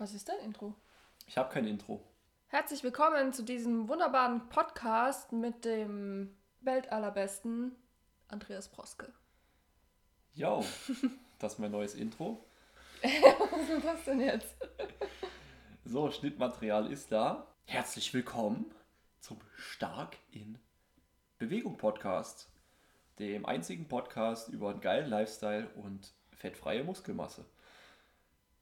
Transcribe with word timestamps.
Was 0.00 0.14
ist 0.14 0.28
dein 0.28 0.38
Intro? 0.44 0.76
Ich 1.26 1.36
habe 1.36 1.52
kein 1.52 1.66
Intro. 1.66 2.00
Herzlich 2.46 2.84
willkommen 2.84 3.32
zu 3.32 3.42
diesem 3.42 3.88
wunderbaren 3.88 4.48
Podcast 4.48 5.32
mit 5.32 5.64
dem 5.64 6.36
Weltallerbesten 6.60 7.74
Andreas 8.28 8.68
Proske. 8.68 9.12
Yo, 10.34 10.64
das 11.40 11.54
ist 11.54 11.58
mein 11.58 11.72
neues 11.72 11.96
Intro. 11.96 12.46
Was 13.02 13.68
ist 13.68 13.84
das 13.84 14.04
denn 14.04 14.20
jetzt? 14.20 14.54
So, 15.84 16.12
Schnittmaterial 16.12 16.92
ist 16.92 17.10
da. 17.10 17.48
Herzlich 17.64 18.14
willkommen 18.14 18.72
zum 19.18 19.40
Stark 19.56 20.16
in 20.30 20.60
Bewegung 21.38 21.76
Podcast, 21.76 22.48
dem 23.18 23.44
einzigen 23.46 23.88
Podcast 23.88 24.48
über 24.50 24.70
einen 24.70 24.80
geilen 24.80 25.10
Lifestyle 25.10 25.68
und 25.70 26.12
fettfreie 26.30 26.84
Muskelmasse. 26.84 27.44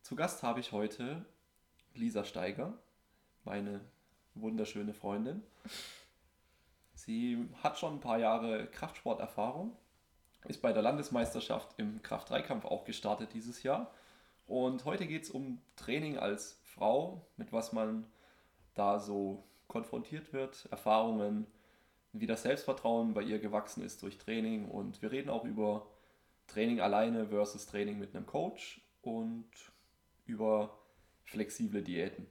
Zu 0.07 0.15
Gast 0.15 0.45
habe 0.45 0.61
ich 0.61 0.71
heute 0.71 1.25
Lisa 1.95 2.23
Steiger, 2.23 2.79
meine 3.43 3.81
wunderschöne 4.37 4.95
Freundin. 4.95 5.43
Sie 6.95 7.45
hat 7.61 7.77
schon 7.77 7.95
ein 7.95 8.01
paar 8.01 8.21
Jahre 8.21 8.69
Kraftsporterfahrung, 8.69 9.77
ist 10.45 10.63
bei 10.63 10.73
der 10.73 10.83
Landesmeisterschaft 10.83 11.75
im 11.79 12.05
Kraft-3-Kampf 12.05 12.67
auch 12.67 12.85
gestartet 12.85 13.35
dieses 13.35 13.65
Jahr. 13.65 13.91
Und 14.47 14.85
heute 14.85 15.09
geht 15.09 15.25
es 15.25 15.31
um 15.31 15.61
Training 15.75 16.19
als 16.19 16.61
Frau, 16.63 17.27
mit 17.37 17.53
was 17.53 17.73
man 17.73 18.07
da 18.75 19.01
so 19.01 19.43
konfrontiert 19.67 20.33
wird, 20.33 20.69
Erfahrungen, 20.71 21.49
wie 22.13 22.29
das 22.29 22.43
Selbstvertrauen 22.43 23.13
bei 23.13 23.23
ihr 23.23 23.41
gewachsen 23.41 23.83
ist 23.83 24.05
durch 24.05 24.19
Training. 24.19 24.67
Und 24.67 25.03
wir 25.03 25.11
reden 25.11 25.31
auch 25.31 25.45
über 25.45 25.85
Training 26.47 26.81
alleine 26.81 27.27
versus 27.27 27.67
Training 27.67 27.99
mit 27.99 28.15
einem 28.15 28.27
Coach 28.27 28.81
und 29.03 29.51
über 30.27 30.79
flexible 31.25 31.83
Diäten. 31.83 32.27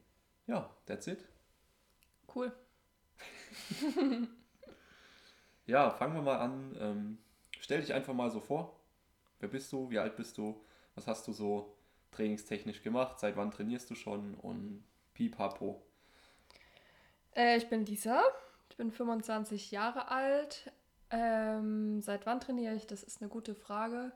Ja, 0.47 0.69
that's 0.85 1.07
it. 1.07 1.25
Cool. 2.33 2.51
Ja, 5.67 5.89
fangen 5.91 6.13
wir 6.13 6.21
mal 6.21 6.38
an. 6.38 6.77
Ähm, 6.79 7.17
stell 7.59 7.81
dich 7.81 7.93
einfach 7.93 8.13
mal 8.13 8.29
so 8.29 8.39
vor. 8.39 8.79
Wer 9.39 9.49
bist 9.49 9.71
du? 9.71 9.89
Wie 9.89 9.99
alt 9.99 10.16
bist 10.16 10.38
du? 10.38 10.61
Was 10.93 11.07
hast 11.07 11.27
du 11.27 11.33
so 11.33 11.75
trainingstechnisch 12.11 12.83
gemacht? 12.83 13.19
Seit 13.19 13.35
wann 13.35 13.51
trainierst 13.51 13.89
du 13.89 13.95
schon? 13.95 14.35
Und 14.35 14.83
pipapo. 15.13 15.81
Äh, 17.35 17.57
ich 17.57 17.67
bin 17.67 17.85
Lisa, 17.85 18.21
ich 18.69 18.77
bin 18.77 18.91
25 18.91 19.71
Jahre 19.71 20.09
alt. 20.09 20.71
Ähm, 21.09 22.01
seit 22.01 22.25
wann 22.25 22.39
trainiere 22.39 22.75
ich? 22.75 22.88
Das 22.88 23.03
ist 23.03 23.21
eine 23.21 23.29
gute 23.29 23.55
Frage. 23.55 24.11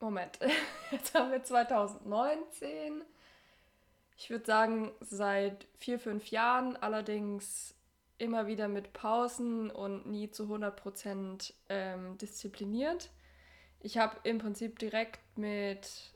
Moment, 0.00 0.38
jetzt 0.90 1.14
haben 1.14 1.30
wir 1.30 1.42
2019. 1.42 3.04
Ich 4.16 4.30
würde 4.30 4.44
sagen, 4.46 4.92
seit 5.00 5.66
vier, 5.78 5.98
fünf 5.98 6.30
Jahren, 6.30 6.76
allerdings 6.76 7.74
immer 8.16 8.46
wieder 8.46 8.68
mit 8.68 8.92
Pausen 8.94 9.70
und 9.70 10.06
nie 10.06 10.30
zu 10.30 10.44
100% 10.44 11.52
ähm, 11.68 12.18
diszipliniert. 12.18 13.10
Ich 13.80 13.98
habe 13.98 14.16
im 14.24 14.38
Prinzip 14.38 14.78
direkt 14.78 15.20
mit 15.38 16.14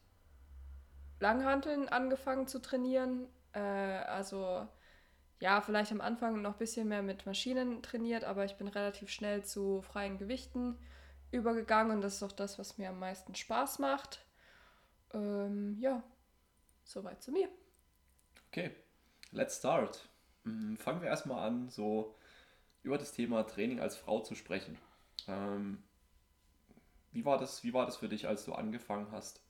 Langhanteln 1.20 1.88
angefangen 1.88 2.46
zu 2.46 2.60
trainieren. 2.60 3.26
Äh, 3.52 3.60
also 3.60 4.66
ja, 5.40 5.60
vielleicht 5.60 5.92
am 5.92 6.00
Anfang 6.00 6.40
noch 6.40 6.52
ein 6.52 6.58
bisschen 6.58 6.88
mehr 6.88 7.02
mit 7.02 7.26
Maschinen 7.26 7.82
trainiert, 7.82 8.24
aber 8.24 8.46
ich 8.46 8.56
bin 8.56 8.68
relativ 8.68 9.10
schnell 9.10 9.44
zu 9.44 9.82
freien 9.82 10.16
Gewichten 10.18 10.78
übergegangen 11.34 11.96
und 11.96 12.02
das 12.02 12.16
ist 12.16 12.22
auch 12.22 12.32
das, 12.32 12.58
was 12.58 12.78
mir 12.78 12.90
am 12.90 12.98
meisten 12.98 13.34
Spaß 13.34 13.78
macht. 13.78 14.24
Ähm, 15.12 15.76
ja, 15.78 16.02
soweit 16.84 17.22
zu 17.22 17.32
mir. 17.32 17.48
Okay, 18.48 18.70
let's 19.32 19.58
start. 19.58 20.08
Mm, 20.44 20.76
Fangen 20.76 21.02
wir 21.02 21.08
erstmal 21.08 21.46
an, 21.46 21.68
so 21.68 22.14
über 22.82 22.98
das 22.98 23.12
Thema 23.12 23.44
Training 23.44 23.80
als 23.80 23.96
Frau 23.96 24.20
zu 24.20 24.34
sprechen. 24.34 24.78
Ähm, 25.26 25.82
wie, 27.12 27.24
war 27.24 27.38
das, 27.38 27.64
wie 27.64 27.72
war 27.72 27.86
das 27.86 27.96
für 27.96 28.08
dich, 28.08 28.28
als 28.28 28.44
du 28.44 28.52
angefangen 28.52 29.10
hast 29.10 29.40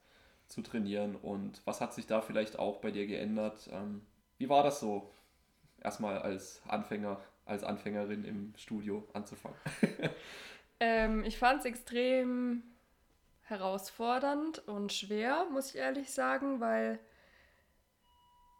zu 0.46 0.62
trainieren 0.62 1.16
und 1.16 1.66
was 1.66 1.80
hat 1.80 1.94
sich 1.94 2.06
da 2.06 2.20
vielleicht 2.20 2.58
auch 2.58 2.80
bei 2.80 2.90
dir 2.90 3.06
geändert? 3.06 3.68
Ähm, 3.72 4.06
wie 4.38 4.48
war 4.48 4.62
das 4.62 4.80
so, 4.80 5.10
erstmal 5.80 6.18
als 6.18 6.62
Anfänger, 6.66 7.20
als 7.44 7.64
Anfängerin 7.64 8.24
im 8.24 8.54
Studio 8.56 9.06
anzufangen? 9.12 9.58
Ähm, 10.80 11.24
ich 11.24 11.38
fand 11.38 11.60
es 11.60 11.66
extrem 11.66 12.62
herausfordernd 13.42 14.66
und 14.66 14.92
schwer, 14.92 15.46
muss 15.52 15.70
ich 15.70 15.76
ehrlich 15.76 16.10
sagen, 16.10 16.60
weil 16.60 16.98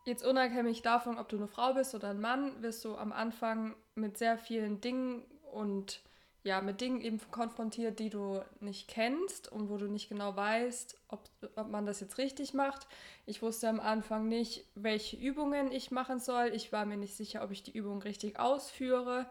jetzt 0.05 0.25
unabhängig 0.25 0.83
davon, 0.83 1.19
ob 1.19 1.29
du 1.29 1.37
eine 1.37 1.49
Frau 1.49 1.75
bist 1.75 1.95
oder 1.95 2.11
ein 2.11 2.21
Mann, 2.21 2.63
wirst 2.63 2.85
du 2.85 2.97
am 2.97 3.13
Anfang 3.13 3.75
mit 3.95 4.19
sehr 4.19 4.39
vielen 4.39 4.81
Dingen 4.81 5.23
und 5.53 6.03
ja, 6.43 6.61
mit 6.61 6.83
Dingen 6.83 7.01
eben 7.01 7.19
konfrontiert, 7.31 7.99
die 7.99 8.11
du 8.11 8.43
nicht 8.61 8.87
kennst 8.87 9.51
und 9.51 9.71
wo 9.71 9.79
du 9.79 9.87
nicht 9.87 10.11
genau 10.11 10.37
weißt, 10.37 10.99
ob, 11.09 11.31
ob 11.57 11.71
man 11.71 11.87
das 11.87 12.01
jetzt 12.01 12.19
richtig 12.19 12.53
macht. 12.53 12.87
Ich 13.25 13.41
wusste 13.41 13.67
am 13.71 13.81
Anfang 13.81 14.29
nicht, 14.29 14.67
welche 14.75 15.17
Übungen 15.17 15.73
ich 15.73 15.91
machen 15.91 16.21
soll. 16.21 16.49
Ich 16.55 16.71
war 16.71 16.85
mir 16.85 16.99
nicht 16.99 17.17
sicher, 17.17 17.43
ob 17.43 17.51
ich 17.51 17.63
die 17.63 17.73
Übung 17.73 18.03
richtig 18.03 18.39
ausführe. 18.39 19.27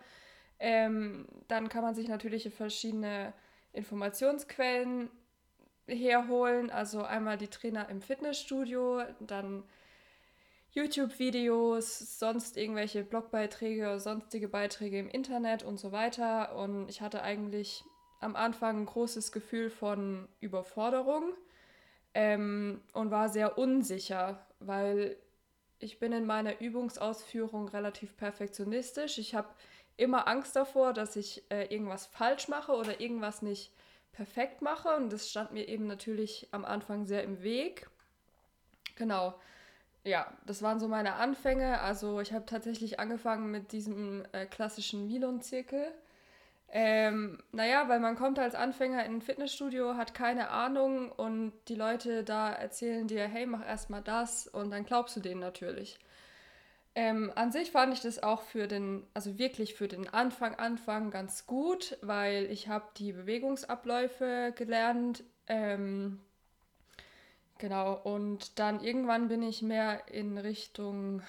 Ähm, 0.66 1.26
dann 1.50 1.68
kann 1.68 1.84
man 1.84 1.94
sich 1.94 2.08
natürlich 2.08 2.50
verschiedene 2.54 3.34
Informationsquellen 3.74 5.10
herholen. 5.88 6.70
Also 6.70 7.04
einmal 7.04 7.38
die 7.38 7.50
Trainer 7.50 7.90
im 7.90 8.02
Fitnessstudio, 8.02 9.02
dann 9.20 9.64
YouTube-Videos, 10.72 12.18
sonst 12.18 12.56
irgendwelche 12.56 13.04
Blogbeiträge, 13.04 14.00
sonstige 14.00 14.48
Beiträge 14.48 15.00
im 15.00 15.10
Internet 15.10 15.64
und 15.64 15.82
so 15.82 15.92
weiter. 15.92 16.56
Und 16.56 16.88
ich 16.88 17.02
hatte 17.02 17.24
eigentlich 17.24 17.84
am 18.22 18.38
Anfang 18.38 18.84
ein 18.84 18.86
großes 18.86 19.34
Gefühl 19.34 19.70
von 19.70 20.30
Überforderung 20.40 21.34
ähm, 22.14 22.80
und 22.94 23.12
war 23.12 23.28
sehr 23.28 23.58
unsicher, 23.58 24.48
weil 24.62 25.18
ich 25.80 26.00
bin 26.00 26.14
in 26.14 26.26
meiner 26.26 26.62
Übungsausführung 26.62 27.68
relativ 27.68 28.16
perfektionistisch. 28.16 29.18
Ich 29.18 29.36
habe 29.36 29.50
immer 29.98 30.28
Angst 30.28 30.56
davor, 30.56 30.94
dass 30.94 31.16
ich 31.16 31.44
äh, 31.50 31.74
irgendwas 31.74 32.06
falsch 32.06 32.48
mache 32.48 32.74
oder 32.74 33.00
irgendwas 33.00 33.42
nicht 33.42 33.72
perfekt 34.12 34.62
mache. 34.62 34.96
Und 34.96 35.12
das 35.12 35.30
stand 35.30 35.52
mir 35.52 35.68
eben 35.68 35.88
natürlich 35.88 36.48
am 36.52 36.66
Anfang 36.66 37.06
sehr 37.06 37.24
im 37.24 37.44
Weg. 37.44 37.90
Genau. 38.96 39.34
Ja, 40.04 40.32
das 40.46 40.62
waren 40.62 40.80
so 40.80 40.88
meine 40.88 41.14
Anfänge. 41.14 41.80
Also 41.82 42.20
ich 42.20 42.34
habe 42.34 42.46
tatsächlich 42.46 43.00
angefangen 43.00 43.52
mit 43.52 43.72
diesem 43.72 44.26
äh, 44.34 44.46
klassischen 44.46 45.08
Milon-Zirkel. 45.08 45.94
Ähm, 46.76 47.38
naja, 47.52 47.88
weil 47.88 48.00
man 48.00 48.16
kommt 48.16 48.40
als 48.40 48.56
Anfänger 48.56 49.06
in 49.06 49.18
ein 49.18 49.22
Fitnessstudio, 49.22 49.96
hat 49.96 50.16
keine 50.16 50.50
Ahnung 50.50 51.12
und 51.12 51.54
die 51.68 51.76
Leute 51.76 52.24
da 52.24 52.52
erzählen 52.52 53.08
dir, 53.08 53.28
hey, 53.28 53.46
mach 53.46 53.64
erstmal 53.64 54.02
das 54.02 54.48
und 54.48 54.72
dann 54.72 54.84
glaubst 54.84 55.16
du 55.16 55.20
denen 55.20 55.40
natürlich. 55.40 56.00
Ähm, 56.96 57.32
an 57.36 57.52
sich 57.52 57.72
fand 57.72 57.94
ich 57.94 58.02
das 58.02 58.22
auch 58.22 58.44
für 58.44 58.68
den, 58.68 59.08
also 59.16 59.40
wirklich 59.40 59.74
für 59.74 59.88
den 59.88 60.08
Anfang, 60.10 60.56
Anfang 60.56 61.10
ganz 61.10 61.48
gut, 61.48 61.98
weil 62.02 62.46
ich 62.52 62.68
habe 62.68 62.86
die 62.98 63.14
Bewegungsabläufe 63.14 64.54
gelernt. 64.56 65.24
Ähm, 65.48 66.20
genau, 67.58 67.94
und 67.96 68.60
dann 68.60 68.80
irgendwann 68.80 69.28
bin 69.28 69.42
ich 69.42 69.64
mehr 69.64 70.08
in 70.08 70.38
Richtung 70.38 71.24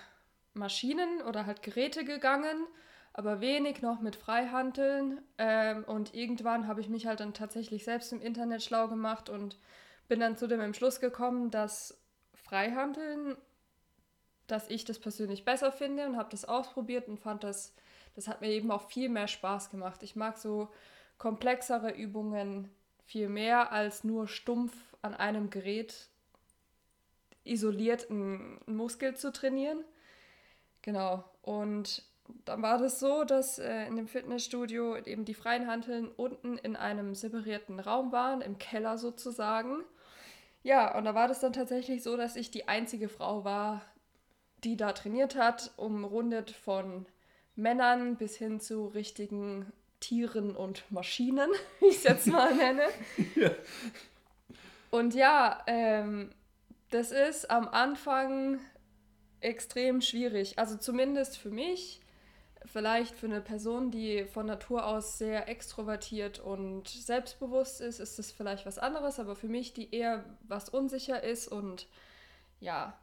Maschinen 0.52 1.22
oder 1.22 1.46
halt 1.46 1.62
Geräte 1.62 2.04
gegangen, 2.04 2.66
aber 3.14 3.40
wenig 3.40 3.80
noch 3.80 4.02
mit 4.02 4.16
Freihanteln. 4.16 5.22
Ähm, 5.38 5.84
und 5.84 6.14
irgendwann 6.14 6.66
habe 6.66 6.82
ich 6.82 6.90
mich 6.90 7.06
halt 7.06 7.20
dann 7.20 7.32
tatsächlich 7.32 7.84
selbst 7.84 8.12
im 8.12 8.20
Internet 8.20 8.62
schlau 8.62 8.88
gemacht 8.88 9.30
und 9.30 9.58
bin 10.08 10.20
dann 10.20 10.36
zu 10.36 10.46
dem 10.46 10.60
Entschluss 10.60 11.00
gekommen, 11.00 11.50
dass 11.50 11.98
Freihanteln 12.34 13.36
dass 14.46 14.68
ich 14.68 14.84
das 14.84 14.98
persönlich 14.98 15.44
besser 15.44 15.72
finde 15.72 16.06
und 16.06 16.16
habe 16.16 16.30
das 16.30 16.44
ausprobiert 16.44 17.08
und 17.08 17.18
fand 17.18 17.44
das, 17.44 17.74
das 18.14 18.28
hat 18.28 18.40
mir 18.40 18.50
eben 18.50 18.70
auch 18.70 18.88
viel 18.88 19.08
mehr 19.08 19.28
Spaß 19.28 19.70
gemacht. 19.70 20.02
Ich 20.02 20.16
mag 20.16 20.36
so 20.36 20.68
komplexere 21.18 21.90
Übungen 21.92 22.70
viel 23.06 23.28
mehr 23.28 23.72
als 23.72 24.04
nur 24.04 24.28
stumpf 24.28 24.74
an 25.02 25.14
einem 25.14 25.50
Gerät 25.50 26.08
isoliert 27.44 28.10
einen 28.10 28.58
Muskel 28.66 29.14
zu 29.16 29.32
trainieren. 29.32 29.84
Genau. 30.82 31.24
Und 31.42 32.02
dann 32.44 32.62
war 32.62 32.78
das 32.78 33.00
so, 33.00 33.24
dass 33.24 33.58
äh, 33.58 33.86
in 33.86 33.96
dem 33.96 34.08
Fitnessstudio 34.08 34.96
eben 34.96 35.24
die 35.24 35.34
freien 35.34 35.66
Hanteln 35.66 36.08
unten 36.08 36.56
in 36.58 36.74
einem 36.76 37.14
separierten 37.14 37.80
Raum 37.80 38.12
waren, 38.12 38.40
im 38.40 38.58
Keller 38.58 38.96
sozusagen. 38.96 39.82
Ja, 40.62 40.96
und 40.96 41.04
da 41.04 41.14
war 41.14 41.28
das 41.28 41.40
dann 41.40 41.52
tatsächlich 41.52 42.02
so, 42.02 42.16
dass 42.16 42.36
ich 42.36 42.50
die 42.50 42.68
einzige 42.68 43.10
Frau 43.10 43.44
war, 43.44 43.82
die 44.64 44.76
da 44.76 44.92
trainiert 44.92 45.36
hat, 45.36 45.72
umrundet 45.76 46.50
von 46.50 47.06
Männern 47.56 48.16
bis 48.16 48.36
hin 48.36 48.60
zu 48.60 48.86
richtigen 48.86 49.72
Tieren 50.00 50.56
und 50.56 50.90
Maschinen, 50.90 51.50
wie 51.80 51.86
ich 51.86 51.96
es 51.96 52.04
jetzt 52.04 52.26
mal 52.26 52.54
nenne. 52.56 52.82
ja. 53.36 53.50
Und 54.90 55.14
ja, 55.14 55.62
ähm, 55.66 56.30
Das 56.90 57.10
ist 57.10 57.50
am 57.50 57.66
Anfang 57.68 58.60
extrem 59.40 60.00
schwierig. 60.00 60.58
Also 60.58 60.76
zumindest 60.76 61.38
für 61.38 61.50
mich. 61.50 62.00
Vielleicht 62.66 63.14
für 63.14 63.26
eine 63.26 63.42
Person, 63.42 63.90
die 63.90 64.24
von 64.24 64.46
Natur 64.46 64.86
aus 64.86 65.18
sehr 65.18 65.48
extrovertiert 65.48 66.38
und 66.38 66.88
selbstbewusst 66.88 67.80
ist, 67.82 68.00
ist 68.00 68.18
das 68.18 68.32
vielleicht 68.32 68.64
was 68.64 68.78
anderes. 68.78 69.18
Aber 69.20 69.36
für 69.36 69.48
mich, 69.48 69.74
die 69.74 69.94
eher 69.94 70.24
was 70.48 70.70
unsicher 70.70 71.22
ist 71.22 71.48
und 71.48 71.88
ja, 72.60 72.96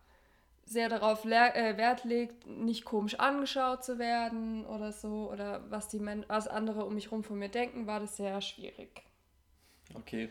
sehr 0.65 0.89
darauf 0.89 1.25
äh, 1.25 1.77
Wert 1.77 2.03
legt, 2.03 2.47
nicht 2.47 2.85
komisch 2.85 3.19
angeschaut 3.19 3.83
zu 3.83 3.99
werden 3.99 4.65
oder 4.65 4.91
so, 4.91 5.29
oder 5.31 5.61
was 5.69 5.89
die 5.89 5.99
Men 5.99 6.25
was 6.27 6.47
andere 6.47 6.85
um 6.85 6.95
mich 6.95 7.05
herum 7.05 7.23
von 7.23 7.39
mir 7.39 7.49
denken, 7.49 7.87
war 7.87 7.99
das 7.99 8.17
sehr 8.17 8.39
schwierig. 8.41 9.03
Okay. 9.95 10.29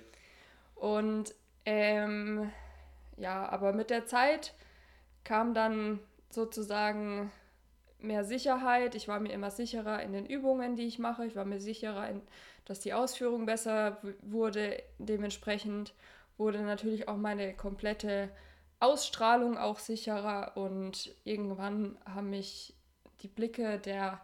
Und 0.74 1.34
ähm, 1.66 2.50
ja, 3.16 3.46
aber 3.48 3.72
mit 3.72 3.90
der 3.90 4.06
Zeit 4.06 4.54
kam 5.24 5.52
dann 5.52 6.00
sozusagen 6.30 7.30
mehr 7.98 8.24
Sicherheit. 8.24 8.94
Ich 8.94 9.08
war 9.08 9.20
mir 9.20 9.32
immer 9.32 9.50
sicherer 9.50 10.02
in 10.02 10.12
den 10.12 10.26
Übungen, 10.26 10.76
die 10.76 10.86
ich 10.86 10.98
mache. 10.98 11.26
Ich 11.26 11.36
war 11.36 11.44
mir 11.44 11.60
sicherer, 11.60 12.08
in, 12.08 12.22
dass 12.64 12.80
die 12.80 12.94
Ausführung 12.94 13.46
besser 13.46 13.98
wurde. 14.22 14.82
Dementsprechend 14.98 15.92
wurde 16.38 16.62
natürlich 16.62 17.08
auch 17.08 17.16
meine 17.16 17.54
komplette 17.54 18.30
Ausstrahlung 18.80 19.58
auch 19.58 19.78
sicherer 19.78 20.56
und 20.56 21.14
irgendwann 21.24 21.98
haben 22.04 22.30
mich 22.30 22.74
die 23.22 23.28
Blicke 23.28 23.78
der 23.78 24.20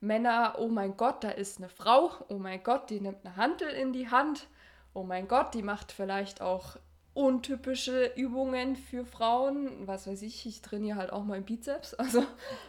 Männer, 0.00 0.56
oh 0.58 0.68
mein 0.68 0.96
Gott, 0.96 1.24
da 1.24 1.30
ist 1.30 1.58
eine 1.58 1.68
Frau, 1.68 2.10
oh 2.28 2.38
mein 2.38 2.62
Gott, 2.62 2.90
die 2.90 3.00
nimmt 3.00 3.24
eine 3.24 3.36
Hantel 3.36 3.68
in 3.68 3.92
die 3.92 4.10
Hand, 4.10 4.48
oh 4.94 5.02
mein 5.02 5.28
Gott, 5.28 5.54
die 5.54 5.62
macht 5.62 5.92
vielleicht 5.92 6.40
auch 6.40 6.76
untypische 7.18 8.12
Übungen 8.14 8.76
für 8.76 9.04
Frauen. 9.04 9.88
Was 9.88 10.06
weiß 10.06 10.22
ich, 10.22 10.46
ich 10.46 10.62
trainiere 10.62 10.96
halt 10.96 11.12
auch 11.12 11.24
mal 11.24 11.40
Bizeps. 11.40 11.94
Also 11.98 12.24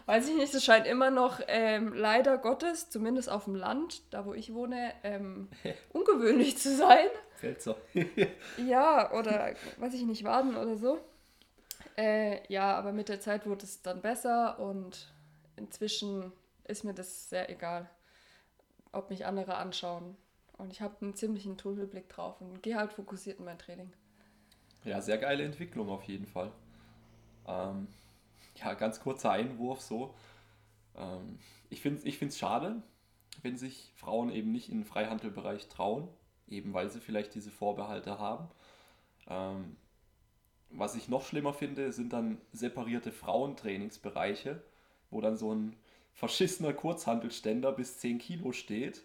weiß 0.08 0.28
ich 0.28 0.36
nicht, 0.36 0.54
es 0.54 0.66
scheint 0.66 0.88
immer 0.88 1.12
noch 1.12 1.40
ähm, 1.48 1.94
leider 1.94 2.40
Gottes, 2.40 2.90
zumindest 2.90 3.30
auf 3.30 3.46
dem 3.46 3.54
Land, 3.54 4.02
da 4.10 4.26
wo 4.26 4.34
ich 4.34 4.54
wohne, 4.54 4.92
ähm, 5.04 5.50
ungewöhnlich 5.94 6.58
zu 6.58 6.76
sein. 6.76 7.06
Pfälzer. 7.38 7.76
ja, 8.68 9.14
oder 9.14 9.54
weiß 9.78 9.94
ich 9.94 10.04
nicht, 10.04 10.24
Waden 10.24 10.58
oder 10.58 10.78
so. 10.78 11.00
Äh, 12.00 12.42
ja, 12.48 12.78
aber 12.78 12.94
mit 12.94 13.10
der 13.10 13.20
Zeit 13.20 13.46
wurde 13.46 13.66
es 13.66 13.82
dann 13.82 14.02
besser 14.02 14.58
und 14.58 15.12
inzwischen 15.58 16.32
ist 16.64 16.86
mir 16.86 16.94
das 16.94 17.30
sehr 17.30 17.50
egal, 17.50 17.90
ob 18.94 19.10
mich 19.10 19.26
andere 19.26 19.56
anschauen. 19.56 20.16
Und 20.58 20.72
ich 20.72 20.80
habe 20.80 20.96
einen 21.02 21.14
ziemlichen 21.14 21.58
Tunnelblick 21.58 22.08
drauf 22.08 22.40
und 22.40 22.64
gehe 22.64 22.78
halt 22.78 22.94
fokussiert 22.94 23.40
in 23.40 23.46
mein 23.46 23.60
Training. 23.60 23.92
Ja, 24.86 25.02
sehr 25.02 25.18
geile 25.18 25.44
Entwicklung 25.44 25.90
auf 25.90 26.04
jeden 26.04 26.26
Fall. 26.26 26.54
Ähm, 27.46 27.90
ja, 28.56 28.76
ganz 28.76 29.02
kurzer 29.02 29.32
Einwurf 29.32 29.82
so. 29.82 30.16
Ähm, 30.96 31.38
ich 31.70 31.82
finde 31.82 32.00
es 32.00 32.06
ich 32.06 32.38
schade, 32.38 32.82
wenn 33.42 33.58
sich 33.58 33.92
Frauen 33.98 34.30
eben 34.30 34.54
nicht 34.54 34.70
in 34.70 34.80
den 34.80 34.86
Freihandelbereich 34.86 35.68
trauen, 35.68 36.08
eben 36.48 36.74
weil 36.74 36.90
sie 36.90 37.02
vielleicht 37.02 37.36
diese 37.36 37.52
Vorbehalte 37.52 38.20
haben. 38.20 38.48
Ähm, 39.28 39.76
was 40.72 40.96
ich 40.96 41.08
noch 41.08 41.26
schlimmer 41.26 41.54
finde, 41.54 41.92
sind 41.92 42.14
dann 42.14 42.38
separierte 42.54 43.12
Frauentrainingsbereiche, 43.12 44.62
wo 45.10 45.22
dann 45.22 45.38
so 45.38 45.54
ein 45.54 45.76
verschissener 46.14 46.74
Kurzhantelständer 46.74 47.72
bis 47.72 47.98
10 48.00 48.20
Kilo 48.20 48.52
steht 48.52 49.04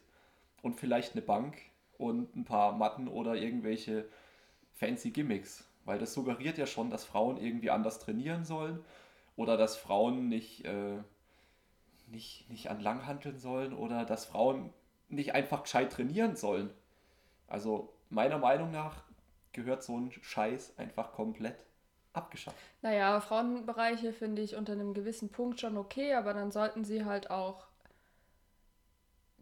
und 0.62 0.74
vielleicht 0.74 1.12
eine 1.12 1.22
Bank 1.22 1.56
und 1.98 2.34
ein 2.36 2.44
paar 2.44 2.72
Matten 2.72 3.08
oder 3.08 3.36
irgendwelche 3.36 4.06
fancy 4.74 5.10
Gimmicks. 5.10 5.64
Weil 5.84 5.98
das 5.98 6.14
suggeriert 6.14 6.58
ja 6.58 6.66
schon, 6.66 6.90
dass 6.90 7.04
Frauen 7.04 7.36
irgendwie 7.36 7.70
anders 7.70 7.98
trainieren 7.98 8.44
sollen 8.44 8.84
oder 9.36 9.56
dass 9.56 9.76
Frauen 9.76 10.28
nicht, 10.28 10.64
äh, 10.64 10.98
nicht, 12.08 12.50
nicht 12.50 12.70
an 12.70 12.80
Langhanteln 12.80 13.38
sollen 13.38 13.72
oder 13.72 14.04
dass 14.04 14.24
Frauen 14.24 14.72
nicht 15.08 15.34
einfach 15.34 15.62
gescheit 15.62 15.92
trainieren 15.92 16.36
sollen. 16.36 16.70
Also 17.46 17.92
meiner 18.10 18.38
Meinung 18.38 18.70
nach 18.70 19.04
gehört 19.54 19.82
so 19.82 19.96
ein 19.96 20.12
Scheiß 20.12 20.78
einfach 20.78 21.12
komplett 21.12 21.56
abgeschafft. 22.12 22.56
Naja, 22.82 23.20
Frauenbereiche 23.20 24.12
finde 24.12 24.42
ich 24.42 24.54
unter 24.54 24.72
einem 24.72 24.92
gewissen 24.92 25.30
Punkt 25.30 25.60
schon 25.60 25.78
okay, 25.78 26.14
aber 26.14 26.34
dann 26.34 26.52
sollten 26.52 26.84
sie 26.84 27.04
halt 27.04 27.30
auch 27.30 27.66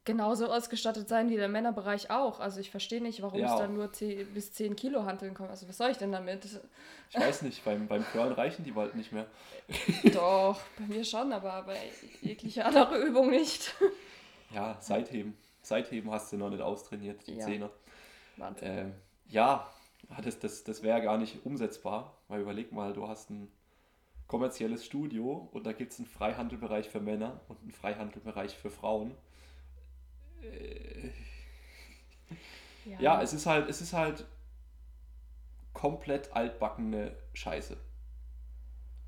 genauso 0.05 0.47
ausgestattet 0.47 1.09
sein 1.09 1.29
wie 1.29 1.37
der 1.37 1.49
Männerbereich 1.49 2.11
auch. 2.11 2.41
Also 2.41 2.61
ich 2.61 2.71
verstehe 2.71 3.01
nicht, 3.01 3.23
warum 3.23 3.39
ja. 3.39 3.53
es 3.53 3.61
dann 3.61 3.75
nur 3.75 3.93
10, 3.93 4.35
bis 4.35 4.53
10 4.53 4.75
Kilo 4.75 5.05
Hanteln 5.05 5.35
kommt. 5.35 5.51
Also 5.51 5.69
was 5.69 5.77
soll 5.77 5.91
ich 5.91 5.99
denn 5.99 6.13
damit? 6.13 6.45
Ich 7.11 7.19
weiß 7.19 7.43
nicht, 7.43 7.65
beim, 7.65 7.87
beim 7.87 8.05
Curl 8.05 8.33
reichen 8.33 8.65
die 8.65 8.73
bald 8.73 8.95
nicht 8.95 9.13
mehr. 9.13 9.27
Doch, 10.13 10.61
bei 10.79 10.87
mir 10.87 11.05
schon, 11.05 11.33
aber 11.33 11.63
bei 11.63 11.79
jeglicher 12.21 12.67
andere 12.67 12.99
Übung 12.99 13.31
nicht. 13.31 13.75
Ja, 14.53 14.77
Seitheben. 14.81 15.37
Seitheben 15.63 16.11
hast 16.11 16.33
du 16.33 16.37
noch 16.37 16.51
nicht 16.51 16.63
austrainiert, 16.63 17.25
die 17.27 17.37
ja. 17.37 17.47
Zähne. 17.47 17.71
Wahnsinn. 18.37 18.69
Äh, 18.69 18.87
ja, 19.29 19.69
das, 20.21 20.39
das, 20.39 20.65
das 20.65 20.83
wäre 20.83 21.01
gar 21.01 21.19
nicht 21.19 21.45
umsetzbar, 21.47 22.19
weil 22.29 22.41
überleg 22.41 22.73
mal, 22.73 22.93
du 22.93 23.09
hast 23.09 23.31
ein 23.31 23.51
kommerzielles 24.27 24.85
Studio 24.85 25.49
und 25.53 25.67
da 25.67 25.73
gibt 25.73 25.93
es 25.93 25.99
einen 25.99 26.07
Freihandelbereich 26.07 26.89
für 26.89 27.01
Männer 27.01 27.41
und 27.49 27.61
einen 27.61 27.73
Freihandelbereich 27.73 28.57
für 28.57 28.71
Frauen. 28.71 29.15
Äh, 30.43 31.11
ja. 32.85 33.01
ja, 33.01 33.23
es 33.23 33.33
ist 33.33 33.47
halt, 33.47 33.69
es 33.69 33.81
ist 33.81 33.93
halt 33.93 34.27
komplett 35.73 36.33
altbackene 36.35 37.17
Scheiße. 37.35 37.77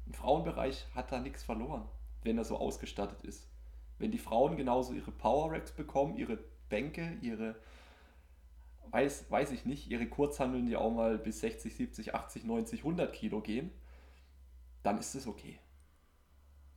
Ein 0.06 0.12
Frauenbereich 0.14 0.86
hat 0.94 1.12
da 1.12 1.18
nichts 1.18 1.42
verloren, 1.42 1.88
wenn 2.22 2.38
er 2.38 2.44
so 2.44 2.56
ausgestattet 2.56 3.22
ist. 3.22 3.48
Wenn 3.98 4.10
die 4.10 4.18
Frauen 4.18 4.56
genauso 4.56 4.92
ihre 4.92 5.10
Power 5.10 5.52
Racks 5.52 5.72
bekommen, 5.72 6.16
ihre 6.16 6.38
Bänke, 6.68 7.16
ihre 7.22 7.56
weiß, 8.94 9.28
weiß 9.28 9.50
ich 9.50 9.64
nicht, 9.64 9.90
ihre 9.90 10.06
Kurzhandeln, 10.06 10.66
die 10.66 10.76
auch 10.76 10.92
mal 10.92 11.18
bis 11.18 11.40
60, 11.40 11.74
70, 11.74 12.14
80, 12.14 12.44
90, 12.44 12.80
100 12.80 13.12
Kilo 13.12 13.40
gehen, 13.40 13.72
dann 14.84 14.98
ist 14.98 15.16
es 15.16 15.26
okay. 15.26 15.58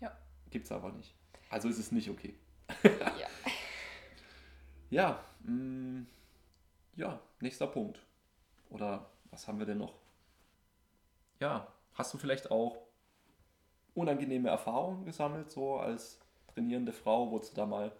Ja. 0.01 0.17
Gibt 0.49 0.65
es 0.65 0.71
aber 0.71 0.91
nicht. 0.91 1.13
Also 1.51 1.69
ist 1.69 1.77
es 1.77 1.91
nicht 1.91 2.09
okay. 2.09 2.33
ja. 2.83 3.27
Ja, 4.89 5.19
mh, 5.41 5.51
mm, 5.51 6.07
ja, 6.95 7.19
nächster 7.41 7.67
Punkt. 7.67 7.99
Oder 8.69 9.11
was 9.31 9.45
haben 9.45 9.59
wir 9.59 9.65
denn 9.65 9.79
noch? 9.79 9.95
Ja, 11.41 11.67
hast 11.93 12.13
du 12.13 12.17
vielleicht 12.17 12.49
auch 12.51 12.77
unangenehme 13.95 14.47
Erfahrungen 14.47 15.03
gesammelt, 15.03 15.51
so 15.51 15.75
als 15.75 16.21
trainierende 16.53 16.93
Frau? 16.93 17.31
Wurdest 17.31 17.51
du 17.51 17.55
da 17.57 17.65
mal 17.65 17.91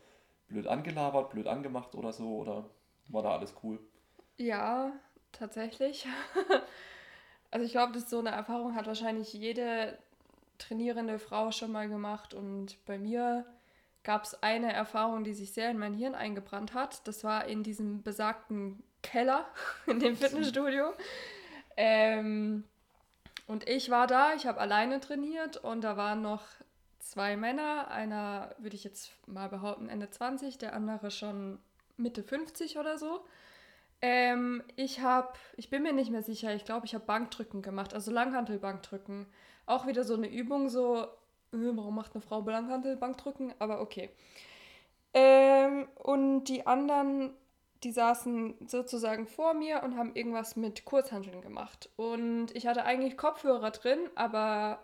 blöd 0.48 0.66
angelabert, 0.66 1.32
blöd 1.32 1.48
angemacht 1.48 1.94
oder 1.94 2.14
so? 2.14 2.38
Oder 2.38 2.70
war 3.10 3.22
da 3.22 3.32
alles 3.34 3.54
cool? 3.64 3.80
Ja, 4.38 4.92
tatsächlich. 5.32 6.08
also 7.52 7.66
ich 7.66 7.72
glaube, 7.72 7.94
dass 7.94 8.10
so 8.10 8.20
eine 8.20 8.30
Erfahrung 8.30 8.76
hat 8.76 8.88
wahrscheinlich 8.88 9.34
jede 9.34 9.98
trainierende 10.58 11.20
Frau 11.20 11.52
schon 11.52 11.72
mal 11.72 11.90
gemacht. 11.90 12.34
Und 12.34 12.84
bei 12.86 12.98
mir 12.98 13.46
gab 14.04 14.24
es 14.24 14.42
eine 14.42 14.72
Erfahrung, 14.72 15.24
die 15.24 15.34
sich 15.34 15.54
sehr 15.54 15.70
in 15.70 15.78
mein 15.78 15.94
Hirn 15.94 16.16
eingebrannt 16.16 16.74
hat. 16.74 17.08
Das 17.08 17.24
war 17.24 17.46
in 17.46 17.64
diesem 17.64 18.04
besagten 18.04 18.84
Keller 19.02 19.46
in 19.88 20.00
dem 20.00 20.16
Fitnessstudio. 20.16 20.94
Ähm, 21.76 22.64
und 23.48 23.68
ich 23.68 23.90
war 23.90 24.08
da, 24.08 24.34
ich 24.34 24.46
habe 24.46 24.60
alleine 24.60 25.00
trainiert 25.00 25.58
und 25.58 25.82
da 25.82 25.96
waren 25.96 26.22
noch 26.22 26.44
zwei 27.00 27.38
Männer. 27.38 27.90
Einer 27.90 28.54
würde 28.58 28.76
ich 28.76 28.84
jetzt 28.84 29.12
mal 29.26 29.48
behaupten 29.48 29.90
Ende 29.90 30.10
20, 30.10 30.58
der 30.58 30.74
andere 30.74 31.12
schon 31.12 31.60
Mitte 31.96 32.24
50 32.24 32.78
oder 32.78 32.98
so. 32.98 33.26
Ähm, 34.02 34.64
ich 34.76 35.00
habe, 35.02 35.34
ich 35.56 35.70
bin 35.70 35.84
mir 35.84 35.94
nicht 35.94 36.12
mehr 36.12 36.22
sicher, 36.22 36.54
ich 36.54 36.66
glaube, 36.66 36.86
ich 36.86 36.94
habe 36.94 37.06
Bankdrücken 37.06 37.62
gemacht, 37.62 37.94
also 37.94 38.12
Langhantelbankdrücken. 38.12 39.26
Auch 39.66 39.88
wieder 39.88 40.04
so 40.04 40.14
eine 40.16 40.30
Übung, 40.30 40.70
so, 40.70 41.04
äh, 41.04 41.08
warum 41.52 41.96
macht 41.96 42.14
eine 42.14 42.22
Frau 42.22 42.42
Langhantelbankdrücken? 42.42 43.54
Aber 43.60 43.82
okay. 43.82 44.12
Ähm, 45.14 45.88
und 45.96 46.46
die 46.46 46.68
anderen, 46.68 47.34
die 47.84 47.92
saßen 47.92 48.56
sozusagen 48.68 49.26
vor 49.26 49.56
mir 49.56 49.82
und 49.84 49.98
haben 49.98 50.16
irgendwas 50.16 50.56
mit 50.56 50.86
Kurzhanteln 50.86 51.42
gemacht. 51.42 51.90
Und 51.96 52.56
ich 52.56 52.68
hatte 52.68 52.86
eigentlich 52.86 53.18
Kopfhörer 53.18 53.72
drin, 53.72 54.00
aber 54.16 54.80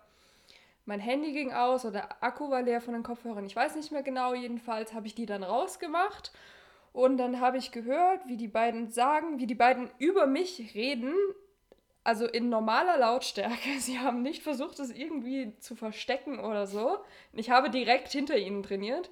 mein 0.86 1.00
Handy 1.00 1.34
ging 1.34 1.54
aus 1.54 1.86
oder 1.86 1.94
der 1.94 2.24
Akku 2.24 2.50
war 2.50 2.64
leer 2.64 2.82
von 2.82 2.94
den 2.94 3.04
Kopfhörern. 3.04 3.46
Ich 3.46 3.56
weiß 3.56 3.76
nicht 3.76 3.92
mehr 3.92 4.04
genau. 4.04 4.34
Jedenfalls 4.34 4.94
habe 4.94 5.08
ich 5.08 5.16
die 5.16 5.26
dann 5.28 5.44
rausgemacht 5.44 6.32
und 6.94 7.18
dann 7.18 7.42
habe 7.42 7.58
ich 7.58 7.72
gehört, 7.72 8.28
wie 8.28 8.38
die 8.38 8.48
beiden 8.48 8.92
sagen, 8.92 9.40
wie 9.40 9.48
die 9.48 9.56
beiden 9.56 9.90
über 9.98 10.28
mich 10.28 10.76
reden, 10.76 11.14
also 12.04 12.28
in 12.28 12.50
normaler 12.50 12.98
Lautstärke. 13.00 13.70
Sie 13.80 14.00
haben 14.00 14.22
nicht 14.22 14.44
versucht, 14.44 14.80
es 14.80 14.92
irgendwie 14.92 15.58
zu 15.60 15.76
verstecken 15.76 16.40
oder 16.40 16.68
so. 16.68 17.00
Ich 17.34 17.50
habe 17.50 17.70
direkt 17.70 18.12
hinter 18.12 18.38
ihnen 18.38 18.64
trainiert. 18.64 19.10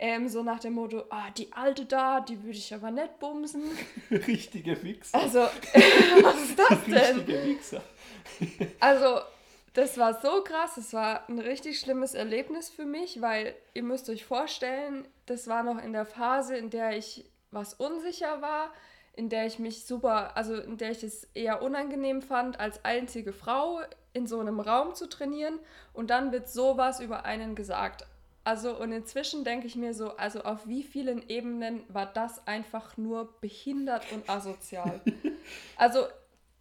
Ähm, 0.00 0.28
so 0.28 0.44
nach 0.44 0.60
dem 0.60 0.74
Motto, 0.74 1.04
ah, 1.10 1.30
die 1.36 1.52
alte 1.52 1.84
da, 1.84 2.20
die 2.20 2.40
würde 2.44 2.56
ich 2.56 2.72
aber 2.72 2.92
nicht 2.92 3.18
bumsen. 3.18 3.64
Richtige 4.10 4.80
Wichser. 4.84 5.18
Also, 5.18 5.40
was 6.22 6.42
ist 6.42 6.58
das 6.58 6.84
denn? 6.84 7.16
Richtige 7.16 7.44
Wichser. 7.44 7.82
Also, 8.78 9.18
das 9.78 9.96
war 9.96 10.20
so 10.20 10.42
krass. 10.42 10.76
Es 10.76 10.92
war 10.92 11.28
ein 11.28 11.38
richtig 11.38 11.78
schlimmes 11.78 12.14
Erlebnis 12.14 12.68
für 12.68 12.84
mich, 12.84 13.22
weil 13.22 13.54
ihr 13.74 13.84
müsst 13.84 14.10
euch 14.10 14.24
vorstellen, 14.24 15.06
das 15.26 15.46
war 15.46 15.62
noch 15.62 15.80
in 15.80 15.92
der 15.92 16.04
Phase, 16.04 16.56
in 16.56 16.68
der 16.68 16.96
ich 16.96 17.24
was 17.52 17.74
unsicher 17.74 18.42
war, 18.42 18.72
in 19.14 19.28
der 19.28 19.46
ich 19.46 19.60
mich 19.60 19.84
super, 19.84 20.36
also 20.36 20.56
in 20.56 20.78
der 20.78 20.90
ich 20.90 21.04
es 21.04 21.28
eher 21.32 21.62
unangenehm 21.62 22.22
fand, 22.22 22.58
als 22.58 22.84
einzige 22.84 23.32
Frau 23.32 23.80
in 24.12 24.26
so 24.26 24.40
einem 24.40 24.58
Raum 24.58 24.96
zu 24.96 25.08
trainieren 25.08 25.60
und 25.92 26.10
dann 26.10 26.32
wird 26.32 26.48
sowas 26.48 26.98
über 26.98 27.24
einen 27.24 27.54
gesagt. 27.54 28.04
Also 28.42 28.76
und 28.76 28.90
inzwischen 28.90 29.44
denke 29.44 29.68
ich 29.68 29.76
mir 29.76 29.94
so, 29.94 30.16
also 30.16 30.42
auf 30.42 30.66
wie 30.66 30.82
vielen 30.82 31.28
Ebenen 31.28 31.84
war 31.88 32.06
das 32.06 32.44
einfach 32.48 32.96
nur 32.96 33.32
behindert 33.40 34.04
und 34.10 34.28
asozial. 34.28 35.00
also 35.76 36.08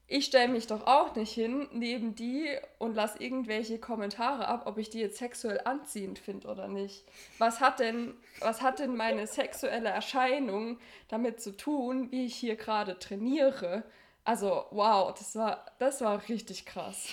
ich 0.09 0.25
stelle 0.25 0.47
mich 0.47 0.67
doch 0.67 0.87
auch 0.87 1.15
nicht 1.15 1.33
hin 1.33 1.67
neben 1.73 2.15
die 2.15 2.47
und 2.79 2.95
lasse 2.95 3.21
irgendwelche 3.21 3.77
Kommentare 3.77 4.47
ab, 4.47 4.63
ob 4.65 4.77
ich 4.77 4.89
die 4.89 5.01
jetzt 5.01 5.17
sexuell 5.17 5.59
anziehend 5.65 6.17
finde 6.17 6.47
oder 6.47 6.69
nicht. 6.69 7.03
Was 7.39 7.59
hat 7.59 7.81
denn, 7.81 8.13
was 8.39 8.61
hat 8.61 8.79
denn 8.79 8.95
meine 8.95 9.27
sexuelle 9.27 9.89
Erscheinung 9.89 10.79
damit 11.09 11.41
zu 11.41 11.51
tun, 11.55 12.09
wie 12.11 12.25
ich 12.25 12.35
hier 12.35 12.55
gerade 12.55 12.97
trainiere? 12.99 13.83
Also, 14.23 14.65
wow, 14.71 15.13
das 15.13 15.35
war, 15.35 15.65
das 15.77 15.99
war 15.99 16.27
richtig 16.29 16.65
krass. 16.65 17.09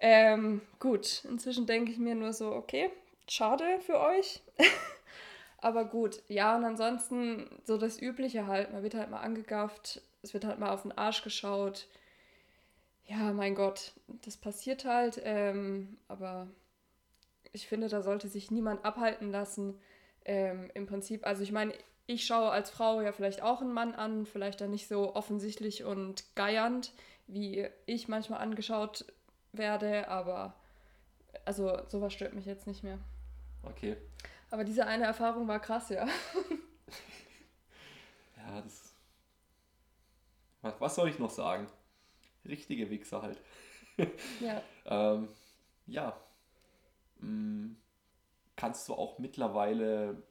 Ähm, 0.00 0.60
gut, 0.80 1.24
inzwischen 1.24 1.66
denke 1.66 1.92
ich 1.92 1.98
mir 1.98 2.16
nur 2.16 2.32
so, 2.32 2.52
okay, 2.52 2.90
schade 3.28 3.78
für 3.80 4.00
euch. 4.00 4.40
Aber 5.60 5.84
gut, 5.84 6.20
ja, 6.28 6.56
und 6.56 6.64
ansonsten 6.64 7.48
so 7.64 7.78
das 7.78 8.00
Übliche 8.00 8.48
halt. 8.48 8.72
Man 8.72 8.82
wird 8.82 8.94
halt 8.94 9.10
mal 9.10 9.20
angegafft, 9.20 10.00
es 10.22 10.34
wird 10.34 10.44
halt 10.44 10.58
mal 10.58 10.70
auf 10.70 10.82
den 10.82 10.96
Arsch 10.96 11.22
geschaut 11.22 11.86
ja, 13.08 13.32
mein 13.32 13.54
Gott, 13.54 13.92
das 14.24 14.36
passiert 14.36 14.84
halt, 14.84 15.20
ähm, 15.24 15.96
aber 16.08 16.46
ich 17.52 17.66
finde, 17.66 17.88
da 17.88 18.02
sollte 18.02 18.28
sich 18.28 18.50
niemand 18.50 18.84
abhalten 18.84 19.30
lassen. 19.30 19.80
Ähm, 20.26 20.70
Im 20.74 20.86
Prinzip, 20.86 21.26
also 21.26 21.42
ich 21.42 21.50
meine, 21.50 21.72
ich 22.06 22.26
schaue 22.26 22.50
als 22.50 22.70
Frau 22.70 23.00
ja 23.00 23.12
vielleicht 23.12 23.42
auch 23.42 23.62
einen 23.62 23.72
Mann 23.72 23.94
an, 23.94 24.26
vielleicht 24.26 24.60
dann 24.60 24.70
nicht 24.70 24.88
so 24.88 25.14
offensichtlich 25.14 25.84
und 25.84 26.24
geiernd, 26.36 26.92
wie 27.26 27.66
ich 27.86 28.08
manchmal 28.08 28.40
angeschaut 28.40 29.06
werde, 29.52 30.08
aber 30.08 30.54
also 31.46 31.78
sowas 31.88 32.12
stört 32.12 32.34
mich 32.34 32.44
jetzt 32.44 32.66
nicht 32.66 32.84
mehr. 32.84 32.98
Okay. 33.62 33.96
Aber 34.50 34.64
diese 34.64 34.86
eine 34.86 35.04
Erfahrung 35.04 35.48
war 35.48 35.60
krass, 35.60 35.88
ja. 35.88 36.06
ja, 38.36 38.60
das. 38.62 38.92
Was 40.78 40.94
soll 40.94 41.08
ich 41.08 41.18
noch 41.18 41.30
sagen? 41.30 41.68
Richtige 42.48 42.90
Wichser 42.90 43.22
halt. 43.22 43.40
ja. 44.40 44.62
ähm, 44.86 45.28
ja. 45.86 46.16
Hm, 47.20 47.76
kannst 48.56 48.88
du 48.88 48.94
auch 48.94 49.18
mittlerweile 49.18 50.22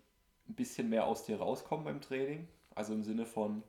ein 0.47 0.55
bisschen 0.55 0.89
mehr 0.89 1.05
aus 1.05 1.25
dir 1.25 1.39
rauskommen 1.39 1.85
beim 1.85 2.01
Training? 2.01 2.47
Also 2.75 2.93
im 2.93 3.03
Sinne 3.03 3.25
von, 3.25 3.63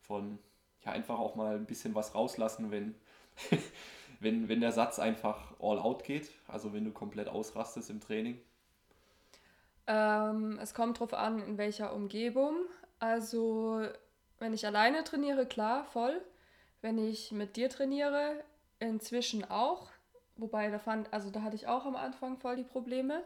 von 0.00 0.38
ja, 0.84 0.92
einfach 0.92 1.18
auch 1.18 1.34
mal 1.34 1.56
ein 1.56 1.66
bisschen 1.66 1.94
was 1.94 2.14
rauslassen, 2.14 2.70
wenn, 2.70 2.94
wenn, 4.20 4.48
wenn 4.48 4.60
der 4.60 4.72
Satz 4.72 4.98
einfach 4.98 5.52
all 5.60 5.78
out 5.78 6.04
geht, 6.04 6.30
also 6.48 6.72
wenn 6.72 6.84
du 6.84 6.92
komplett 6.92 7.28
ausrastest 7.28 7.90
im 7.90 8.00
Training? 8.00 8.40
Ähm, 9.86 10.58
es 10.60 10.74
kommt 10.74 11.00
drauf 11.00 11.12
an, 11.12 11.40
in 11.40 11.58
welcher 11.58 11.92
Umgebung. 11.92 12.56
Also 12.98 13.84
wenn 14.38 14.54
ich 14.54 14.66
alleine 14.66 15.02
trainiere, 15.04 15.46
klar, 15.46 15.84
voll 15.84 16.20
wenn 16.82 16.98
ich 16.98 17.32
mit 17.32 17.56
dir 17.56 17.70
trainiere, 17.70 18.44
inzwischen 18.80 19.44
auch. 19.44 19.90
Wobei 20.36 20.70
da 20.70 20.78
fand, 20.78 21.12
also 21.12 21.30
da 21.30 21.42
hatte 21.42 21.56
ich 21.56 21.66
auch 21.66 21.86
am 21.86 21.96
Anfang 21.96 22.36
voll 22.38 22.56
die 22.56 22.64
Probleme. 22.64 23.22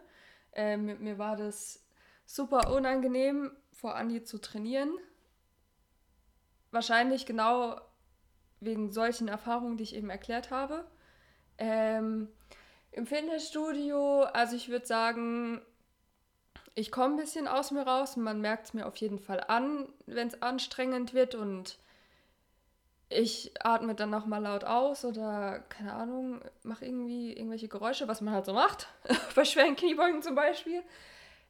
Ähm, 0.53 1.03
mir 1.03 1.19
war 1.19 1.37
das 1.37 1.85
super 2.27 2.73
unangenehm, 2.73 3.51
vor 3.73 3.97
Andi 3.97 4.23
zu 4.23 4.39
trainieren. 4.39 4.93
Wahrscheinlich 6.71 7.27
genau 7.27 7.81
wegen 8.61 8.93
solchen 8.93 9.29
Erfahrungen, 9.29 9.77
die 9.77 9.85
ich 9.85 9.95
eben 9.95 10.11
erklärt 10.11 10.51
habe. 10.51 10.87
Ähm, 11.59 12.29
Im 12.91 13.07
Fitnessstudio, 13.07 14.25
also 14.25 14.57
ich 14.57 14.69
würde 14.69 14.87
sagen, 14.87 15.63
ich 16.75 16.91
komme 16.93 17.15
ein 17.15 17.19
bisschen 17.19 17.49
aus 17.49 17.71
mir 17.71 17.83
raus. 17.83 18.17
Man 18.17 18.41
merkt 18.41 18.67
es 18.67 18.75
mir 18.75 18.87
auf 18.87 18.97
jeden 18.97 19.19
Fall 19.19 19.43
an, 19.49 19.89
wenn 20.05 20.29
es 20.29 20.43
anstrengend 20.43 21.15
wird 21.15 21.35
und 21.35 21.79
ich 23.09 23.53
atme 23.61 23.95
dann 23.95 24.11
nochmal 24.11 24.43
laut 24.43 24.65
aus 24.65 25.05
oder, 25.05 25.61
keine 25.69 25.93
Ahnung, 25.93 26.41
mache 26.63 26.85
irgendwie 26.85 27.33
irgendwelche 27.33 27.69
Geräusche, 27.69 28.09
was 28.09 28.21
man 28.21 28.35
halt 28.35 28.47
so 28.47 28.53
macht, 28.53 28.89
bei 29.35 29.45
schweren 29.45 29.77
Kniebeugen 29.77 30.23
zum 30.23 30.35
Beispiel. 30.35 30.83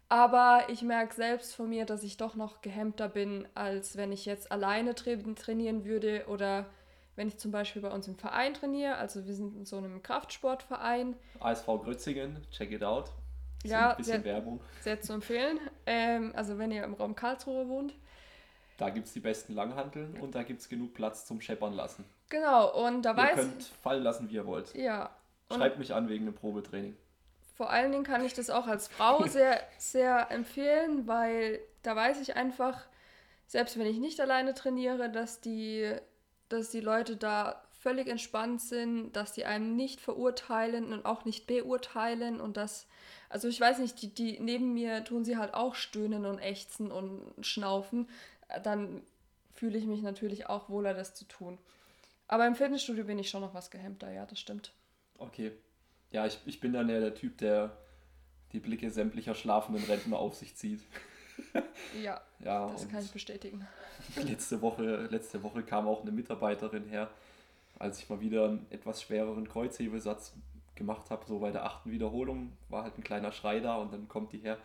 Aber 0.09 0.65
ich 0.69 0.83
merke 0.83 1.15
selbst 1.15 1.55
von 1.55 1.69
mir, 1.69 1.85
dass 1.85 2.03
ich 2.03 2.17
doch 2.17 2.37
noch 2.37 2.61
gehemmter 2.61 3.09
bin, 3.09 3.49
als 3.55 3.97
wenn 3.97 4.13
ich 4.13 4.25
jetzt 4.25 4.53
alleine 4.53 4.95
tra 4.95 5.11
trainieren 5.35 5.85
würde 5.85 6.27
oder 6.29 6.67
wenn 7.17 7.29
ich 7.29 7.39
zum 7.39 7.51
Beispiel 7.51 7.83
bei 7.83 7.91
uns 7.91 8.07
im 8.07 8.17
Verein 8.17 8.55
trainiere. 8.55 8.97
Also 8.97 9.27
wir 9.27 9.35
sind 9.35 9.57
in 9.57 9.65
so 9.65 9.79
einem 9.79 10.03
Kraftsportverein. 10.03 11.17
ASV 11.41 11.67
Grützingen, 11.83 12.47
check 12.51 12.71
it 12.71 12.85
out. 12.85 13.11
Ja, 13.65 13.91
ein 13.91 13.97
bisschen 13.97 14.23
sehr, 14.23 14.25
Werbung. 14.25 14.61
Sehr 14.83 15.01
zu 15.01 15.15
empfehlen. 15.15 15.59
Ähm, 15.87 16.33
also 16.37 16.59
wenn 16.59 16.71
ihr 16.71 16.85
im 16.85 16.95
Raum 16.95 17.17
Karlsruhe 17.17 17.69
wohnt. 17.69 17.95
Da 18.77 18.91
gibt 18.91 19.07
es 19.07 19.13
die 19.13 19.21
besten 19.21 19.55
Langhanteln 19.55 20.19
und 20.21 20.35
da 20.35 20.43
gibt 20.43 20.61
es 20.61 20.69
genug 20.69 20.93
Platz 20.95 21.25
zum 21.25 21.41
Scheppern 21.41 21.73
lassen. 21.73 22.05
Genau, 22.29 22.87
und 22.87 23.03
da 23.03 23.13
ihr 23.13 23.17
weiß... 23.17 23.37
Ihr 23.37 23.43
könnt 23.43 23.63
fallen 23.83 24.03
lassen, 24.03 24.29
wie 24.29 24.35
ihr 24.35 24.47
wollt. 24.47 24.75
Ja. 24.75 25.11
Schreibt 25.51 25.79
mich 25.79 25.95
an 25.95 26.09
wegen 26.09 26.25
einem 26.25 26.35
Probetraining. 26.35 26.97
Vor 27.55 27.71
allen 27.71 27.91
Dingen 27.91 28.05
kann 28.05 28.25
ich 28.25 28.35
das 28.35 28.51
auch 28.51 28.67
als 28.67 28.89
Frau 28.89 29.25
sehr, 29.27 29.61
sehr 29.79 30.31
empfehlen, 30.31 31.07
weil 31.07 31.61
da 31.83 31.97
weiß 31.97 32.21
ich 32.21 32.37
einfach, 32.37 32.85
selbst 33.47 33.79
wenn 33.79 33.87
ich 33.87 33.99
nicht 33.99 34.21
alleine 34.21 34.55
trainiere, 34.55 35.11
dass 35.11 35.41
die, 35.41 35.95
dass 36.49 36.71
die 36.71 36.81
Leute 36.81 37.17
da 37.17 37.63
völlig 37.71 38.09
entspannt 38.09 38.61
sind, 38.61 39.13
dass 39.13 39.33
die 39.33 39.45
einem 39.45 39.77
nicht 39.77 40.01
verurteilen 40.01 40.93
und 40.93 41.07
auch 41.07 41.25
nicht 41.25 41.47
beurteilen 41.47 42.41
und 42.41 42.57
dass, 42.57 42.89
also 43.29 43.47
ich 43.49 43.61
weiß 43.61 43.79
nicht, 43.79 44.03
die, 44.03 44.13
die 44.13 44.41
neben 44.41 44.75
mir 44.75 45.05
tun 45.05 45.25
sie 45.25 45.37
halt 45.37 45.55
auch 45.55 45.77
stöhnen 45.77 46.27
und 46.27 46.41
ächzen 46.41 46.91
und 46.91 47.33
schnaufen 47.43 48.09
dann 48.63 49.03
fühle 49.53 49.79
ich 49.79 49.87
mich 49.87 50.03
natürlich 50.03 50.47
auch 50.47 50.69
wohler, 50.69 50.95
das 50.95 51.15
zu 51.15 51.25
tun. 51.27 51.59
Aber 52.29 52.47
im 52.47 52.55
Fitnessstudio 52.55 53.05
bin 53.05 53.19
ich 53.19 53.31
schon 53.31 53.41
noch 53.41 53.55
was 53.55 53.71
gehemmter, 53.71 54.11
ja, 54.11 54.27
das 54.27 54.41
stimmt. 54.41 54.73
Okay. 55.19 55.53
Ja, 56.11 56.27
ich, 56.27 56.39
ich 56.47 56.61
bin 56.61 56.73
dann 56.73 56.89
ja 56.89 57.01
der 57.01 57.15
Typ, 57.15 57.39
der 57.39 57.77
die 58.53 58.61
Blicke 58.61 58.91
sämtlicher 58.91 59.35
schlafenden 59.35 59.85
Rentner 59.85 60.19
auf 60.19 60.35
sich 60.35 60.57
zieht. 60.57 60.81
ja, 62.03 62.21
ja 62.41 62.71
das 62.71 62.89
kann 62.89 63.03
ich 63.03 63.11
bestätigen. 63.11 63.67
Letzte 64.17 64.61
Woche, 64.63 65.07
letzte 65.11 65.43
Woche 65.43 65.63
kam 65.63 65.89
auch 65.89 66.03
eine 66.03 66.13
Mitarbeiterin 66.13 66.85
her, 66.89 67.11
als 67.79 67.99
ich 67.99 68.09
mal 68.09 68.21
wieder 68.21 68.45
einen 68.45 68.67
etwas 68.71 69.03
schwereren 69.03 69.49
Kreuzhebesatz 69.49 70.33
gemacht 70.75 71.11
habe, 71.11 71.25
so 71.27 71.39
bei 71.39 71.51
der 71.51 71.65
achten 71.65 71.91
Wiederholung 71.91 72.53
war 72.69 72.85
halt 72.85 72.99
ein 72.99 73.05
kleiner 73.05 73.33
Schrei 73.33 73.61
da 73.61 73.77
und 73.77 73.93
dann 73.93 74.09
kommt 74.09 74.33
die 74.33 74.39
her 74.39 74.59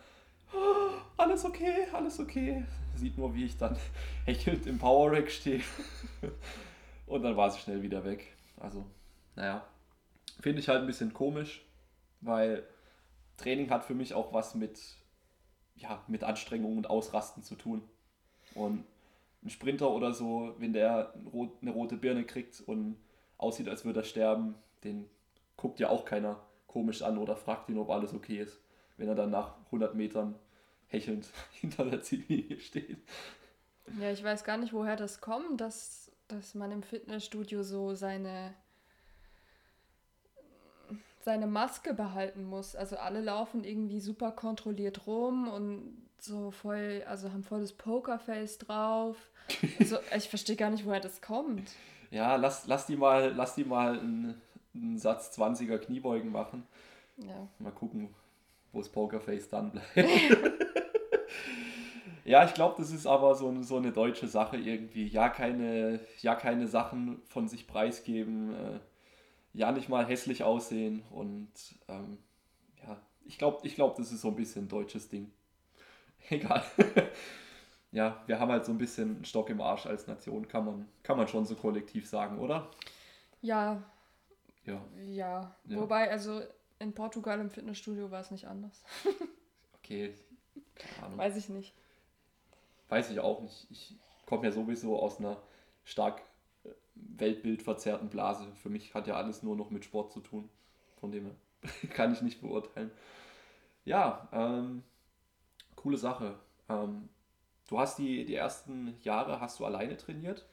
alles 1.16 1.44
okay, 1.44 1.86
alles 1.92 2.18
okay. 2.20 2.64
Sieht 2.94 3.16
nur, 3.16 3.34
wie 3.34 3.44
ich 3.44 3.56
dann 3.56 3.76
hechelnd 4.24 4.66
im 4.66 4.78
Power 4.78 5.12
Rack 5.12 5.30
stehe. 5.30 5.62
Und 7.06 7.22
dann 7.22 7.36
war 7.36 7.50
sie 7.50 7.60
schnell 7.60 7.82
wieder 7.82 8.04
weg. 8.04 8.36
Also, 8.58 8.84
naja, 9.34 9.64
finde 10.40 10.60
ich 10.60 10.68
halt 10.68 10.80
ein 10.80 10.86
bisschen 10.86 11.12
komisch, 11.12 11.64
weil 12.20 12.66
Training 13.36 13.70
hat 13.70 13.84
für 13.84 13.94
mich 13.94 14.14
auch 14.14 14.32
was 14.32 14.54
mit, 14.54 14.80
ja, 15.76 16.02
mit 16.06 16.22
Anstrengung 16.24 16.76
und 16.76 16.88
Ausrasten 16.88 17.42
zu 17.42 17.56
tun. 17.56 17.82
Und 18.54 18.84
ein 19.42 19.50
Sprinter 19.50 19.90
oder 19.90 20.12
so, 20.12 20.54
wenn 20.58 20.72
der 20.72 21.12
eine 21.60 21.70
rote 21.70 21.96
Birne 21.96 22.24
kriegt 22.24 22.60
und 22.60 22.96
aussieht, 23.38 23.68
als 23.68 23.84
würde 23.84 24.00
er 24.00 24.04
sterben, 24.04 24.54
den 24.84 25.08
guckt 25.56 25.80
ja 25.80 25.88
auch 25.88 26.04
keiner 26.04 26.40
komisch 26.66 27.02
an 27.02 27.18
oder 27.18 27.36
fragt 27.36 27.68
ihn, 27.68 27.78
ob 27.78 27.90
alles 27.90 28.14
okay 28.14 28.38
ist 28.38 28.61
wenn 29.02 29.08
er 29.08 29.16
dann 29.16 29.30
nach 29.30 29.56
100 29.66 29.96
Metern 29.96 30.36
hechelnd 30.86 31.26
hinter 31.60 31.84
der 31.84 32.02
Ziellinie 32.02 32.60
steht. 32.60 32.98
Ja, 34.00 34.12
ich 34.12 34.22
weiß 34.22 34.44
gar 34.44 34.56
nicht, 34.56 34.72
woher 34.72 34.94
das 34.94 35.20
kommt, 35.20 35.60
dass, 35.60 36.12
dass 36.28 36.54
man 36.54 36.70
im 36.70 36.84
Fitnessstudio 36.84 37.64
so 37.64 37.96
seine, 37.96 38.54
seine 41.24 41.48
Maske 41.48 41.94
behalten 41.94 42.44
muss. 42.44 42.76
Also 42.76 42.96
alle 42.96 43.20
laufen 43.20 43.64
irgendwie 43.64 43.98
super 43.98 44.30
kontrolliert 44.30 45.08
rum 45.08 45.48
und 45.48 46.00
so 46.20 46.52
voll, 46.52 47.02
also 47.08 47.32
haben 47.32 47.42
voll 47.42 47.62
das 47.62 47.72
Pokerface 47.72 48.58
drauf. 48.58 49.16
Also 49.80 49.98
ich 50.16 50.28
verstehe 50.28 50.54
gar 50.54 50.70
nicht, 50.70 50.86
woher 50.86 51.00
das 51.00 51.20
kommt. 51.20 51.72
Ja, 52.12 52.36
lass, 52.36 52.68
lass 52.68 52.86
die 52.86 52.94
mal, 52.94 53.32
lass 53.34 53.56
die 53.56 53.64
mal 53.64 53.98
einen, 53.98 54.40
einen 54.72 54.98
Satz 54.98 55.36
20er 55.36 55.78
Kniebeugen 55.78 56.30
machen. 56.30 56.64
Ja. 57.16 57.48
Mal 57.58 57.72
gucken, 57.72 58.14
wo 58.72 58.78
das 58.78 58.88
Pokerface 58.88 59.48
dann 59.48 59.70
bleibt. 59.70 59.96
ja, 62.24 62.44
ich 62.44 62.54
glaube, 62.54 62.76
das 62.78 62.90
ist 62.90 63.06
aber 63.06 63.34
so, 63.34 63.62
so 63.62 63.76
eine 63.76 63.92
deutsche 63.92 64.28
Sache 64.28 64.56
irgendwie. 64.56 65.06
Ja, 65.06 65.28
keine, 65.28 66.00
ja, 66.20 66.34
keine 66.34 66.66
Sachen 66.66 67.22
von 67.26 67.48
sich 67.48 67.66
preisgeben. 67.66 68.54
Äh, 68.54 68.80
ja 69.54 69.72
nicht 69.72 69.88
mal 69.88 70.06
hässlich 70.06 70.42
aussehen 70.44 71.02
und 71.10 71.50
ähm, 71.88 72.18
ja, 72.82 73.00
ich 73.24 73.38
glaube, 73.38 73.66
ich 73.66 73.74
glaub, 73.74 73.96
das 73.96 74.12
ist 74.12 74.22
so 74.22 74.28
ein 74.28 74.36
bisschen 74.36 74.64
ein 74.64 74.68
deutsches 74.68 75.08
Ding. 75.08 75.30
Egal. 76.30 76.62
ja, 77.92 78.22
wir 78.26 78.40
haben 78.40 78.50
halt 78.50 78.64
so 78.64 78.72
ein 78.72 78.78
bisschen 78.78 79.16
einen 79.16 79.24
Stock 79.24 79.50
im 79.50 79.60
Arsch 79.60 79.86
als 79.86 80.06
Nation, 80.06 80.48
kann 80.48 80.64
man, 80.64 80.88
kann 81.02 81.16
man 81.16 81.28
schon 81.28 81.44
so 81.44 81.54
kollektiv 81.54 82.08
sagen, 82.08 82.38
oder? 82.38 82.70
Ja. 83.40 83.82
Ja. 84.64 84.80
Ja. 85.08 85.56
ja. 85.66 85.80
Wobei, 85.80 86.10
also 86.10 86.42
in 86.82 86.94
Portugal 86.94 87.40
im 87.40 87.50
Fitnessstudio 87.50 88.10
war 88.10 88.20
es 88.20 88.30
nicht 88.30 88.46
anders. 88.46 88.84
okay. 89.78 90.14
Keine 90.74 91.06
Ahnung. 91.06 91.18
Weiß 91.18 91.36
ich 91.36 91.48
nicht. 91.48 91.74
Weiß 92.88 93.10
ich 93.10 93.20
auch 93.20 93.40
nicht. 93.40 93.66
Ich 93.70 93.96
komme 94.26 94.44
ja 94.44 94.52
sowieso 94.52 94.98
aus 94.98 95.18
einer 95.18 95.40
stark 95.84 96.20
äh, 96.64 96.70
weltbildverzerrten 96.94 98.08
Blase. 98.08 98.46
Für 98.62 98.68
mich 98.68 98.94
hat 98.94 99.06
ja 99.06 99.14
alles 99.14 99.42
nur 99.42 99.56
noch 99.56 99.70
mit 99.70 99.84
Sport 99.84 100.12
zu 100.12 100.20
tun. 100.20 100.48
Von 101.00 101.12
dem 101.12 101.24
her 101.24 101.34
kann 101.90 102.12
ich 102.12 102.22
nicht 102.22 102.40
beurteilen. 102.40 102.90
Ja, 103.84 104.28
ähm, 104.32 104.82
coole 105.76 105.96
Sache. 105.96 106.38
Ähm, 106.68 107.08
du 107.68 107.78
hast 107.78 107.98
die, 107.98 108.24
die 108.24 108.34
ersten 108.34 108.96
Jahre 109.02 109.40
hast 109.40 109.60
du 109.60 109.64
alleine 109.64 109.96
trainiert. 109.96 110.46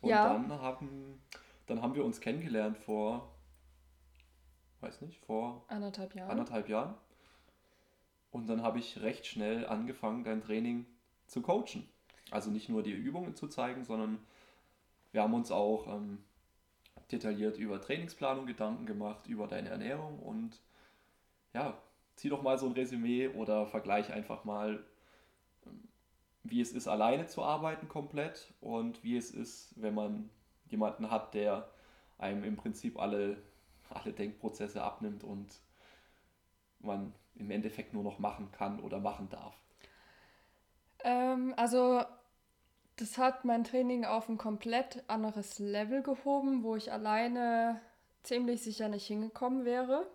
Und 0.00 0.10
ja. 0.10 0.32
dann 0.32 0.50
haben, 0.50 1.22
dann 1.66 1.80
haben 1.80 1.94
wir 1.94 2.04
uns 2.04 2.20
kennengelernt 2.20 2.76
vor, 2.76 3.32
weiß 4.82 5.00
nicht, 5.02 5.18
vor 5.24 5.64
anderthalb 5.68 6.14
Jahren. 6.14 6.30
Anderthalb 6.30 6.68
Jahren. 6.68 6.94
Und 8.30 8.48
dann 8.48 8.62
habe 8.62 8.78
ich 8.78 9.00
recht 9.02 9.26
schnell 9.26 9.66
angefangen, 9.66 10.24
dein 10.24 10.42
Training 10.42 10.86
zu 11.26 11.42
coachen. 11.42 11.86
Also 12.30 12.50
nicht 12.50 12.68
nur 12.68 12.82
die 12.82 12.92
Übungen 12.92 13.34
zu 13.34 13.46
zeigen, 13.46 13.84
sondern 13.84 14.18
wir 15.12 15.22
haben 15.22 15.34
uns 15.34 15.50
auch 15.50 15.86
ähm, 15.86 16.18
detailliert 17.10 17.58
über 17.58 17.80
Trainingsplanung 17.80 18.46
Gedanken 18.46 18.86
gemacht, 18.86 19.26
über 19.26 19.46
deine 19.46 19.68
Ernährung 19.68 20.18
und 20.18 20.58
ja, 21.52 21.78
zieh 22.16 22.30
doch 22.30 22.42
mal 22.42 22.58
so 22.58 22.66
ein 22.66 22.72
Resümee 22.72 23.28
oder 23.28 23.66
vergleich 23.66 24.12
einfach 24.12 24.44
mal, 24.44 24.82
ähm, 25.66 25.88
wie 26.42 26.60
es 26.60 26.72
ist, 26.72 26.88
alleine 26.88 27.26
zu 27.26 27.42
arbeiten 27.42 27.88
komplett 27.88 28.52
und 28.60 29.02
wie 29.04 29.16
es 29.16 29.30
ist, 29.30 29.74
wenn 29.76 29.94
man 29.94 30.30
jemanden 30.70 31.10
hat, 31.10 31.34
der 31.34 31.68
einem 32.18 32.44
im 32.44 32.56
Prinzip 32.56 32.98
alle, 32.98 33.36
alle 34.02 34.12
Denkprozesse 34.12 34.82
abnimmt 34.82 35.24
und 35.24 35.60
man 36.80 37.14
im 37.34 37.50
Endeffekt 37.50 37.94
nur 37.94 38.02
noch 38.02 38.18
machen 38.18 38.50
kann 38.52 38.80
oder 38.80 38.98
machen 38.98 39.28
darf. 39.30 39.54
Ähm, 41.04 41.54
also 41.56 42.02
das 42.96 43.18
hat 43.18 43.44
mein 43.44 43.64
Training 43.64 44.04
auf 44.04 44.28
ein 44.28 44.38
komplett 44.38 45.02
anderes 45.08 45.58
Level 45.58 46.02
gehoben, 46.02 46.62
wo 46.62 46.76
ich 46.76 46.92
alleine 46.92 47.80
ziemlich 48.22 48.62
sicher 48.62 48.88
nicht 48.88 49.06
hingekommen 49.06 49.64
wäre. 49.64 50.06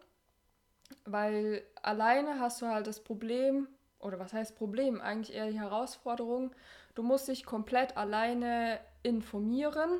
Weil 1.05 1.63
alleine 1.81 2.39
hast 2.39 2.61
du 2.61 2.67
halt 2.67 2.87
das 2.87 3.03
Problem, 3.03 3.67
oder 3.99 4.19
was 4.19 4.33
heißt 4.33 4.55
Problem, 4.55 5.01
eigentlich 5.01 5.35
eher 5.35 5.49
die 5.49 5.59
Herausforderung, 5.59 6.51
du 6.95 7.03
musst 7.03 7.27
dich 7.27 7.45
komplett 7.45 7.97
alleine 7.97 8.79
informieren. 9.03 9.99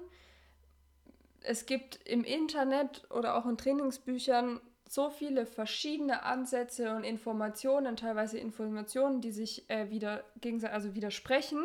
Es 1.47 1.65
gibt 1.65 1.95
im 2.05 2.25
Internet 2.25 3.09
oder 3.09 3.35
auch 3.37 3.45
in 3.45 3.57
Trainingsbüchern 3.57 4.59
so 4.89 5.09
viele 5.09 5.45
verschiedene 5.45 6.23
Ansätze 6.23 6.93
und 6.93 7.05
Informationen, 7.05 7.95
teilweise 7.95 8.37
Informationen, 8.37 9.21
die 9.21 9.31
sich 9.31 9.69
äh, 9.69 9.89
wieder 9.89 10.25
gegenseitig 10.41 10.75
also 10.75 10.95
widersprechen. 10.95 11.63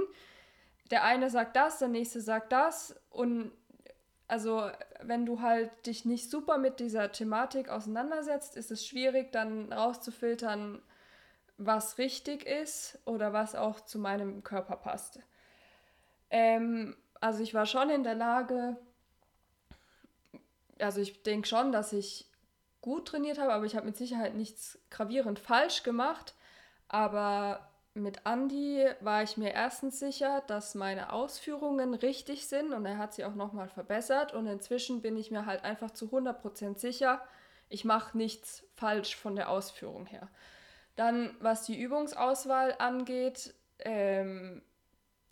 Der 0.92 1.02
eine 1.02 1.30
sagt 1.30 1.56
das, 1.56 1.80
der 1.80 1.88
nächste 1.88 2.20
sagt 2.20 2.52
das 2.52 2.94
und 3.10 3.50
also 4.28 4.70
wenn 5.02 5.26
du 5.26 5.40
halt 5.40 5.70
dich 5.86 6.04
nicht 6.04 6.30
super 6.30 6.58
mit 6.58 6.78
dieser 6.78 7.10
Thematik 7.10 7.68
auseinandersetzt, 7.68 8.56
ist 8.56 8.70
es 8.70 8.86
schwierig 8.86 9.32
dann 9.32 9.72
rauszufiltern, 9.72 10.80
was 11.58 11.98
richtig 11.98 12.46
ist 12.46 13.00
oder 13.04 13.32
was 13.32 13.56
auch 13.56 13.80
zu 13.80 13.98
meinem 13.98 14.44
Körper 14.44 14.76
passt. 14.76 15.18
Ähm, 16.30 16.96
also 17.20 17.42
ich 17.42 17.52
war 17.52 17.66
schon 17.66 17.90
in 17.90 18.04
der 18.04 18.14
Lage, 18.14 18.76
also 20.78 21.00
ich 21.00 21.22
denke 21.22 21.48
schon, 21.48 21.72
dass 21.72 21.92
ich 21.92 22.26
gut 22.80 23.08
trainiert 23.08 23.38
habe, 23.38 23.52
aber 23.52 23.64
ich 23.64 23.76
habe 23.76 23.86
mit 23.86 23.96
Sicherheit 23.96 24.34
nichts 24.34 24.78
gravierend 24.90 25.38
falsch 25.38 25.82
gemacht. 25.82 26.34
Aber 26.88 27.70
mit 27.94 28.22
Andy 28.24 28.86
war 29.00 29.22
ich 29.22 29.36
mir 29.36 29.52
erstens 29.52 29.98
sicher, 29.98 30.42
dass 30.46 30.74
meine 30.74 31.12
Ausführungen 31.12 31.94
richtig 31.94 32.48
sind 32.48 32.72
und 32.72 32.86
er 32.86 32.98
hat 32.98 33.14
sie 33.14 33.24
auch 33.24 33.34
nochmal 33.34 33.68
verbessert 33.68 34.32
und 34.32 34.46
inzwischen 34.46 35.02
bin 35.02 35.16
ich 35.16 35.30
mir 35.30 35.46
halt 35.46 35.64
einfach 35.64 35.90
zu 35.90 36.06
100% 36.06 36.78
sicher, 36.78 37.22
ich 37.68 37.84
mache 37.84 38.16
nichts 38.16 38.64
falsch 38.74 39.16
von 39.16 39.36
der 39.36 39.48
Ausführung 39.48 40.06
her. 40.06 40.28
Dann, 40.96 41.34
was 41.40 41.64
die 41.64 41.80
Übungsauswahl 41.80 42.74
angeht, 42.78 43.54
ähm, 43.78 44.62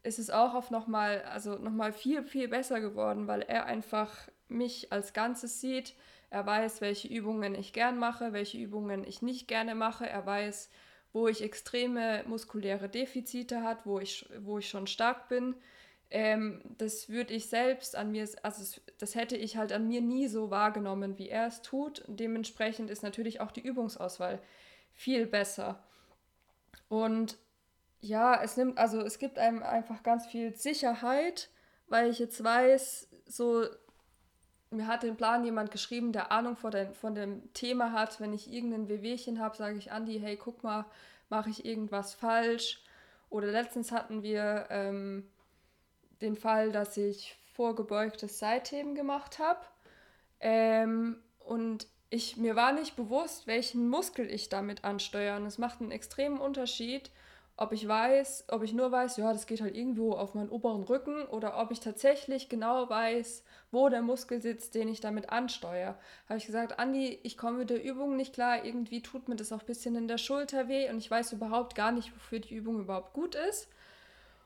ist 0.02 0.18
es 0.18 0.30
auch 0.30 0.54
auf 0.54 0.70
nochmal, 0.70 1.22
also 1.24 1.56
nochmal 1.56 1.92
viel, 1.92 2.22
viel 2.24 2.48
besser 2.48 2.80
geworden, 2.80 3.26
weil 3.26 3.42
er 3.42 3.66
einfach 3.66 4.28
mich 4.50 4.92
als 4.92 5.12
Ganzes 5.12 5.60
sieht. 5.60 5.94
Er 6.30 6.46
weiß, 6.46 6.80
welche 6.80 7.08
Übungen 7.08 7.54
ich 7.54 7.72
gern 7.72 7.98
mache, 7.98 8.32
welche 8.32 8.58
Übungen 8.58 9.04
ich 9.04 9.22
nicht 9.22 9.48
gerne 9.48 9.74
mache. 9.74 10.08
Er 10.08 10.24
weiß, 10.26 10.70
wo 11.12 11.26
ich 11.28 11.42
extreme 11.42 12.24
muskuläre 12.26 12.88
Defizite 12.88 13.62
hat, 13.62 13.84
wo 13.84 13.98
ich, 13.98 14.28
wo 14.40 14.58
ich 14.58 14.68
schon 14.68 14.86
stark 14.86 15.28
bin. 15.28 15.56
Ähm, 16.10 16.60
das 16.78 17.08
würde 17.08 17.34
ich 17.34 17.46
selbst 17.46 17.96
an 17.96 18.10
mir, 18.10 18.28
also 18.42 18.80
das 18.98 19.14
hätte 19.14 19.36
ich 19.36 19.56
halt 19.56 19.72
an 19.72 19.86
mir 19.86 20.00
nie 20.00 20.28
so 20.28 20.50
wahrgenommen, 20.50 21.18
wie 21.18 21.28
er 21.28 21.46
es 21.46 21.62
tut. 21.62 22.04
Dementsprechend 22.06 22.90
ist 22.90 23.02
natürlich 23.02 23.40
auch 23.40 23.52
die 23.52 23.66
Übungsauswahl 23.66 24.40
viel 24.92 25.26
besser. 25.26 25.82
Und 26.88 27.38
ja, 28.00 28.42
es 28.42 28.56
nimmt, 28.56 28.78
also 28.78 29.00
es 29.00 29.18
gibt 29.18 29.38
einem 29.38 29.62
einfach 29.62 30.02
ganz 30.02 30.26
viel 30.26 30.56
Sicherheit, 30.56 31.50
weil 31.86 32.10
ich 32.10 32.18
jetzt 32.18 32.42
weiß, 32.42 33.08
so, 33.26 33.66
mir 34.70 34.86
hat 34.86 35.02
den 35.02 35.16
Plan 35.16 35.44
jemand 35.44 35.70
geschrieben, 35.70 36.12
der 36.12 36.30
Ahnung 36.30 36.56
von, 36.56 36.70
den, 36.70 36.94
von 36.94 37.14
dem 37.14 37.52
Thema 37.54 37.92
hat. 37.92 38.20
Wenn 38.20 38.32
ich 38.32 38.52
irgendein 38.52 38.88
Wehwehchen 38.88 39.40
habe, 39.40 39.56
sage 39.56 39.76
ich 39.76 39.92
Andi, 39.92 40.20
hey, 40.20 40.36
guck 40.36 40.62
mal, 40.62 40.86
mache 41.28 41.50
ich 41.50 41.64
irgendwas 41.64 42.14
falsch? 42.14 42.82
Oder 43.30 43.48
letztens 43.48 43.92
hatten 43.92 44.22
wir 44.22 44.66
ähm, 44.70 45.28
den 46.20 46.36
Fall, 46.36 46.72
dass 46.72 46.96
ich 46.96 47.36
vorgebeugtes 47.54 48.38
Seitheben 48.38 48.94
gemacht 48.94 49.38
habe. 49.38 49.60
Ähm, 50.40 51.16
und 51.40 51.86
ich, 52.08 52.36
mir 52.36 52.56
war 52.56 52.72
nicht 52.72 52.96
bewusst, 52.96 53.46
welchen 53.46 53.88
Muskel 53.88 54.28
ich 54.30 54.48
damit 54.48 54.84
ansteuere. 54.84 55.36
Und 55.36 55.46
es 55.46 55.58
macht 55.58 55.80
einen 55.80 55.90
extremen 55.92 56.38
Unterschied, 56.38 57.10
ob 57.56 57.72
ich 57.72 57.86
weiß, 57.86 58.46
ob 58.48 58.62
ich 58.62 58.72
nur 58.72 58.90
weiß, 58.90 59.18
ja, 59.18 59.32
das 59.32 59.46
geht 59.46 59.60
halt 59.60 59.76
irgendwo 59.76 60.12
auf 60.12 60.34
meinen 60.34 60.48
oberen 60.48 60.82
Rücken 60.82 61.24
oder 61.26 61.58
ob 61.58 61.70
ich 61.70 61.80
tatsächlich 61.80 62.48
genau 62.48 62.88
weiß, 62.88 63.44
wo 63.72 63.88
der 63.88 64.02
Muskel 64.02 64.40
sitzt, 64.42 64.74
den 64.74 64.88
ich 64.88 65.00
damit 65.00 65.30
ansteuere. 65.30 65.98
Habe 66.28 66.38
ich 66.38 66.46
gesagt, 66.46 66.78
Andi, 66.78 67.18
ich 67.22 67.38
komme 67.38 67.58
mit 67.58 67.70
der 67.70 67.82
Übung 67.82 68.16
nicht 68.16 68.34
klar, 68.34 68.64
irgendwie 68.64 69.02
tut 69.02 69.28
mir 69.28 69.36
das 69.36 69.52
auch 69.52 69.60
ein 69.60 69.66
bisschen 69.66 69.94
in 69.94 70.08
der 70.08 70.18
Schulter 70.18 70.68
weh 70.68 70.90
und 70.90 70.98
ich 70.98 71.10
weiß 71.10 71.32
überhaupt 71.32 71.74
gar 71.74 71.92
nicht, 71.92 72.14
wofür 72.14 72.40
die 72.40 72.54
Übung 72.54 72.80
überhaupt 72.80 73.12
gut 73.12 73.34
ist. 73.34 73.68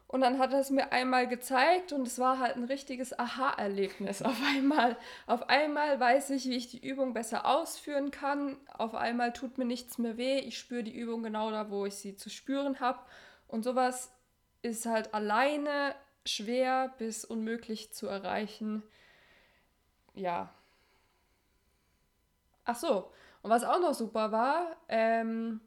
Und 0.06 0.20
dann 0.20 0.38
hat 0.38 0.52
er 0.52 0.60
es 0.60 0.70
mir 0.70 0.92
einmal 0.92 1.26
gezeigt 1.26 1.92
und 1.92 2.06
es 2.06 2.20
war 2.20 2.38
halt 2.38 2.54
ein 2.54 2.64
richtiges 2.64 3.18
Aha-Erlebnis. 3.18 4.22
Auf 4.22 4.36
einmal, 4.54 4.96
auf 5.26 5.48
einmal 5.48 5.98
weiß 5.98 6.30
ich, 6.30 6.44
wie 6.44 6.56
ich 6.56 6.68
die 6.68 6.86
Übung 6.86 7.14
besser 7.14 7.46
ausführen 7.46 8.12
kann. 8.12 8.56
Auf 8.72 8.94
einmal 8.94 9.32
tut 9.32 9.58
mir 9.58 9.64
nichts 9.64 9.98
mehr 9.98 10.16
weh. 10.16 10.38
Ich 10.38 10.58
spüre 10.58 10.84
die 10.84 10.94
Übung 10.94 11.24
genau 11.24 11.50
da, 11.50 11.70
wo 11.70 11.84
ich 11.86 11.96
sie 11.96 12.14
zu 12.14 12.30
spüren 12.30 12.78
habe. 12.78 13.00
Und 13.48 13.64
sowas 13.64 14.12
ist 14.62 14.86
halt 14.86 15.14
alleine 15.14 15.96
schwer 16.24 16.94
bis 16.98 17.24
unmöglich 17.24 17.92
zu 17.92 18.06
erreichen. 18.06 18.82
Ja. 20.14 20.52
Ach 22.64 22.76
so, 22.76 23.10
und 23.42 23.50
was 23.50 23.64
auch 23.64 23.80
noch 23.80 23.94
super 23.94 24.32
war, 24.32 24.76
ähm, 24.88 25.60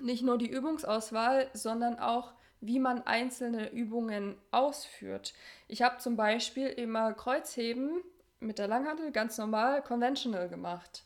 nicht 0.00 0.22
nur 0.22 0.38
die 0.38 0.50
Übungsauswahl, 0.50 1.48
sondern 1.54 1.98
auch 1.98 2.32
wie 2.60 2.78
man 2.80 3.06
einzelne 3.06 3.70
Übungen 3.70 4.36
ausführt. 4.50 5.32
Ich 5.68 5.82
habe 5.82 5.98
zum 5.98 6.16
Beispiel 6.16 6.66
immer 6.68 7.12
Kreuzheben 7.14 8.02
mit 8.40 8.58
der 8.58 8.68
Langhantel 8.68 9.12
ganz 9.12 9.38
normal 9.38 9.82
conventional 9.82 10.48
gemacht. 10.48 11.04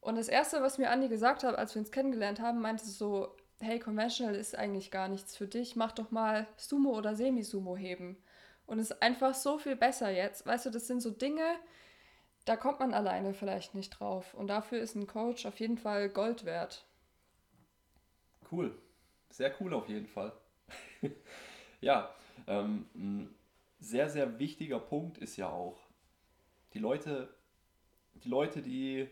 Und 0.00 0.16
das 0.16 0.28
erste, 0.28 0.62
was 0.62 0.78
mir 0.78 0.90
Andi 0.90 1.08
gesagt 1.08 1.44
hat, 1.44 1.56
als 1.56 1.74
wir 1.74 1.80
uns 1.80 1.90
kennengelernt 1.90 2.40
haben, 2.40 2.60
meinte 2.60 2.84
so, 2.84 3.34
hey, 3.60 3.78
conventional 3.78 4.34
ist 4.34 4.56
eigentlich 4.56 4.90
gar 4.90 5.08
nichts 5.08 5.36
für 5.36 5.46
dich, 5.46 5.76
mach 5.76 5.92
doch 5.92 6.10
mal 6.10 6.46
Sumo 6.56 6.90
oder 6.90 7.14
Semi-Sumo 7.14 7.76
heben. 7.76 8.16
Und 8.66 8.78
es 8.78 8.90
ist 8.90 9.02
einfach 9.02 9.34
so 9.34 9.58
viel 9.58 9.76
besser 9.76 10.10
jetzt. 10.10 10.46
Weißt 10.46 10.66
du, 10.66 10.70
das 10.70 10.86
sind 10.86 11.00
so 11.00 11.10
Dinge, 11.10 11.44
da 12.44 12.56
kommt 12.56 12.80
man 12.80 12.94
alleine 12.94 13.34
vielleicht 13.34 13.74
nicht 13.74 13.90
drauf. 13.90 14.34
Und 14.34 14.48
dafür 14.48 14.80
ist 14.80 14.94
ein 14.94 15.06
Coach 15.06 15.46
auf 15.46 15.58
jeden 15.60 15.78
Fall 15.78 16.08
Gold 16.08 16.44
wert. 16.44 16.84
Cool. 18.50 18.76
Sehr 19.30 19.52
cool 19.60 19.74
auf 19.74 19.88
jeden 19.88 20.06
Fall. 20.06 20.32
ja, 21.80 22.14
ähm, 22.46 22.86
ein 22.94 23.34
sehr, 23.80 24.08
sehr 24.08 24.38
wichtiger 24.38 24.78
Punkt 24.78 25.18
ist 25.18 25.36
ja 25.36 25.48
auch, 25.48 25.78
die 26.72 26.78
Leute 26.78 27.28
die 28.22 28.28
Leute, 28.28 28.62
die, 28.62 29.08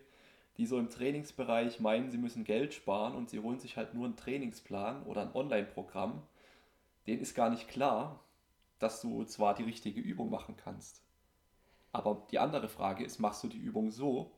die 0.56 0.66
so 0.66 0.78
im 0.78 0.90
Trainingsbereich 0.90 1.80
meinen, 1.80 2.10
sie 2.10 2.18
müssen 2.18 2.44
Geld 2.44 2.74
sparen 2.74 3.14
und 3.14 3.30
sie 3.30 3.40
holen 3.40 3.58
sich 3.58 3.76
halt 3.76 3.94
nur 3.94 4.04
einen 4.04 4.16
Trainingsplan 4.16 5.02
oder 5.04 5.22
ein 5.22 5.34
Online-Programm, 5.34 6.22
denen 7.06 7.22
ist 7.22 7.34
gar 7.34 7.50
nicht 7.50 7.68
klar, 7.68 8.22
dass 8.78 9.00
du 9.00 9.24
zwar 9.24 9.54
die 9.54 9.64
richtige 9.64 10.00
Übung 10.00 10.30
machen 10.30 10.56
kannst, 10.56 11.02
aber 11.92 12.26
die 12.30 12.38
andere 12.38 12.68
Frage 12.68 13.04
ist, 13.04 13.18
machst 13.18 13.44
du 13.44 13.48
die 13.48 13.58
Übung 13.58 13.90
so, 13.90 14.32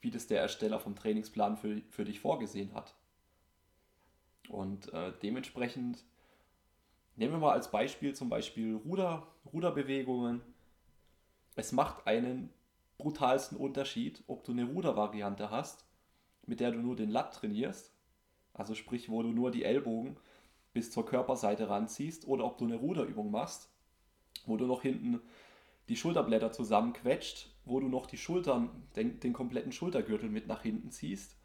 wie 0.00 0.10
das 0.10 0.26
der 0.26 0.40
Ersteller 0.40 0.80
vom 0.80 0.96
Trainingsplan 0.96 1.56
für, 1.56 1.80
für 1.88 2.04
dich 2.04 2.20
vorgesehen 2.20 2.74
hat? 2.74 2.94
Und 4.48 4.92
äh, 4.92 5.12
dementsprechend 5.22 6.04
nehmen 7.16 7.34
wir 7.34 7.38
mal 7.38 7.52
als 7.52 7.70
Beispiel 7.70 8.14
zum 8.14 8.28
Beispiel 8.28 8.74
Ruder, 8.76 9.26
Ruderbewegungen. 9.52 10.42
Es 11.56 11.72
macht 11.72 12.06
einen 12.06 12.52
brutalsten 12.98 13.56
Unterschied, 13.56 14.22
ob 14.26 14.44
du 14.44 14.52
eine 14.52 14.64
Rudervariante 14.64 15.50
hast, 15.50 15.86
mit 16.46 16.60
der 16.60 16.72
du 16.72 16.78
nur 16.78 16.96
den 16.96 17.10
Latt 17.10 17.34
trainierst, 17.34 17.92
also 18.52 18.74
sprich, 18.74 19.08
wo 19.08 19.22
du 19.22 19.28
nur 19.28 19.50
die 19.50 19.64
Ellbogen 19.64 20.16
bis 20.72 20.90
zur 20.90 21.06
Körperseite 21.06 21.68
ranziehst, 21.68 22.26
oder 22.26 22.44
ob 22.44 22.58
du 22.58 22.64
eine 22.64 22.76
Ruderübung 22.76 23.30
machst, 23.30 23.70
wo 24.46 24.56
du 24.56 24.66
noch 24.66 24.82
hinten 24.82 25.20
die 25.88 25.96
Schulterblätter 25.96 26.52
zusammenquetscht, 26.52 27.50
wo 27.64 27.80
du 27.80 27.88
noch 27.88 28.06
die 28.06 28.16
Schultern, 28.16 28.70
den, 28.96 29.20
den 29.20 29.32
kompletten 29.32 29.72
Schultergürtel 29.72 30.28
mit 30.28 30.46
nach 30.46 30.62
hinten 30.62 30.90
ziehst. 30.90 31.36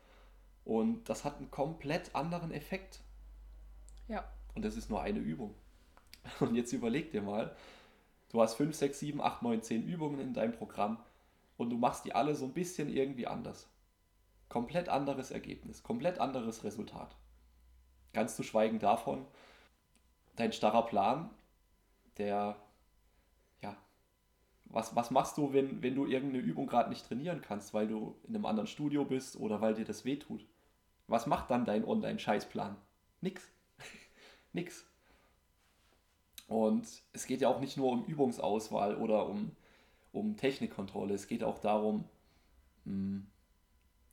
Und 0.65 1.10
das 1.10 1.25
hat 1.25 1.38
einen 1.38 1.52
komplett 1.52 2.15
anderen 2.15 2.52
Effekt. 2.52 3.02
Ja. 4.08 4.30
Und 4.56 4.63
das 4.63 4.75
ist 4.75 4.89
nur 4.89 5.02
eine 5.02 5.19
Übung. 5.19 5.56
Und 6.39 6.56
jetzt 6.56 6.73
überleg 6.73 7.12
dir 7.12 7.21
mal, 7.21 7.56
du 8.30 8.41
hast 8.41 8.56
5, 8.56 8.75
6, 8.75 8.99
7, 8.99 9.21
8, 9.21 9.41
9, 9.41 9.62
10 9.62 9.84
Übungen 9.84 10.19
in 10.19 10.34
deinem 10.34 10.54
Programm 10.54 10.97
und 11.60 11.69
du 11.69 11.78
machst 11.78 12.06
die 12.06 12.15
alle 12.15 12.36
so 12.36 12.45
ein 12.45 12.54
bisschen 12.54 12.89
irgendwie 12.89 13.28
anders. 13.28 13.67
Komplett 14.47 14.88
anderes 14.88 15.30
Ergebnis, 15.30 15.84
komplett 15.84 16.19
anderes 16.19 16.63
Resultat. 16.63 17.15
Ganz 18.13 18.36
zu 18.36 18.43
schweigen 18.43 18.80
davon, 18.80 19.28
dein 20.38 20.54
starrer 20.54 20.86
Plan, 20.86 21.30
der, 22.17 22.56
was, 24.69 24.95
was 24.95 25.12
machst 25.12 25.38
du, 25.38 25.51
wenn, 25.51 25.82
wenn 25.82 25.95
du 25.95 26.05
irgendeine 26.05 26.43
Übung 26.43 26.67
gerade 26.67 26.89
nicht 26.89 27.05
trainieren 27.05 27.41
kannst, 27.41 27.73
weil 27.73 27.88
du 27.88 28.15
in 28.27 28.36
einem 28.36 28.45
anderen 28.45 28.67
Studio 28.67 29.03
bist 29.03 29.36
oder 29.38 29.62
weil 29.62 29.73
dir 29.73 29.86
das 29.86 30.05
wehtut? 30.05 30.45
Was 31.08 31.25
macht 31.25 31.49
dann 31.49 31.65
dein 31.65 31.84
Online-Scheißplan? 31.84 32.75
Nix. 33.21 33.49
Nix. 34.53 34.86
Und 36.47 36.88
es 37.13 37.25
geht 37.25 37.41
ja 37.41 37.49
auch 37.49 37.60
nicht 37.60 37.77
nur 37.77 37.91
um 37.91 38.05
Übungsauswahl 38.05 38.95
oder 38.95 39.27
um, 39.27 39.51
um 40.12 40.38
Technikkontrolle, 40.38 41.13
es 41.13 41.27
geht 41.27 41.43
auch 41.43 41.60
darum, 41.60 42.05
hm, 42.86 43.27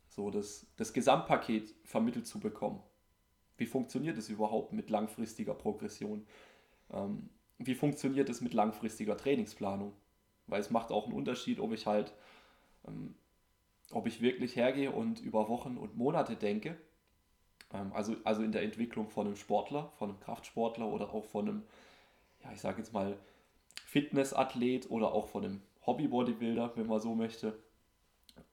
so 0.09 0.31
das, 0.31 0.67
das 0.77 0.93
Gesamtpaket 0.93 1.75
vermittelt 1.85 2.27
zu 2.27 2.41
bekommen. 2.41 2.83
Wie 3.59 3.67
funktioniert 3.67 4.17
es 4.19 4.29
überhaupt 4.29 4.73
mit 4.73 4.91
langfristiger 4.91 5.55
Progression? 5.55 6.27
Ähm, 6.91 7.29
wie 7.59 7.75
funktioniert 7.75 8.29
es 8.29 8.41
mit 8.41 8.55
langfristiger 8.55 9.17
Trainingsplanung? 9.17 9.95
Weil 10.47 10.61
es 10.61 10.71
macht 10.71 10.91
auch 10.91 11.05
einen 11.05 11.15
Unterschied, 11.15 11.61
ob 11.61 11.73
ich 11.73 11.87
halt, 11.87 12.13
ähm, 12.87 13.15
ob 13.93 14.07
ich 14.07 14.21
wirklich 14.21 14.57
hergehe 14.57 14.91
und 14.91 15.21
über 15.21 15.49
Wochen 15.49 15.77
und 15.77 15.97
Monate 15.97 16.37
denke 16.37 16.77
ähm, 17.73 17.93
also, 17.93 18.17
also 18.25 18.43
in 18.43 18.53
der 18.53 18.63
Entwicklung 18.63 19.09
von 19.09 19.27
einem 19.27 19.37
Sportler, 19.37 19.93
von 19.99 20.11
einem 20.11 20.21
Kraftsportler 20.21 20.87
oder 20.87 21.13
auch 21.13 21.25
von 21.25 21.49
einem, 21.49 21.63
ja, 22.45 22.53
ich 22.53 22.61
sage 22.61 22.79
jetzt 22.79 22.93
mal, 22.93 23.17
Fitnessathlet 23.85 24.91
oder 24.91 25.13
auch 25.13 25.29
von 25.29 25.45
einem 25.45 25.63
Hobby-Bodybuilder, 25.87 26.73
wenn 26.77 26.87
man 26.87 27.01
so 27.01 27.15
möchte. 27.15 27.59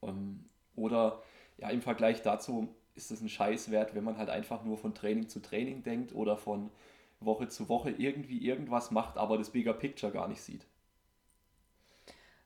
Ähm, 0.02 0.46
oder 0.76 1.22
ja, 1.58 1.70
im 1.70 1.82
Vergleich 1.82 2.22
dazu 2.22 2.74
ist 2.96 3.12
es 3.12 3.22
ein 3.22 3.30
Scheißwert, 3.30 3.96
wenn 3.96 4.04
man 4.04 4.18
halt 4.18 4.30
einfach 4.30 4.64
nur 4.64 4.78
von 4.78 4.94
Training 4.94 5.28
zu 5.28 5.42
Training 5.42 5.84
denkt 5.84 6.14
oder 6.14 6.38
von 6.38 6.70
Woche 7.20 7.48
zu 7.48 7.70
Woche 7.70 7.90
irgendwie 7.92 8.46
irgendwas 8.46 8.92
macht, 8.92 9.18
aber 9.18 9.38
das 9.38 9.52
Bigger 9.52 9.74
Picture 9.74 10.12
gar 10.12 10.28
nicht 10.28 10.42
sieht. 10.42 10.66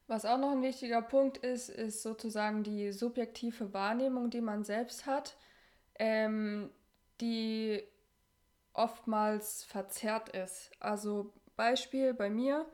Was 0.07 0.25
auch 0.25 0.37
noch 0.37 0.51
ein 0.51 0.61
wichtiger 0.61 1.01
Punkt 1.01 1.37
ist, 1.37 1.69
ist 1.69 2.01
sozusagen 2.01 2.63
die 2.63 2.91
subjektive 2.91 3.73
Wahrnehmung, 3.73 4.29
die 4.29 4.41
man 4.41 4.63
selbst 4.63 5.05
hat 5.05 5.35
ähm, 5.99 6.69
die 7.21 7.83
oftmals 8.73 9.63
verzerrt 9.63 10.29
ist. 10.29 10.71
Also 10.79 11.33
Beispiel 11.55 12.13
bei 12.13 12.29
mir 12.29 12.65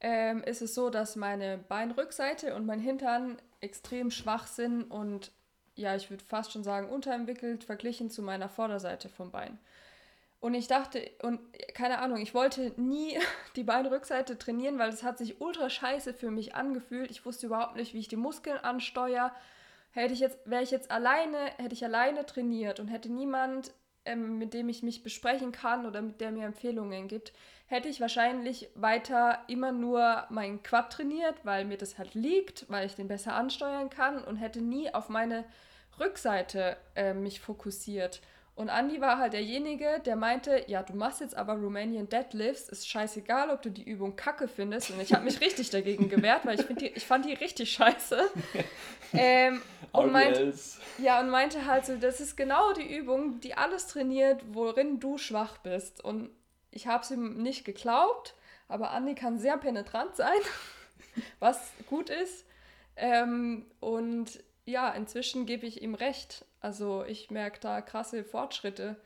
ähm, 0.00 0.42
ist 0.44 0.62
es 0.62 0.74
so, 0.74 0.90
dass 0.90 1.16
meine 1.16 1.58
Beinrückseite 1.58 2.54
und 2.54 2.66
mein 2.66 2.80
Hintern 2.80 3.40
extrem 3.60 4.10
schwach 4.10 4.46
sind 4.46 4.84
und 4.84 5.32
ja, 5.74 5.96
ich 5.96 6.10
würde 6.10 6.24
fast 6.24 6.52
schon 6.52 6.64
sagen 6.64 6.90
unterentwickelt 6.90 7.64
verglichen 7.64 8.10
zu 8.10 8.20
meiner 8.20 8.50
Vorderseite 8.50 9.08
vom 9.08 9.30
Bein. 9.30 9.58
Und 10.42 10.54
ich 10.54 10.66
dachte, 10.66 11.08
und 11.22 11.38
keine 11.72 12.00
Ahnung, 12.00 12.20
ich 12.20 12.34
wollte 12.34 12.72
nie 12.76 13.16
die 13.56 13.62
Beinrückseite 13.62 14.36
trainieren, 14.36 14.76
weil 14.76 14.90
es 14.90 15.04
hat 15.04 15.16
sich 15.16 15.40
ultra 15.40 15.70
scheiße 15.70 16.12
für 16.12 16.32
mich 16.32 16.56
angefühlt. 16.56 17.12
Ich 17.12 17.24
wusste 17.24 17.46
überhaupt 17.46 17.76
nicht, 17.76 17.94
wie 17.94 18.00
ich 18.00 18.08
die 18.08 18.16
Muskeln 18.16 18.58
ansteuere. 18.58 19.30
Hätte 19.92 20.14
ich 20.14 20.18
jetzt, 20.18 20.38
wäre 20.44 20.64
ich 20.64 20.72
jetzt 20.72 20.90
alleine, 20.90 21.38
hätte 21.58 21.74
ich 21.74 21.84
alleine 21.84 22.26
trainiert 22.26 22.80
und 22.80 22.88
hätte 22.88 23.08
niemand, 23.08 23.72
ähm, 24.04 24.36
mit 24.38 24.52
dem 24.52 24.68
ich 24.68 24.82
mich 24.82 25.04
besprechen 25.04 25.52
kann 25.52 25.86
oder 25.86 26.02
mit 26.02 26.20
der 26.20 26.32
mir 26.32 26.46
Empfehlungen 26.46 27.06
gibt, 27.06 27.32
hätte 27.66 27.88
ich 27.88 28.00
wahrscheinlich 28.00 28.68
weiter 28.74 29.44
immer 29.46 29.70
nur 29.70 30.26
meinen 30.28 30.60
Quad 30.64 30.92
trainiert, 30.92 31.36
weil 31.44 31.64
mir 31.66 31.76
das 31.76 31.98
halt 31.98 32.14
liegt, 32.14 32.68
weil 32.68 32.86
ich 32.86 32.96
den 32.96 33.06
besser 33.06 33.34
ansteuern 33.34 33.90
kann 33.90 34.24
und 34.24 34.38
hätte 34.38 34.60
nie 34.60 34.92
auf 34.92 35.08
meine 35.08 35.44
Rückseite 36.00 36.78
äh, 36.96 37.14
mich 37.14 37.38
fokussiert. 37.38 38.20
Und 38.54 38.68
Andy 38.68 39.00
war 39.00 39.18
halt 39.18 39.32
derjenige, 39.32 40.00
der 40.04 40.14
meinte, 40.14 40.64
ja, 40.66 40.82
du 40.82 40.94
machst 40.94 41.20
jetzt 41.20 41.34
aber 41.34 41.54
Romanian 41.54 42.08
Deadlifts, 42.08 42.68
ist 42.68 42.86
scheißegal, 42.86 43.48
ob 43.48 43.62
du 43.62 43.70
die 43.70 43.82
Übung 43.82 44.14
kacke 44.14 44.46
findest. 44.46 44.90
Und 44.90 45.00
ich 45.00 45.14
habe 45.14 45.24
mich 45.24 45.40
richtig 45.40 45.70
dagegen 45.70 46.10
gewehrt, 46.10 46.44
weil 46.44 46.60
ich, 46.60 46.66
die, 46.76 46.88
ich 46.88 47.06
fand 47.06 47.24
die 47.24 47.34
richtig 47.34 47.72
scheiße. 47.72 48.30
Ähm, 49.14 49.60
und 49.92 50.10
meinte, 50.10 50.54
ja, 50.96 51.20
und 51.20 51.28
meinte 51.28 51.66
halt 51.66 51.84
so, 51.84 51.96
das 51.96 52.18
ist 52.22 52.34
genau 52.34 52.72
die 52.72 52.96
Übung, 52.96 53.40
die 53.40 53.54
alles 53.54 53.86
trainiert, 53.86 54.42
worin 54.52 55.00
du 55.00 55.18
schwach 55.18 55.58
bist. 55.58 56.02
Und 56.02 56.30
ich 56.70 56.86
habe 56.86 57.04
es 57.04 57.10
ihm 57.10 57.42
nicht 57.42 57.66
geglaubt, 57.66 58.34
aber 58.68 58.96
Andy 58.96 59.14
kann 59.14 59.38
sehr 59.38 59.58
penetrant 59.58 60.16
sein, 60.16 60.38
was 61.40 61.72
gut 61.90 62.08
ist. 62.08 62.46
Ähm, 62.96 63.66
und 63.80 64.42
ja, 64.64 64.88
inzwischen 64.90 65.44
gebe 65.44 65.66
ich 65.66 65.82
ihm 65.82 65.94
recht. 65.94 66.46
Also 66.62 67.04
ich 67.04 67.30
merke 67.30 67.60
da 67.60 67.80
krasse 67.80 68.24
Fortschritte. 68.24 68.96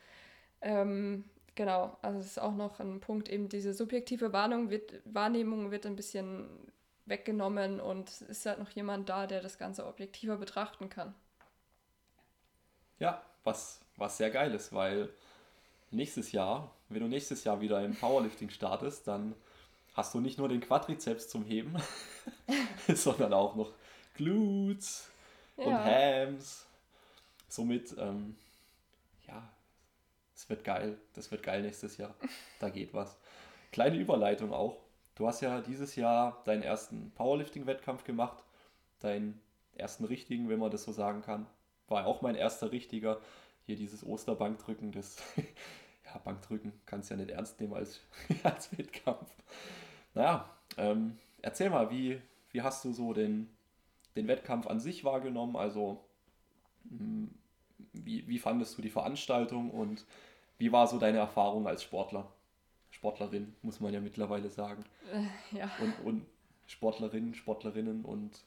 Ähm, 0.61 1.25
genau, 1.55 1.97
also 2.03 2.21
es 2.21 2.27
ist 2.27 2.39
auch 2.39 2.55
noch 2.55 2.79
ein 2.81 3.01
Punkt, 3.01 3.29
eben 3.29 3.49
diese 3.49 3.75
subjektive 3.75 4.33
Warnung 4.33 4.71
wird, 4.71 5.01
Wahrnehmung 5.07 5.71
wird 5.71 5.87
ein 5.87 5.97
bisschen 5.97 6.49
weggenommen 7.07 7.81
und 7.81 8.09
es 8.09 8.21
ist 8.21 8.47
halt 8.47 8.59
noch 8.59 8.71
jemand 8.71 9.09
da, 9.09 9.27
der 9.27 9.41
das 9.41 9.59
Ganze 9.59 9.87
objektiver 9.87 10.37
betrachten 10.37 10.91
kann. 10.91 11.15
Ja, 12.99 13.23
was, 13.45 13.81
was 13.97 14.19
sehr 14.19 14.31
geil 14.31 14.55
ist, 14.55 14.73
weil 14.73 15.09
nächstes 15.91 16.33
Jahr, 16.33 16.71
wenn 16.89 17.01
du 17.01 17.09
nächstes 17.09 17.45
Jahr 17.45 17.61
wieder 17.61 17.83
im 17.83 17.95
Powerlifting 17.95 18.51
startest, 18.51 19.07
dann 19.09 19.35
hast 19.95 20.13
du 20.15 20.21
nicht 20.21 20.39
nur 20.39 20.49
den 20.49 20.61
Quadrizeps 20.61 21.29
zum 21.29 21.45
Heben, 21.45 21.75
sondern 22.89 23.33
auch 23.33 23.55
noch 23.55 23.73
Glutes 24.15 25.09
ja. 25.57 25.65
und 25.65 25.75
Hams. 25.75 26.66
Somit, 27.57 27.97
ähm, 27.99 28.37
ja, 29.27 29.51
es 30.35 30.49
wird 30.51 30.63
geil. 30.63 30.99
Das 31.15 31.31
wird 31.31 31.43
geil 31.43 31.63
nächstes 31.63 31.97
Jahr. 31.97 32.15
Da 32.61 32.69
geht 32.69 32.93
was. 32.93 33.17
Kleine 33.73 33.97
Überleitung 33.97 34.53
auch. 34.53 34.77
Du 35.15 35.27
hast 35.27 35.41
ja 35.41 35.63
dieses 35.63 35.97
Jahr 35.97 36.43
deinen 36.45 36.63
ersten 36.63 37.13
Powerlifting-Wettkampf 37.13 38.05
gemacht. 38.05 38.45
Deinen 39.01 39.41
ersten 39.75 40.05
richtigen, 40.05 40.51
wenn 40.51 40.59
man 40.59 40.71
das 40.71 40.85
so 40.85 40.93
sagen 40.93 41.23
kann. 41.23 41.47
War 41.89 42.07
auch 42.07 42.21
mein 42.21 42.35
erster 42.35 42.73
richtiger. 42.73 43.23
Hier 43.65 43.77
dieses 43.77 44.05
Osterbankdrücken, 44.05 44.93
das 44.93 45.17
ja, 46.05 46.19
Bankdrücken 46.19 46.75
kannst 46.85 47.09
du 47.11 47.15
ja 47.15 47.21
nicht 47.21 47.31
ernst 47.31 47.59
nehmen 47.59 47.73
als, 47.73 48.03
als 48.43 48.77
Wettkampf. 48.77 49.31
Naja, 50.13 50.51
ähm, 50.77 51.17
erzähl 51.41 51.71
mal, 51.71 51.91
wie, 51.91 52.21
wie 52.51 52.61
hast 52.61 52.85
du 52.85 52.93
so 52.93 53.15
den, 53.15 53.49
den 54.15 54.29
Wettkampf 54.29 54.67
an 54.67 54.79
sich 54.79 55.05
wahrgenommen? 55.05 55.57
Also, 55.57 56.05
hm, 56.91 57.31
wie, 57.93 58.27
wie 58.29 58.39
fandest 58.39 58.77
du 58.79 58.83
die 58.83 58.91
Veranstaltung 58.91 59.71
und 59.71 60.05
wie 60.59 60.73
war 60.73 60.87
so 60.87 60.99
deine 60.99 61.19
Erfahrung 61.19 61.67
als 61.67 61.83
Sportler? 61.83 62.33
Sportlerin, 62.91 63.55
muss 63.63 63.81
man 63.81 63.93
ja 63.93 64.01
mittlerweile 64.01 64.49
sagen. 64.49 64.85
Äh, 65.13 65.57
ja. 65.57 65.71
Und, 65.81 66.07
und 66.07 66.27
Sportlerinnen, 66.67 67.35
Sportlerinnen 67.35 68.05
und 68.05 68.43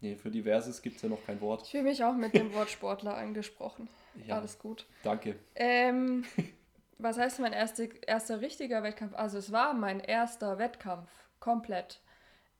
nee, 0.00 0.16
für 0.16 0.30
Diverses 0.30 0.82
gibt 0.82 0.96
es 0.96 1.02
ja 1.02 1.08
noch 1.08 1.24
kein 1.24 1.40
Wort. 1.40 1.62
Ich 1.62 1.70
fühle 1.70 1.84
mich 1.84 2.04
auch 2.04 2.14
mit 2.14 2.34
dem 2.34 2.52
Wort 2.54 2.70
Sportler 2.70 3.16
angesprochen. 3.16 3.88
Ja, 4.26 4.36
Alles 4.36 4.58
gut. 4.58 4.84
Danke. 5.02 5.36
Ähm, 5.54 6.26
was 6.98 7.16
heißt 7.16 7.40
mein 7.40 7.54
erste, 7.54 7.84
erster 8.06 8.42
richtiger 8.42 8.82
Wettkampf? 8.82 9.14
Also 9.14 9.38
es 9.38 9.52
war 9.52 9.72
mein 9.72 10.00
erster 10.00 10.58
Wettkampf, 10.58 11.08
komplett. 11.40 12.02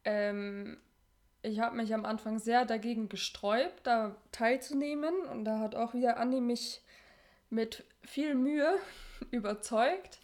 Ähm, 0.06 0.78
ich 1.42 1.60
habe 1.60 1.76
mich 1.76 1.92
am 1.92 2.04
Anfang 2.04 2.38
sehr 2.38 2.64
dagegen 2.64 3.08
gesträubt, 3.08 3.86
da 3.86 4.16
teilzunehmen. 4.30 5.14
Und 5.30 5.44
da 5.44 5.58
hat 5.58 5.74
auch 5.74 5.94
wieder 5.94 6.16
Andi 6.16 6.40
mich 6.40 6.80
mit 7.50 7.84
viel 8.04 8.34
Mühe 8.34 8.76
überzeugt. 9.30 10.20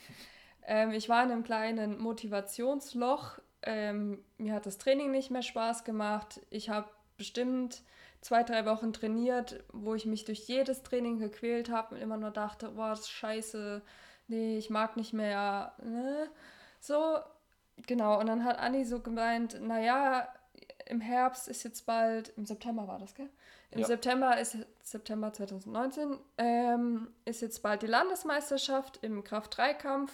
Ähm, 0.67 0.93
ich 0.93 1.09
war 1.09 1.25
in 1.25 1.33
einem 1.33 1.45
kleinen 1.45 1.99
Motivationsloch. 1.99 3.39
Ähm, 3.63 4.25
mir 4.39 4.55
hat 4.55 4.67
das 4.67 4.79
Training 4.79 5.11
nicht 5.11 5.31
mehr 5.31 5.43
Spaß 5.43 5.85
gemacht. 5.85 6.41
Ich 6.51 6.71
habe 6.71 6.89
bestimmt 7.17 7.83
zwei, 8.21 8.45
drei 8.45 8.65
Wochen 8.67 8.93
trainiert, 8.93 9.65
wo 9.73 9.95
ich 9.95 10.07
mich 10.07 10.25
durch 10.25 10.47
jedes 10.47 10.83
Training 10.83 11.19
gequält 11.19 11.71
habe 11.71 11.95
und 11.95 12.01
immer 12.01 12.17
nur 12.17 12.31
dachte, 12.31 12.71
boah, 12.71 12.91
das 12.91 13.01
ist 13.01 13.11
scheiße, 13.11 13.83
nee, 14.29 14.59
ich 14.59 14.71
mag 14.71 14.97
nicht 14.97 15.13
mehr. 15.13 15.73
Ne? 15.83 16.29
So, 16.81 17.19
genau. 17.87 18.21
Und 18.21 18.27
dann 18.27 18.45
hat 18.45 18.59
Anni 18.59 18.85
so 18.85 19.01
gemeint, 19.01 19.61
naja, 19.61 20.29
im 20.89 21.01
Herbst 21.01 21.49
ist 21.49 21.63
jetzt 21.63 21.87
bald, 21.87 22.33
im 22.37 22.45
September 22.45 22.89
war 22.89 22.99
das, 22.99 23.15
gell? 23.15 23.29
Im 23.71 23.81
ja. 23.81 23.87
September 23.87 24.39
ist 24.39 24.57
September 24.83 25.33
2019 25.33 26.19
ähm, 26.39 27.09
ist 27.25 27.43
jetzt 27.43 27.63
bald 27.63 27.83
die 27.83 27.87
Landesmeisterschaft 27.87 28.99
im 29.03 29.23
Kraft-3-Kampf. 29.23 30.13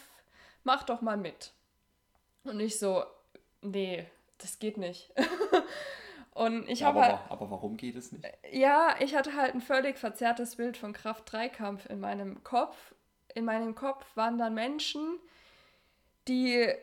Mach 0.65 0.83
doch 0.83 1.01
mal 1.01 1.17
mit. 1.17 1.53
Und 2.43 2.59
ich 2.59 2.79
so, 2.79 3.05
nee, 3.63 4.07
das 4.39 4.59
geht 4.59 4.77
nicht. 4.77 5.13
Und 6.35 6.69
ich 6.69 6.81
ja, 6.81 6.89
habe 6.89 7.01
halt, 7.01 7.19
aber 7.29 7.49
warum 7.53 7.77
geht 7.77 7.95
es 7.95 8.11
nicht? 8.11 8.27
Ja, 8.51 8.97
ich 8.99 9.15
hatte 9.15 9.37
halt 9.37 9.55
ein 9.55 9.61
völlig 9.61 9.99
verzerrtes 9.99 10.57
Bild 10.57 10.77
von 10.77 10.93
Kraft-3-Kampf 10.93 11.87
in 11.87 12.01
meinem 12.01 12.43
Kopf. 12.43 12.77
In 13.35 13.45
meinem 13.45 13.77
Kopf 13.77 14.05
waren 14.17 14.37
dann 14.37 14.55
Menschen, 14.55 15.21
die 16.27 16.75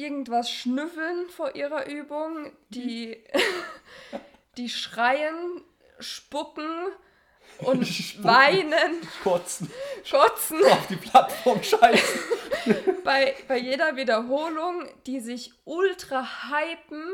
irgendwas 0.00 0.50
schnüffeln 0.50 1.28
vor 1.28 1.54
ihrer 1.54 1.86
Übung, 1.86 2.52
die, 2.70 3.22
die 4.56 4.68
schreien, 4.68 5.62
spucken 5.98 6.70
und 7.58 7.86
spucken, 7.86 8.24
weinen, 8.24 9.00
kotzen, 9.22 9.70
kotzen, 10.08 10.64
auf 10.64 10.86
die 10.86 10.96
Plattform 10.96 11.62
scheißen. 11.62 12.20
bei, 13.04 13.34
bei 13.48 13.58
jeder 13.58 13.96
Wiederholung, 13.96 14.88
die 15.06 15.20
sich 15.20 15.52
ultra 15.64 16.26
hypen 16.50 17.04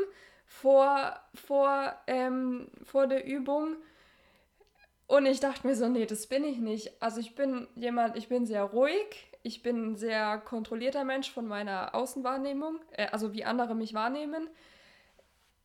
vor, 0.45 1.19
vor, 1.33 1.93
ähm, 2.07 2.69
vor 2.83 3.07
der 3.07 3.25
Übung. 3.25 3.75
Und 5.07 5.25
ich 5.25 5.39
dachte 5.39 5.65
mir 5.65 5.75
so, 5.75 5.87
nee, 5.87 6.05
das 6.05 6.27
bin 6.27 6.43
ich 6.43 6.57
nicht. 6.57 7.01
Also 7.01 7.19
ich 7.19 7.35
bin 7.35 7.67
jemand, 7.75 8.17
ich 8.17 8.27
bin 8.27 8.45
sehr 8.45 8.63
ruhig, 8.63 9.27
ich 9.47 9.63
bin 9.63 9.91
ein 9.91 9.95
sehr 9.95 10.37
kontrollierter 10.39 11.05
Mensch 11.05 11.31
von 11.31 11.47
meiner 11.47 11.95
Außenwahrnehmung, 11.95 12.79
äh, 12.91 13.07
also 13.07 13.33
wie 13.33 13.45
andere 13.45 13.75
mich 13.75 13.93
wahrnehmen. 13.93 14.49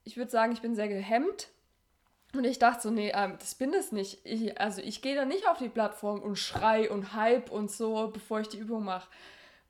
Ich 0.04 0.16
würde 0.16 0.30
sagen, 0.30 0.52
ich 0.52 0.62
bin 0.62 0.76
sehr 0.76 0.88
gehemmt. 0.88 1.48
Und 2.34 2.44
ich 2.44 2.58
dachte 2.58 2.82
so, 2.82 2.90
nee, 2.90 3.12
ähm, 3.14 3.34
das 3.38 3.56
bin 3.56 3.74
es 3.74 3.92
nicht. 3.92 4.24
Ich, 4.24 4.58
also 4.58 4.80
ich 4.80 5.02
gehe 5.02 5.16
da 5.16 5.24
nicht 5.24 5.48
auf 5.48 5.58
die 5.58 5.68
Plattform 5.68 6.22
und 6.22 6.36
schrei 6.36 6.90
und 6.90 7.12
hype 7.12 7.50
und 7.50 7.70
so, 7.70 8.08
bevor 8.12 8.40
ich 8.40 8.48
die 8.48 8.58
Übung 8.58 8.84
mache. 8.84 9.08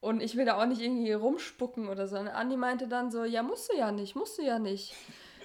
Und 0.00 0.22
ich 0.22 0.36
will 0.36 0.44
da 0.44 0.60
auch 0.60 0.66
nicht 0.66 0.80
irgendwie 0.80 1.12
rumspucken 1.12 1.88
oder 1.88 2.06
so. 2.06 2.18
Und 2.18 2.28
Andi 2.28 2.56
meinte 2.56 2.86
dann 2.86 3.10
so, 3.10 3.24
ja, 3.24 3.42
musst 3.42 3.72
du 3.72 3.76
ja 3.76 3.90
nicht, 3.90 4.14
musst 4.14 4.38
du 4.38 4.42
ja 4.42 4.58
nicht. 4.58 4.94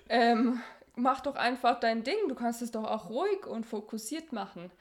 Ähm, 0.10 0.62
mach 0.96 1.22
doch 1.22 1.36
einfach 1.36 1.80
dein 1.80 2.04
Ding, 2.04 2.18
du 2.28 2.36
kannst 2.36 2.62
es 2.62 2.72
doch 2.72 2.84
auch 2.84 3.10
ruhig 3.10 3.48
und 3.48 3.66
fokussiert 3.66 4.34
machen. 4.34 4.72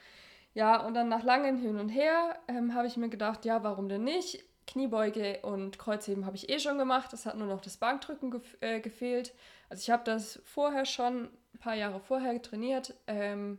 Ja, 0.57 0.81
und 0.81 0.95
dann 0.95 1.11
nach 1.11 1.23
langem 1.23 1.59
Hin 1.59 1.77
und 1.79 1.91
Her 1.91 2.39
ähm, 2.49 2.73
habe 2.73 2.87
ich 2.87 2.97
mir 2.97 3.11
gedacht, 3.11 3.45
ja, 3.45 3.63
warum 3.63 3.91
denn 3.91 4.05
nicht? 4.05 4.43
Kniebeuge 4.67 5.41
und 5.43 5.79
Kreuzheben 5.79 6.25
habe 6.25 6.35
ich 6.35 6.49
eh 6.49 6.59
schon 6.61 6.79
gemacht, 6.79 7.13
es 7.13 7.27
hat 7.27 7.37
nur 7.37 7.47
noch 7.47 7.61
das 7.61 7.77
Bankdrücken 7.77 8.31
gef 8.31 8.57
äh, 8.63 8.81
gefehlt. 8.81 9.35
Also 9.69 9.83
ich 9.83 9.91
habe 9.91 10.05
das 10.05 10.41
vorher 10.47 10.87
schon, 10.87 11.25
ein 11.53 11.59
paar 11.59 11.75
Jahre 11.75 12.01
vorher 12.01 12.41
trainiert. 12.41 12.95
Ähm, 13.07 13.59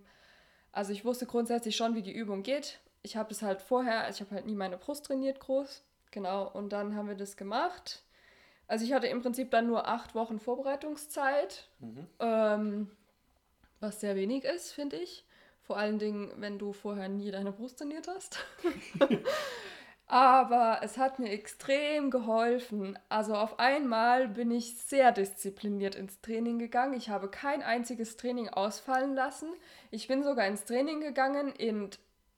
also 0.71 0.91
ich 0.91 1.05
wusste 1.05 1.27
grundsätzlich 1.27 1.75
schon, 1.75 1.93
wie 1.93 2.01
die 2.01 2.11
Übung 2.11 2.41
geht. 2.41 2.79
Ich 3.03 3.15
habe 3.15 3.29
es 3.29 3.43
halt 3.43 3.61
vorher, 3.61 4.05
also 4.05 4.15
ich 4.15 4.21
habe 4.21 4.33
halt 4.33 4.47
nie 4.47 4.55
meine 4.55 4.77
Brust 4.79 5.05
trainiert 5.05 5.39
groß. 5.39 5.83
Genau, 6.09 6.49
und 6.49 6.73
dann 6.73 6.95
haben 6.95 7.09
wir 7.09 7.15
das 7.15 7.37
gemacht. 7.37 8.01
Also 8.67 8.83
ich 8.83 8.93
hatte 8.93 9.05
im 9.05 9.21
Prinzip 9.21 9.51
dann 9.51 9.67
nur 9.67 9.87
acht 9.87 10.15
Wochen 10.15 10.39
Vorbereitungszeit, 10.39 11.69
mhm. 11.77 12.07
ähm, 12.19 12.91
was 13.79 13.99
sehr 13.99 14.15
wenig 14.15 14.45
ist, 14.45 14.71
finde 14.71 14.95
ich. 14.95 15.26
Vor 15.67 15.77
allen 15.77 15.99
Dingen, 15.99 16.31
wenn 16.37 16.57
du 16.57 16.71
vorher 16.71 17.09
nie 17.09 17.29
deine 17.29 17.51
Brust 17.51 17.79
trainiert 17.79 18.07
hast. 18.07 18.39
Aber 20.07 20.79
es 20.81 20.97
hat 20.97 21.19
mir 21.19 21.29
extrem 21.29 22.09
geholfen. 22.09 22.97
Also 23.09 23.35
auf 23.35 23.59
einmal 23.59 24.29
bin 24.29 24.49
ich 24.49 24.77
sehr 24.77 25.11
diszipliniert 25.11 25.95
ins 25.95 26.21
Training 26.21 26.57
gegangen. 26.57 26.93
Ich 26.93 27.09
habe 27.09 27.29
kein 27.29 27.61
einziges 27.61 28.15
Training 28.15 28.47
ausfallen 28.47 29.13
lassen. 29.13 29.49
Ich 29.91 30.07
bin 30.07 30.23
sogar 30.23 30.47
ins 30.47 30.63
Training 30.63 31.01
gegangen 31.01 31.51
in, 31.51 31.89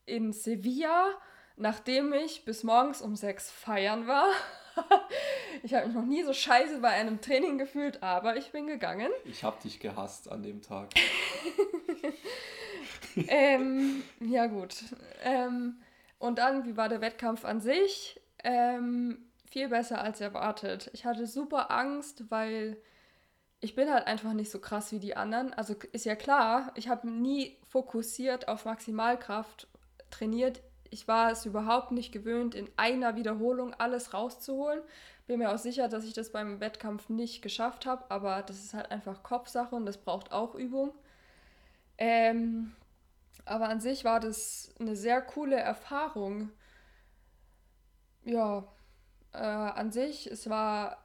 in 0.07 0.33
Sevilla, 0.33 1.11
nachdem 1.55 2.11
ich 2.13 2.45
bis 2.45 2.63
morgens 2.63 3.03
um 3.03 3.15
sechs 3.15 3.51
feiern 3.51 4.07
war. 4.07 4.27
ich 5.63 5.73
habe 5.73 5.87
mich 5.87 5.95
noch 5.95 6.05
nie 6.05 6.23
so 6.23 6.33
scheiße 6.33 6.79
bei 6.79 6.89
einem 6.89 7.21
Training 7.21 7.57
gefühlt, 7.57 8.03
aber 8.03 8.37
ich 8.37 8.51
bin 8.51 8.67
gegangen. 8.67 9.11
Ich 9.25 9.43
habe 9.43 9.61
dich 9.61 9.79
gehasst 9.79 10.31
an 10.31 10.43
dem 10.43 10.61
Tag. 10.61 10.89
ähm, 13.27 14.03
ja, 14.19 14.47
gut. 14.47 14.75
Ähm, 15.23 15.81
und 16.17 16.39
dann, 16.39 16.65
wie 16.65 16.77
war 16.77 16.89
der 16.89 17.01
Wettkampf 17.01 17.45
an 17.45 17.61
sich? 17.61 18.19
Ähm, 18.43 19.29
viel 19.45 19.69
besser 19.69 20.01
als 20.01 20.21
erwartet. 20.21 20.89
Ich 20.93 21.05
hatte 21.05 21.25
super 21.25 21.71
Angst, 21.71 22.29
weil 22.29 22.77
ich 23.61 23.75
bin 23.75 23.91
halt 23.91 24.07
einfach 24.07 24.33
nicht 24.33 24.51
so 24.51 24.59
krass 24.59 24.91
wie 24.91 24.99
die 24.99 25.17
anderen. 25.17 25.53
Also 25.53 25.75
ist 25.91 26.05
ja 26.05 26.15
klar, 26.15 26.71
ich 26.75 26.87
habe 26.87 27.09
nie 27.09 27.57
fokussiert 27.67 28.47
auf 28.47 28.65
Maximalkraft 28.65 29.67
trainiert. 30.09 30.61
Ich 30.91 31.07
war 31.07 31.31
es 31.31 31.45
überhaupt 31.45 31.91
nicht 31.91 32.11
gewöhnt, 32.11 32.55
in 32.55 32.69
einer 32.77 33.15
Wiederholung 33.15 33.73
alles 33.75 34.13
rauszuholen. 34.13 34.81
Bin 35.27 35.39
mir 35.39 35.53
auch 35.53 35.57
sicher, 35.59 35.87
dass 35.87 36.05
ich 36.05 36.13
das 36.13 36.31
beim 36.31 36.59
Wettkampf 36.59 37.09
nicht 37.09 37.41
geschafft 37.41 37.85
habe, 37.85 38.09
aber 38.09 38.41
das 38.41 38.57
ist 38.63 38.73
halt 38.73 38.91
einfach 38.91 39.21
Kopfsache 39.23 39.75
und 39.75 39.85
das 39.85 39.97
braucht 39.97 40.31
auch 40.31 40.55
Übung. 40.55 40.91
Ähm, 41.97 42.75
aber 43.45 43.69
an 43.69 43.79
sich 43.79 44.03
war 44.05 44.19
das 44.19 44.73
eine 44.79 44.95
sehr 44.95 45.21
coole 45.21 45.55
Erfahrung. 45.57 46.51
Ja, 48.23 48.67
äh, 49.33 49.37
an 49.37 49.91
sich, 49.91 50.29
es 50.31 50.49
war 50.49 50.97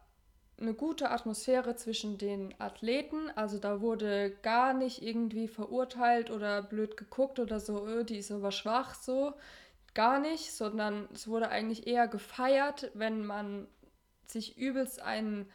eine 0.61 0.75
gute 0.75 1.11
Atmosphäre 1.11 1.77
zwischen 1.77 2.19
den 2.19 2.55
Athleten. 2.61 3.31
Also 3.35 3.59
da 3.59 3.81
wurde 3.81 4.31
gar 4.43 4.73
nicht 4.73 5.03
irgendwie 5.03 5.49
verurteilt 5.49 6.31
oder 6.31 6.63
blöd 6.63 6.97
geguckt 6.97 7.39
oder 7.39 7.61
so, 7.61 7.87
öh, 7.87 8.05
die 8.05 8.19
ist 8.19 8.31
aber 8.31 8.53
schwach, 8.53 8.95
so. 8.95 9.35
Gar 9.95 10.19
nicht, 10.19 10.53
sondern 10.53 11.09
es 11.15 11.29
wurde 11.29 11.49
eigentlich 11.49 11.87
eher 11.87 12.09
gefeiert, 12.09 12.91
wenn 12.95 13.25
man 13.25 13.69
sich 14.27 14.59
übelst 14.59 15.01
einen 15.01 15.49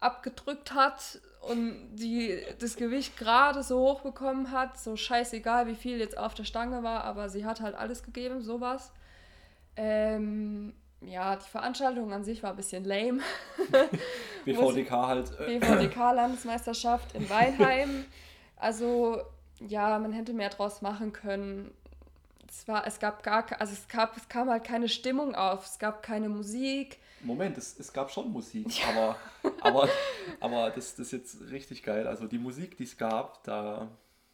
abgedrückt 0.00 0.74
hat 0.74 1.20
und 1.40 1.96
die 1.96 2.42
das 2.58 2.76
Gewicht 2.76 3.16
gerade 3.16 3.62
so 3.62 3.78
hoch 3.80 4.02
bekommen 4.02 4.50
hat, 4.50 4.78
so 4.78 4.96
scheißegal, 4.96 5.66
wie 5.66 5.74
viel 5.74 5.98
jetzt 5.98 6.18
auf 6.18 6.34
der 6.34 6.44
Stange 6.44 6.82
war, 6.82 7.04
aber 7.04 7.28
sie 7.28 7.44
hat 7.44 7.60
halt 7.60 7.74
alles 7.74 8.02
gegeben, 8.02 8.42
sowas. 8.42 8.92
Ähm, 9.76 10.74
ja, 11.00 11.36
die 11.36 11.48
Veranstaltung 11.48 12.12
an 12.12 12.24
sich 12.24 12.42
war 12.42 12.50
ein 12.50 12.56
bisschen 12.56 12.84
lame. 12.84 13.20
BVDK 14.44 14.90
halt. 14.90 15.38
BVDK-Landesmeisterschaft 15.38 17.14
in 17.14 17.28
Weinheim. 17.28 18.04
Also, 18.62 19.22
ja, 19.66 19.98
man 19.98 20.12
hätte 20.12 20.34
mehr 20.34 20.50
draus 20.50 20.82
machen 20.82 21.14
können. 21.14 21.72
Es, 22.50 22.66
war, 22.66 22.86
es 22.86 22.98
gab 22.98 23.22
gar, 23.22 23.46
also 23.60 23.72
es 23.72 23.86
gab, 23.86 24.16
es 24.16 24.28
kam 24.28 24.50
halt 24.50 24.64
keine 24.64 24.88
Stimmung 24.88 25.34
auf, 25.36 25.64
es 25.64 25.78
gab 25.78 26.02
keine 26.02 26.28
Musik, 26.28 26.98
Moment, 27.22 27.58
es, 27.58 27.78
es 27.78 27.92
gab 27.92 28.10
schon 28.10 28.32
Musik, 28.32 28.66
aber, 28.88 29.16
aber, 29.60 29.88
aber 30.40 30.70
das, 30.70 30.96
das 30.96 31.06
ist 31.06 31.12
jetzt 31.12 31.50
richtig 31.50 31.82
geil. 31.82 32.06
Also 32.06 32.26
die 32.26 32.38
Musik, 32.38 32.76
die 32.78 32.84
es 32.84 32.96
gab, 32.96 33.44
da, 33.44 33.88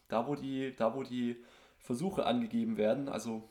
da, 0.09 0.27
wo 0.27 0.37
die, 0.37 0.75
da 0.77 0.95
wo 0.95 1.03
die 1.03 1.37
Versuche 1.79 2.27
angegeben 2.27 2.77
werden, 2.77 3.09
also 3.09 3.43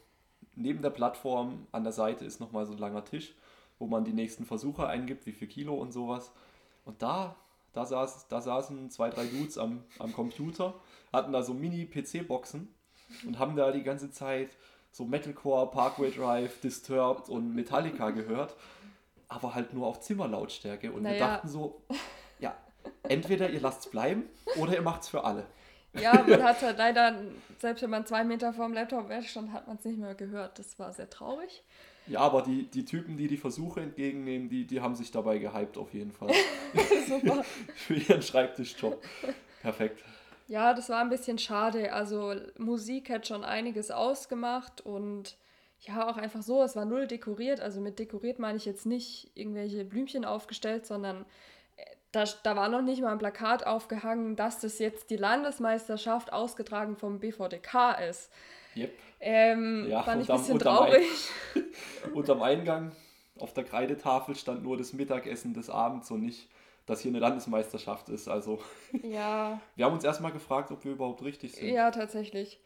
neben 0.56 0.82
der 0.82 0.90
Plattform 0.90 1.68
an 1.74 1.84
der 1.84 1.92
Seite 1.92 2.24
ist 2.24 2.40
nochmal 2.40 2.66
so 2.66 2.74
ein 2.74 2.80
langer 2.80 3.04
Tisch, 3.04 3.36
wo 3.78 3.88
man 3.88 4.06
die 4.06 4.14
nächsten 4.14 4.46
Versuche 4.46 4.88
eingibt, 4.88 5.26
wie 5.26 5.34
viel 5.34 5.50
Kilo 5.50 5.76
und 5.76 5.92
sowas. 5.92 6.32
Und 6.86 7.02
da, 7.02 7.36
da, 7.74 7.86
saß, 7.86 8.30
da 8.30 8.40
saßen 8.40 8.90
zwei, 8.90 9.10
drei 9.10 9.26
Dudes 9.26 9.58
am, 9.58 9.84
am 10.00 10.14
Computer, 10.14 10.76
hatten 11.12 11.34
da 11.34 11.44
so 11.44 11.54
Mini-PC-Boxen 11.54 12.74
und 13.28 13.40
haben 13.40 13.56
da 13.56 13.72
die 13.72 13.84
ganze 13.84 14.12
Zeit 14.12 14.50
so 14.92 15.04
Metalcore, 15.04 15.70
Parkway 15.72 16.12
Drive, 16.12 16.60
Disturbed 16.62 17.30
und 17.30 17.54
Metallica 17.54 18.12
gehört 18.12 18.56
aber 19.28 19.56
halt 19.56 19.74
nur 19.74 19.88
auf 19.88 20.02
Zimmerlautstärke. 20.02 20.92
Und 20.92 21.04
naja. 21.04 21.16
wir 21.16 21.20
dachten 21.20 21.48
so, 21.48 21.82
ja, 22.40 22.56
entweder 23.04 23.50
ihr 23.50 23.62
lasst 23.62 23.86
es 23.86 23.92
bleiben 23.92 24.24
oder 24.58 24.74
ihr 24.74 24.82
macht 24.82 25.04
es 25.04 25.10
für 25.10 25.24
alle. 25.24 25.46
Ja, 25.94 26.24
man 26.28 26.44
hat 26.44 26.62
halt 26.62 26.78
leider, 26.78 27.22
selbst 27.60 27.82
wenn 27.84 27.90
man 27.90 28.06
zwei 28.06 28.24
Meter 28.24 28.54
vorm 28.54 28.74
Laptop 28.74 29.12
stand, 29.24 29.52
hat 29.54 29.68
man 29.68 29.78
es 29.78 29.86
nicht 29.86 30.00
mehr 30.00 30.16
gehört. 30.16 30.60
Das 30.60 30.78
war 30.80 30.94
sehr 30.94 31.10
traurig. 31.10 31.64
Ja, 32.08 32.20
aber 32.20 32.44
die, 32.44 32.68
die 32.68 32.86
Typen, 32.86 33.18
die 33.18 33.28
die 33.28 33.38
Versuche 33.38 33.82
entgegennehmen, 33.82 34.48
die, 34.48 34.68
die 34.68 34.80
haben 34.80 34.96
sich 34.96 35.10
dabei 35.10 35.40
gehypt 35.40 35.78
auf 35.78 35.94
jeden 35.94 36.12
Fall. 36.12 36.32
Super. 37.08 37.44
für 37.74 37.96
ihren 37.96 38.22
Schreibtischjob. 38.22 39.02
Perfekt. 39.62 40.04
Ja, 40.48 40.74
das 40.74 40.90
war 40.90 41.02
ein 41.02 41.10
bisschen 41.10 41.38
schade. 41.38 41.94
Also 41.94 42.36
Musik 42.58 43.10
hat 43.10 43.28
schon 43.28 43.44
einiges 43.44 43.92
ausgemacht 43.92 44.82
und 44.82 45.38
ja, 45.80 46.10
auch 46.10 46.18
einfach 46.18 46.42
so, 46.42 46.64
es 46.64 46.76
war 46.76 46.86
null 46.86 47.08
dekoriert. 47.08 47.60
Also 47.60 47.82
mit 47.82 48.00
dekoriert 48.00 48.40
meine 48.40 48.58
ich 48.58 48.66
jetzt 48.66 48.86
nicht 48.86 49.32
irgendwelche 49.36 49.86
Blümchen 49.86 50.26
aufgestellt, 50.26 50.86
sondern 50.86 51.26
äh, 51.78 51.84
da, 52.12 52.26
da 52.44 52.56
war 52.56 52.70
noch 52.70 52.82
nicht 52.82 53.02
mal 53.02 53.12
ein 53.12 53.18
Plakat 53.18 53.66
aufgehangen, 53.66 54.36
dass 54.36 54.60
das 54.60 54.80
jetzt 54.80 55.10
die 55.10 55.18
Landesmeisterschaft 55.18 56.32
ausgetragen 56.32 56.96
vom 56.96 57.20
BVDK 57.20 58.00
ist. 58.10 58.32
Yep. 58.76 58.92
Ähm, 59.20 59.88
ja, 59.90 60.04
fand 60.04 60.24
ich 60.24 60.30
ein 60.30 60.38
bisschen 60.38 60.60
traurig. 60.60 61.04
Ein, 61.56 62.14
unterm 62.14 62.42
Eingang 62.42 62.92
auf 63.40 63.54
der 63.54 63.64
Kreidetafel 63.64 64.36
stand 64.36 64.64
nur 64.64 64.78
das 64.78 64.94
Mittagessen 64.94 65.54
des 65.54 65.70
Abends 65.70 66.12
und 66.12 66.22
nicht 66.22 66.48
dass 66.86 67.02
hier 67.02 67.12
eine 67.12 67.20
Landesmeisterschaft 67.20 68.10
ist. 68.10 68.28
Also 68.28 68.60
ja. 69.04 69.60
wir 69.76 69.86
haben 69.86 69.94
uns 69.94 70.04
erstmal 70.04 70.32
gefragt, 70.32 70.72
ob 70.72 70.84
wir 70.86 70.92
überhaupt 70.92 71.24
richtig 71.24 71.54
sind. 71.54 71.70
Ja, 71.70 71.90
tatsächlich. 71.92 72.60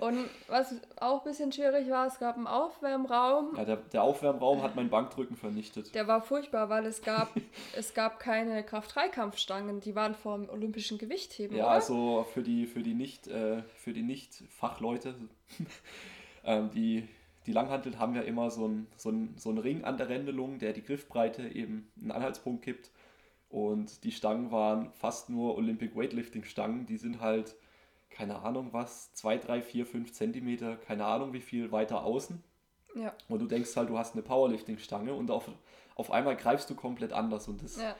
Und 0.00 0.24
was 0.48 0.74
auch 0.96 1.24
ein 1.24 1.30
bisschen 1.30 1.52
schwierig 1.52 1.90
war, 1.90 2.06
es 2.06 2.18
gab 2.18 2.36
einen 2.36 2.46
Aufwärmraum. 2.46 3.54
Ja, 3.56 3.64
der, 3.64 3.76
der 3.76 4.02
Aufwärmraum 4.02 4.62
hat 4.62 4.76
mein 4.76 4.88
Bankdrücken 4.88 5.36
vernichtet. 5.36 5.94
Der 5.94 6.08
war 6.08 6.22
furchtbar, 6.22 6.70
weil 6.70 6.86
es 6.86 7.02
gab, 7.02 7.28
es 7.76 7.92
gab 7.92 8.18
keine 8.18 8.64
Kraft-3-Kampfstangen, 8.64 9.80
die 9.80 9.94
waren 9.94 10.14
vom 10.14 10.48
olympischen 10.48 10.96
Gewichtheben. 10.96 11.56
Ja, 11.56 11.64
oder? 11.64 11.72
also 11.72 12.26
für 12.32 12.42
die, 12.42 12.66
für 12.66 12.82
die 12.82 12.94
nicht, 12.94 13.28
äh, 13.28 13.62
für 13.76 13.92
die 13.92 14.02
Nicht-Fachleute, 14.02 15.14
ähm, 16.44 16.70
die 16.70 17.06
die 17.46 17.54
Langhantel 17.54 17.98
haben 17.98 18.14
ja 18.14 18.20
immer 18.20 18.50
so 18.50 18.66
einen 18.66 18.88
so 18.96 19.10
so 19.36 19.50
ein 19.50 19.56
Ring 19.56 19.82
an 19.82 19.96
der 19.96 20.10
Rändelung, 20.10 20.58
der 20.58 20.74
die 20.74 20.82
Griffbreite 20.82 21.48
eben 21.48 21.90
einen 21.98 22.10
Anhaltspunkt 22.10 22.62
gibt. 22.62 22.90
Und 23.48 24.04
die 24.04 24.12
Stangen 24.12 24.50
waren 24.50 24.92
fast 24.92 25.30
nur 25.30 25.56
Olympic 25.56 25.96
Weightlifting 25.96 26.44
Stangen. 26.44 26.86
Die 26.86 26.98
sind 26.98 27.20
halt, 27.20 27.56
keine 28.10 28.40
Ahnung 28.40 28.72
was, 28.72 29.12
2, 29.14 29.38
3, 29.38 29.62
4, 29.62 29.86
5 29.86 30.12
Zentimeter, 30.12 30.76
keine 30.76 31.06
Ahnung 31.06 31.32
wie 31.32 31.40
viel 31.40 31.72
weiter 31.72 32.04
außen. 32.04 32.42
Ja. 32.94 33.14
Und 33.28 33.40
du 33.40 33.46
denkst 33.46 33.74
halt, 33.76 33.88
du 33.88 33.98
hast 33.98 34.14
eine 34.14 34.22
Powerlifting 34.22 34.78
Stange 34.78 35.14
und 35.14 35.30
auf, 35.30 35.48
auf 35.94 36.10
einmal 36.10 36.36
greifst 36.36 36.68
du 36.68 36.74
komplett 36.74 37.12
anders. 37.12 37.48
Und 37.48 37.62
das, 37.62 37.76
ja. 37.76 37.96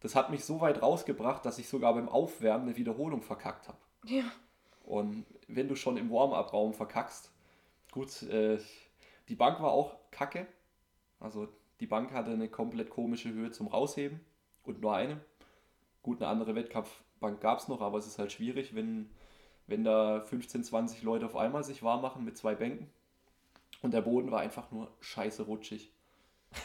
das 0.00 0.14
hat 0.14 0.30
mich 0.30 0.44
so 0.44 0.60
weit 0.60 0.80
rausgebracht, 0.80 1.44
dass 1.44 1.58
ich 1.58 1.68
sogar 1.68 1.94
beim 1.94 2.08
Aufwärmen 2.08 2.68
eine 2.68 2.76
Wiederholung 2.76 3.22
verkackt 3.22 3.68
habe. 3.68 3.78
Ja. 4.04 4.24
Und 4.84 5.26
wenn 5.48 5.68
du 5.68 5.74
schon 5.74 5.96
im 5.96 6.10
Warm-up-Raum 6.10 6.72
verkackst, 6.72 7.30
gut, 7.90 8.22
äh, 8.22 8.58
die 9.28 9.34
Bank 9.34 9.60
war 9.60 9.72
auch 9.72 9.96
kacke. 10.10 10.46
Also 11.20 11.48
die 11.80 11.86
Bank 11.86 12.12
hatte 12.12 12.30
eine 12.30 12.48
komplett 12.48 12.88
komische 12.88 13.30
Höhe 13.30 13.50
zum 13.50 13.66
Rausheben 13.66 14.20
und 14.66 14.80
nur 14.80 14.94
eine. 14.94 15.20
Gut, 16.02 16.20
eine 16.20 16.28
andere 16.30 16.54
Wettkampfbank 16.54 17.40
gab 17.40 17.58
es 17.58 17.68
noch, 17.68 17.80
aber 17.80 17.98
es 17.98 18.06
ist 18.06 18.18
halt 18.18 18.32
schwierig, 18.32 18.74
wenn, 18.74 19.10
wenn 19.66 19.84
da 19.84 20.20
15, 20.20 20.64
20 20.64 21.02
Leute 21.02 21.26
auf 21.26 21.36
einmal 21.36 21.64
sich 21.64 21.82
warm 21.82 22.02
machen 22.02 22.24
mit 22.24 22.36
zwei 22.36 22.54
Bänken. 22.54 22.88
Und 23.82 23.92
der 23.92 24.02
Boden 24.02 24.30
war 24.30 24.40
einfach 24.40 24.70
nur 24.70 24.90
scheiße 25.00 25.44
rutschig. 25.44 25.92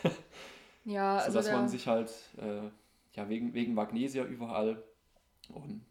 ja, 0.86 1.18
also. 1.18 1.32
Sodass 1.32 1.52
man 1.52 1.70
sich 1.70 1.88
halt, 1.88 2.12
äh, 2.38 2.70
ja, 3.14 3.30
wegen, 3.30 3.54
wegen 3.54 3.74
Magnesia 3.74 4.24
überall 4.24 4.82
und 5.50 5.86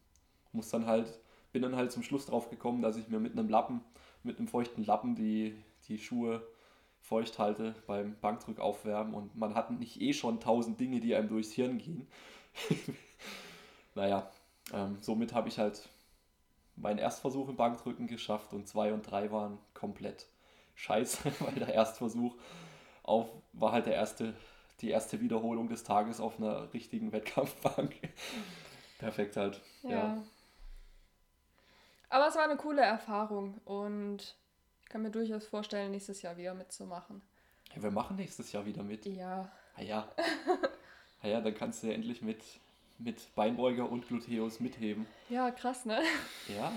muss 0.53 0.71
dann 0.71 0.87
halt, 0.87 1.21
bin 1.53 1.63
dann 1.63 1.77
halt 1.77 1.93
zum 1.93 2.03
Schluss 2.03 2.27
drauf 2.27 2.51
gekommen, 2.51 2.83
dass 2.83 2.97
ich 2.97 3.09
mir 3.09 3.21
mit 3.21 3.33
einem 3.33 3.49
Lappen, 3.49 3.83
mit 4.23 4.39
einem 4.39 4.49
feuchten 4.49 4.85
Lappen 4.85 5.15
die, 5.15 5.57
die 5.89 5.99
Schuhe 5.99 6.47
feucht 7.01 7.39
halte 7.39 7.75
beim 7.87 8.17
Bankdrück 8.21 8.61
aufwärmen 8.61 9.15
und 9.15 9.37
man 9.37 9.55
hat 9.55 9.71
nicht 9.71 10.01
eh 10.01 10.13
schon 10.13 10.41
tausend 10.41 10.79
Dinge, 10.79 11.01
die 11.01 11.15
einem 11.15 11.29
durchs 11.29 11.53
Hirn 11.53 11.79
gehen. 11.79 12.07
naja, 13.95 14.31
ähm, 14.73 14.99
somit 15.01 15.35
habe 15.35 15.49
ich 15.49 15.59
halt 15.59 15.89
meinen 16.77 16.99
Erstversuch 16.99 17.49
im 17.49 17.57
Bankdrücken 17.57 18.07
geschafft 18.07 18.53
und 18.53 18.69
zwei 18.69 18.93
und 18.93 19.03
drei 19.03 19.31
waren 19.33 19.59
komplett 19.75 20.27
scheiße, 20.75 21.33
weil 21.41 21.55
der 21.55 21.75
Erstversuch 21.75 22.37
auf, 23.03 23.29
war 23.53 23.73
halt 23.73 23.87
der 23.87 23.95
erste, 23.95 24.35
die 24.81 24.91
erste 24.91 25.21
Wiederholung 25.21 25.69
des 25.69 25.85
Tages 25.85 26.21
auf 26.21 26.39
einer 26.39 26.73
richtigen 26.73 27.13
Wettkampfbank. 27.13 27.95
Perfekt 28.99 29.37
halt. 29.37 29.61
Ja. 29.83 29.91
ja. 29.91 30.23
Aber 32.11 32.27
es 32.27 32.35
war 32.35 32.45
eine 32.45 32.57
coole 32.57 32.83
Erfahrung 32.83 33.59
und 33.65 34.37
kann 34.91 35.03
mir 35.03 35.11
durchaus 35.11 35.47
vorstellen, 35.47 35.93
nächstes 35.93 36.21
Jahr 36.21 36.37
wieder 36.37 36.53
mitzumachen. 36.53 37.23
Ja, 37.75 37.83
wir 37.83 37.91
machen 37.91 38.17
nächstes 38.17 38.53
Jahr 38.53 38.67
wieder 38.67 38.83
mit. 38.83 39.07
Ja. 39.07 39.51
Ah 39.77 39.83
ja. 39.83 40.13
ah 41.23 41.29
ja, 41.29 41.41
dann 41.41 41.55
kannst 41.55 41.83
du 41.83 41.87
ja 41.87 41.95
endlich 41.95 42.21
mit, 42.21 42.43
mit 42.99 43.35
Beinbeuger 43.35 43.89
und 43.89 44.07
Gluteus 44.09 44.61
mitheben. 44.61 45.07
Ja, 45.29 45.51
krass, 45.53 45.87
ne? 45.87 46.03
Ja. 46.49 46.73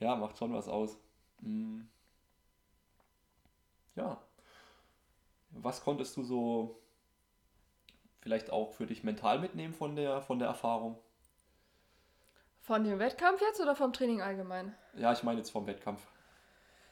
ja, 0.00 0.16
macht 0.16 0.38
schon 0.38 0.52
was 0.52 0.66
aus. 0.66 0.96
Hm. 1.42 1.86
Ja. 3.94 4.18
Was 5.50 5.82
konntest 5.82 6.16
du 6.16 6.24
so 6.24 6.80
vielleicht 8.20 8.50
auch 8.50 8.72
für 8.72 8.86
dich 8.86 9.04
mental 9.04 9.40
mitnehmen 9.40 9.74
von 9.74 9.94
der, 9.94 10.22
von 10.22 10.38
der 10.38 10.48
Erfahrung? 10.48 10.98
Von 12.62 12.84
dem 12.84 12.98
Wettkampf 12.98 13.40
jetzt 13.42 13.60
oder 13.60 13.76
vom 13.76 13.92
Training 13.92 14.22
allgemein? 14.22 14.74
Ja, 14.94 15.12
ich 15.12 15.22
meine 15.22 15.38
jetzt 15.38 15.50
vom 15.50 15.66
Wettkampf. 15.66 16.00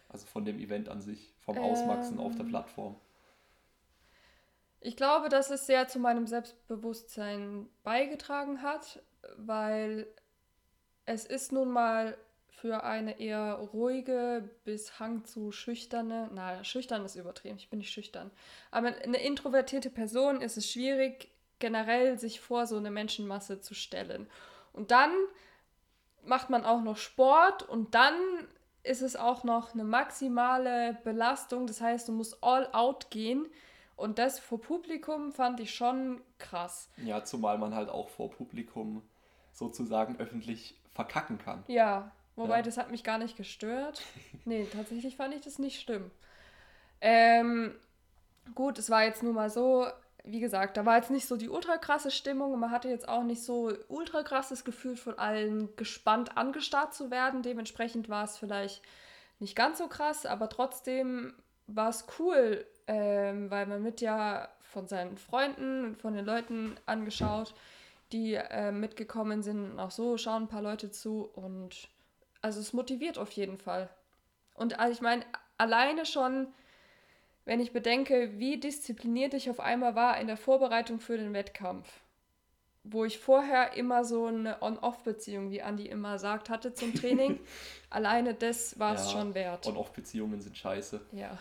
Also 0.09 0.27
von 0.27 0.45
dem 0.45 0.59
Event 0.59 0.89
an 0.89 1.01
sich, 1.01 1.35
vom 1.41 1.59
Auswachsen 1.59 2.19
ähm, 2.19 2.25
auf 2.25 2.35
der 2.35 2.45
ähm. 2.45 2.51
Plattform. 2.51 2.97
Ich 4.81 4.97
glaube, 4.97 5.29
dass 5.29 5.51
es 5.51 5.67
sehr 5.67 5.89
zu 5.89 5.99
meinem 5.99 6.27
Selbstbewusstsein 6.27 7.69
beigetragen 7.83 8.63
hat, 8.63 9.03
weil 9.37 10.07
es 11.05 11.27
ist 11.27 11.53
nun 11.53 11.71
mal 11.71 12.17
für 12.49 12.85
eine 12.85 13.21
eher 13.21 13.55
ruhige 13.55 14.51
bis 14.65 14.99
Hang 14.99 15.25
zu 15.25 15.53
schüchterne, 15.53 16.29
na, 16.33 16.65
schüchtern 16.65 17.05
ist 17.05 17.15
übertrieben, 17.15 17.57
ich 17.57 17.71
bin 17.71 17.79
nicht 17.79 17.93
schüchtern, 17.93 18.31
aber 18.71 18.89
eine 18.89 19.23
introvertierte 19.23 19.91
Person 19.91 20.41
ist 20.41 20.57
es 20.57 20.71
schwierig, 20.71 21.31
generell 21.61 22.19
sich 22.19 22.41
vor 22.41 22.67
so 22.67 22.77
eine 22.77 22.91
Menschenmasse 22.91 23.61
zu 23.61 23.75
stellen. 23.75 24.29
Und 24.73 24.91
dann 24.91 25.11
macht 26.25 26.51
man 26.51 26.65
auch 26.65 26.83
noch 26.83 26.97
Sport 26.97 27.63
und 27.63 27.95
dann 27.95 28.15
ist 28.89 29.03
es 29.03 29.17
auch 29.17 29.45
noch 29.45 29.75
eine 29.75 29.85
maximale 29.85 30.97
Belastung. 31.05 31.67
Das 31.67 31.81
heißt, 31.81 32.09
du 32.09 32.13
musst 32.13 32.43
all 32.43 32.69
out 32.73 33.11
gehen. 33.11 33.47
Und 33.97 34.19
das 34.19 34.39
vor 34.39 34.61
Publikum 34.61 35.33
fand 35.33 35.61
ich 35.61 35.75
schon 35.75 36.21
krass. 36.39 36.89
Ja, 36.99 37.25
zumal 37.25 37.59
man 37.59 37.75
halt 37.75 37.89
auch 37.89 38.09
vor 38.09 38.31
Publikum 38.31 39.03
sozusagen 39.53 40.17
öffentlich 40.19 40.77
verkacken 40.95 41.39
kann. 41.39 41.65
Ja, 41.67 42.13
wobei 42.37 42.57
ja. 42.57 42.63
das 42.63 42.79
hat 42.79 42.91
mich 42.91 43.05
gar 43.05 43.19
nicht 43.19 43.37
gestört. 43.37 44.03
nee, 44.45 44.67
tatsächlich 44.73 45.17
fand 45.17 45.35
ich 45.35 45.43
das 45.43 45.59
nicht 45.59 45.81
schlimm. 45.81 46.11
Ähm, 47.01 47.75
gut, 48.55 48.79
es 48.79 48.89
war 48.89 49.05
jetzt 49.05 49.23
nur 49.23 49.33
mal 49.33 49.51
so, 49.51 49.87
wie 50.31 50.41
gesagt, 50.41 50.77
da 50.77 50.85
war 50.85 50.97
jetzt 50.97 51.11
nicht 51.11 51.27
so 51.27 51.37
die 51.37 51.49
ultra 51.49 51.79
krasse 51.79 52.11
Stimmung 52.11 52.53
und 52.53 52.61
man 52.61 52.71
hatte 52.71 52.89
jetzt 52.89 53.09
auch 53.09 53.23
nicht 53.23 53.43
so 53.43 53.73
ultra 53.89 54.23
krasses 54.23 54.65
Gefühl 54.65 54.97
von 54.97 55.19
allen 55.19 55.75
gespannt 55.77 56.37
angestarrt 56.37 56.95
zu 56.95 57.11
werden. 57.11 57.43
Dementsprechend 57.43 58.09
war 58.09 58.25
es 58.25 58.37
vielleicht 58.37 58.83
nicht 59.39 59.57
ganz 59.57 59.79
so 59.79 59.89
krass, 59.89 60.27
aber 60.27 60.49
trotzdem 60.49 61.35
war 61.67 61.89
es 61.89 62.05
cool, 62.19 62.67
ähm, 62.87 63.51
weil 63.51 63.67
man 63.67 63.83
mit 63.83 64.01
ja 64.01 64.49
von 64.61 64.87
seinen 64.87 65.17
Freunden 65.17 65.85
und 65.85 65.97
von 65.97 66.15
den 66.15 66.25
Leuten 66.25 66.77
angeschaut, 66.85 67.55
die 68.13 68.35
äh, 68.35 68.71
mitgekommen 68.71 69.43
sind. 69.43 69.73
Und 69.73 69.81
auch 69.81 69.91
so 69.91 70.19
schauen 70.19 70.45
ein 70.45 70.49
paar 70.49 70.63
Leute 70.63 70.91
zu 70.91 71.25
und 71.35 71.89
also 72.43 72.61
es 72.61 72.73
motiviert 72.73 73.19
auf 73.19 73.31
jeden 73.33 73.59
Fall. 73.59 73.89
Und 74.55 74.79
also 74.79 74.93
ich 74.93 75.01
meine, 75.01 75.25
alleine 75.57 76.05
schon 76.05 76.49
wenn 77.49 77.61
ich 77.61 77.73
bedenke, 77.73 78.39
wie 78.39 78.61
diszipliniert 78.61 79.33
ich 79.33 79.49
auf 79.49 79.59
einmal 79.59 79.95
war 79.95 80.21
in 80.21 80.27
der 80.27 80.37
Vorbereitung 80.37 81.01
für 81.01 81.17
den 81.17 81.33
Wettkampf. 81.33 81.89
Wo 82.85 83.07
ich 83.07 83.19
vorher 83.19 83.73
immer 83.73 84.05
so 84.05 84.27
eine 84.27 84.61
On-Off-Beziehung, 84.61 85.51
wie 85.51 85.63
Andi 85.63 85.87
immer 85.87 86.19
sagt, 86.19 86.51
hatte 86.51 86.75
zum 86.75 86.95
Training. 86.95 87.41
Alleine 87.91 88.35
das 88.35 88.79
war 88.79 88.95
es 88.95 89.07
ja, 89.07 89.19
schon 89.19 89.33
wert. 89.33 89.67
On-Off-Beziehungen 89.67 90.43
sind 90.43 90.59
scheiße. 90.59 91.01
Ja. 91.13 91.39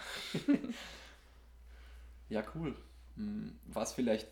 ja, 2.29 2.41
cool. 2.55 2.73
Hm, 3.17 3.59
was 3.65 3.91
vielleicht 3.91 4.29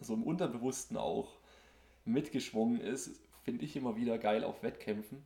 so 0.00 0.12
im 0.12 0.24
Unterbewussten 0.24 0.98
auch 0.98 1.38
mitgeschwungen 2.04 2.82
ist, 2.82 3.18
finde 3.44 3.64
ich 3.64 3.76
immer 3.76 3.96
wieder 3.96 4.18
geil 4.18 4.44
auf 4.44 4.62
Wettkämpfen. 4.62 5.24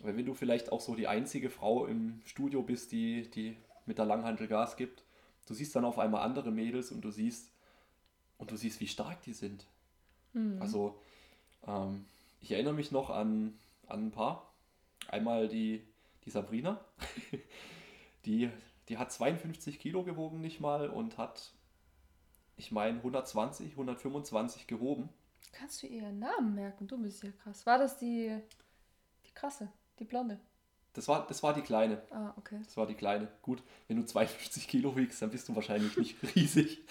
Weil 0.00 0.16
wenn 0.16 0.26
du 0.26 0.34
vielleicht 0.34 0.70
auch 0.70 0.80
so 0.80 0.94
die 0.94 1.08
einzige 1.08 1.50
Frau 1.50 1.86
im 1.86 2.20
Studio 2.24 2.62
bist, 2.62 2.92
die, 2.92 3.28
die 3.32 3.56
mit 3.84 3.98
der 3.98 4.04
Langhantel 4.04 4.46
Gas 4.46 4.76
gibt, 4.76 5.02
du 5.46 5.54
siehst 5.54 5.74
dann 5.76 5.84
auf 5.84 5.98
einmal 5.98 6.22
andere 6.22 6.50
Mädels 6.50 6.90
und 6.90 7.02
du 7.02 7.10
siehst, 7.10 7.50
und 8.38 8.50
du 8.50 8.56
siehst, 8.56 8.80
wie 8.80 8.88
stark 8.88 9.22
die 9.22 9.32
sind. 9.32 9.66
Mhm. 10.32 10.60
Also, 10.60 11.00
ähm, 11.66 12.04
ich 12.40 12.52
erinnere 12.52 12.74
mich 12.74 12.90
noch 12.90 13.10
an, 13.10 13.58
an 13.86 14.06
ein 14.06 14.10
paar. 14.10 14.52
Einmal 15.08 15.48
die, 15.48 15.86
die 16.24 16.30
Sabrina, 16.30 16.80
die, 18.24 18.50
die 18.88 18.98
hat 18.98 19.12
52 19.12 19.78
Kilo 19.78 20.02
gewogen 20.02 20.40
nicht 20.40 20.60
mal 20.60 20.88
und 20.88 21.18
hat, 21.18 21.52
ich 22.56 22.72
meine, 22.72 22.98
120, 22.98 23.72
125 23.72 24.66
gehoben. 24.66 25.08
kannst 25.52 25.82
du 25.82 25.86
ihren 25.86 26.18
Namen 26.18 26.54
merken? 26.54 26.86
Du 26.86 27.00
bist 27.00 27.22
ja 27.22 27.30
krass. 27.30 27.66
War 27.66 27.78
das 27.78 27.98
die, 27.98 28.36
die 29.26 29.34
krasse, 29.34 29.70
die 29.98 30.04
blonde? 30.04 30.40
Das 30.94 31.08
war, 31.08 31.26
das 31.26 31.42
war 31.42 31.52
die 31.52 31.60
Kleine. 31.62 32.00
Ah, 32.10 32.32
okay. 32.36 32.60
Das 32.64 32.76
war 32.76 32.86
die 32.86 32.94
Kleine. 32.94 33.28
Gut, 33.42 33.62
wenn 33.88 33.96
du 33.98 34.06
52 34.06 34.68
Kilo 34.68 34.96
wiegst, 34.96 35.20
dann 35.20 35.30
bist 35.30 35.48
du 35.48 35.54
wahrscheinlich 35.54 35.96
nicht 35.96 36.16
riesig. 36.36 36.82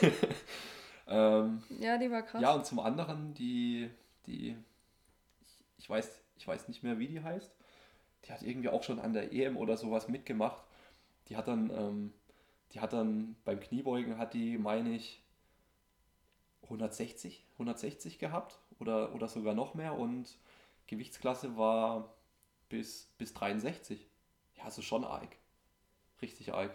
ähm, 1.08 1.62
Ja, 1.80 1.96
die 1.96 2.10
war 2.10 2.22
krass. 2.22 2.42
ja, 2.42 2.52
und 2.52 2.66
zum 2.66 2.80
anderen 2.80 3.34
die, 3.34 3.88
die 4.26 4.56
ich, 5.46 5.64
ich, 5.78 5.88
weiß, 5.90 6.20
ich 6.36 6.46
weiß 6.46 6.68
nicht 6.68 6.82
mehr, 6.82 6.98
wie 6.98 7.08
die 7.08 7.22
heißt. 7.22 7.54
Die 8.24 8.32
hat 8.32 8.42
irgendwie 8.42 8.68
auch 8.68 8.82
schon 8.82 8.98
an 9.00 9.12
der 9.12 9.32
EM 9.32 9.56
oder 9.56 9.76
sowas 9.76 10.08
mitgemacht. 10.08 10.62
Die 11.28 11.36
hat 11.36 11.48
dann, 11.48 11.70
ähm, 11.70 12.12
die 12.72 12.80
hat 12.80 12.92
dann 12.92 13.36
beim 13.44 13.60
Kniebeugen 13.60 14.18
hat 14.18 14.34
die, 14.34 14.58
meine 14.58 14.90
ich, 14.94 15.22
160, 16.64 17.44
160 17.54 18.18
gehabt 18.18 18.58
oder, 18.78 19.14
oder 19.14 19.28
sogar 19.28 19.54
noch 19.54 19.74
mehr 19.74 19.98
und 19.98 20.38
Gewichtsklasse 20.86 21.56
war 21.56 22.14
bis, 22.72 23.12
bis 23.18 23.34
63. 23.34 24.08
Ja, 24.56 24.64
also 24.64 24.80
schon 24.82 25.04
arg. 25.04 25.36
Richtig 26.22 26.52
arg. 26.54 26.74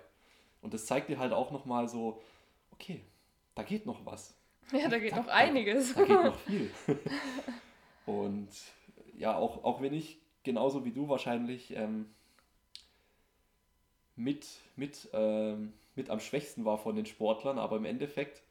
Und 0.61 0.73
das 0.73 0.85
zeigt 0.85 1.09
dir 1.09 1.17
halt 1.17 1.33
auch 1.33 1.51
nochmal 1.51 1.87
so, 1.89 2.21
okay, 2.71 3.01
da 3.55 3.63
geht 3.63 3.85
noch 3.87 4.05
was. 4.05 4.35
Ja, 4.71 4.87
da 4.89 4.99
geht 4.99 5.11
Da- 5.13 5.17
noch 5.17 5.25
da- 5.25 5.33
einiges. 5.33 5.95
Da 5.95 6.03
geht 6.05 6.23
noch 6.23 6.39
viel. 6.45 6.71
Und 8.05 8.49
ja, 9.17 9.35
auch, 9.35 9.63
auch 9.63 9.81
wenn 9.81 9.93
ich 9.93 10.19
genauso 10.43 10.85
wie 10.85 10.91
du 10.91 11.09
wahrscheinlich 11.09 11.71
ähm, 11.75 12.13
mit, 14.15 14.45
mit, 14.75 15.09
ähm, 15.13 15.73
mit 15.95 16.09
am 16.11 16.19
schwächsten 16.19 16.63
war 16.63 16.77
von 16.77 16.95
den 16.95 17.05
Sportlern, 17.07 17.57
aber 17.57 17.77
im 17.77 17.85
Endeffekt, 17.85 18.43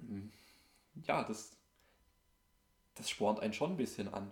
mm, 0.00 0.28
ja, 1.06 1.24
das, 1.24 1.56
das 2.94 3.10
spornt 3.10 3.40
einen 3.40 3.52
schon 3.52 3.72
ein 3.72 3.76
bisschen 3.76 4.12
an. 4.12 4.30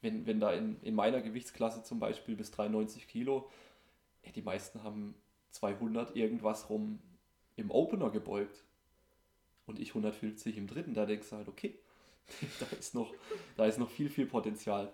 Wenn, 0.00 0.26
wenn 0.26 0.40
da 0.40 0.52
in, 0.52 0.80
in 0.82 0.94
meiner 0.94 1.20
Gewichtsklasse 1.20 1.82
zum 1.82 1.98
Beispiel 1.98 2.36
bis 2.36 2.50
93 2.50 3.08
Kilo, 3.08 3.50
ey, 4.22 4.32
die 4.32 4.42
meisten 4.42 4.82
haben 4.82 5.14
200 5.50 6.14
irgendwas 6.16 6.70
rum 6.70 7.00
im 7.56 7.70
Opener 7.70 8.10
gebeugt 8.10 8.64
und 9.66 9.78
ich 9.80 9.90
150 9.90 10.56
im 10.56 10.66
dritten, 10.66 10.94
da 10.94 11.06
denkst 11.06 11.30
du 11.30 11.36
halt, 11.36 11.48
okay, 11.48 11.78
da 12.60 12.66
ist 12.76 12.94
noch, 12.94 13.14
da 13.56 13.66
ist 13.66 13.78
noch 13.78 13.90
viel, 13.90 14.08
viel 14.08 14.26
Potenzial. 14.26 14.92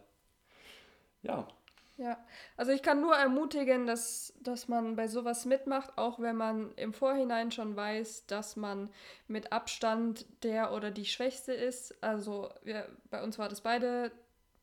Ja, 1.23 1.49
Ja, 1.97 2.19
also 2.57 2.73
ich 2.73 2.83
kann 2.83 3.01
nur 3.01 3.15
ermutigen, 3.15 3.87
dass, 3.87 4.33
dass 4.41 4.67
man 4.67 4.97
bei 4.97 5.07
sowas 5.07 5.45
mitmacht, 5.45 5.97
auch 5.97 6.19
wenn 6.19 6.37
man 6.37 6.73
im 6.75 6.93
Vorhinein 6.93 7.53
schon 7.53 7.77
weiß, 7.77 8.27
dass 8.27 8.57
man 8.57 8.91
mit 9.29 9.53
Abstand 9.53 10.27
der 10.43 10.73
oder 10.73 10.91
die 10.91 11.05
Schwächste 11.05 11.53
ist. 11.53 11.95
Also 12.03 12.51
wir, 12.65 12.89
bei 13.11 13.23
uns 13.23 13.39
war 13.39 13.49
das 13.49 13.61
beide, 13.61 14.11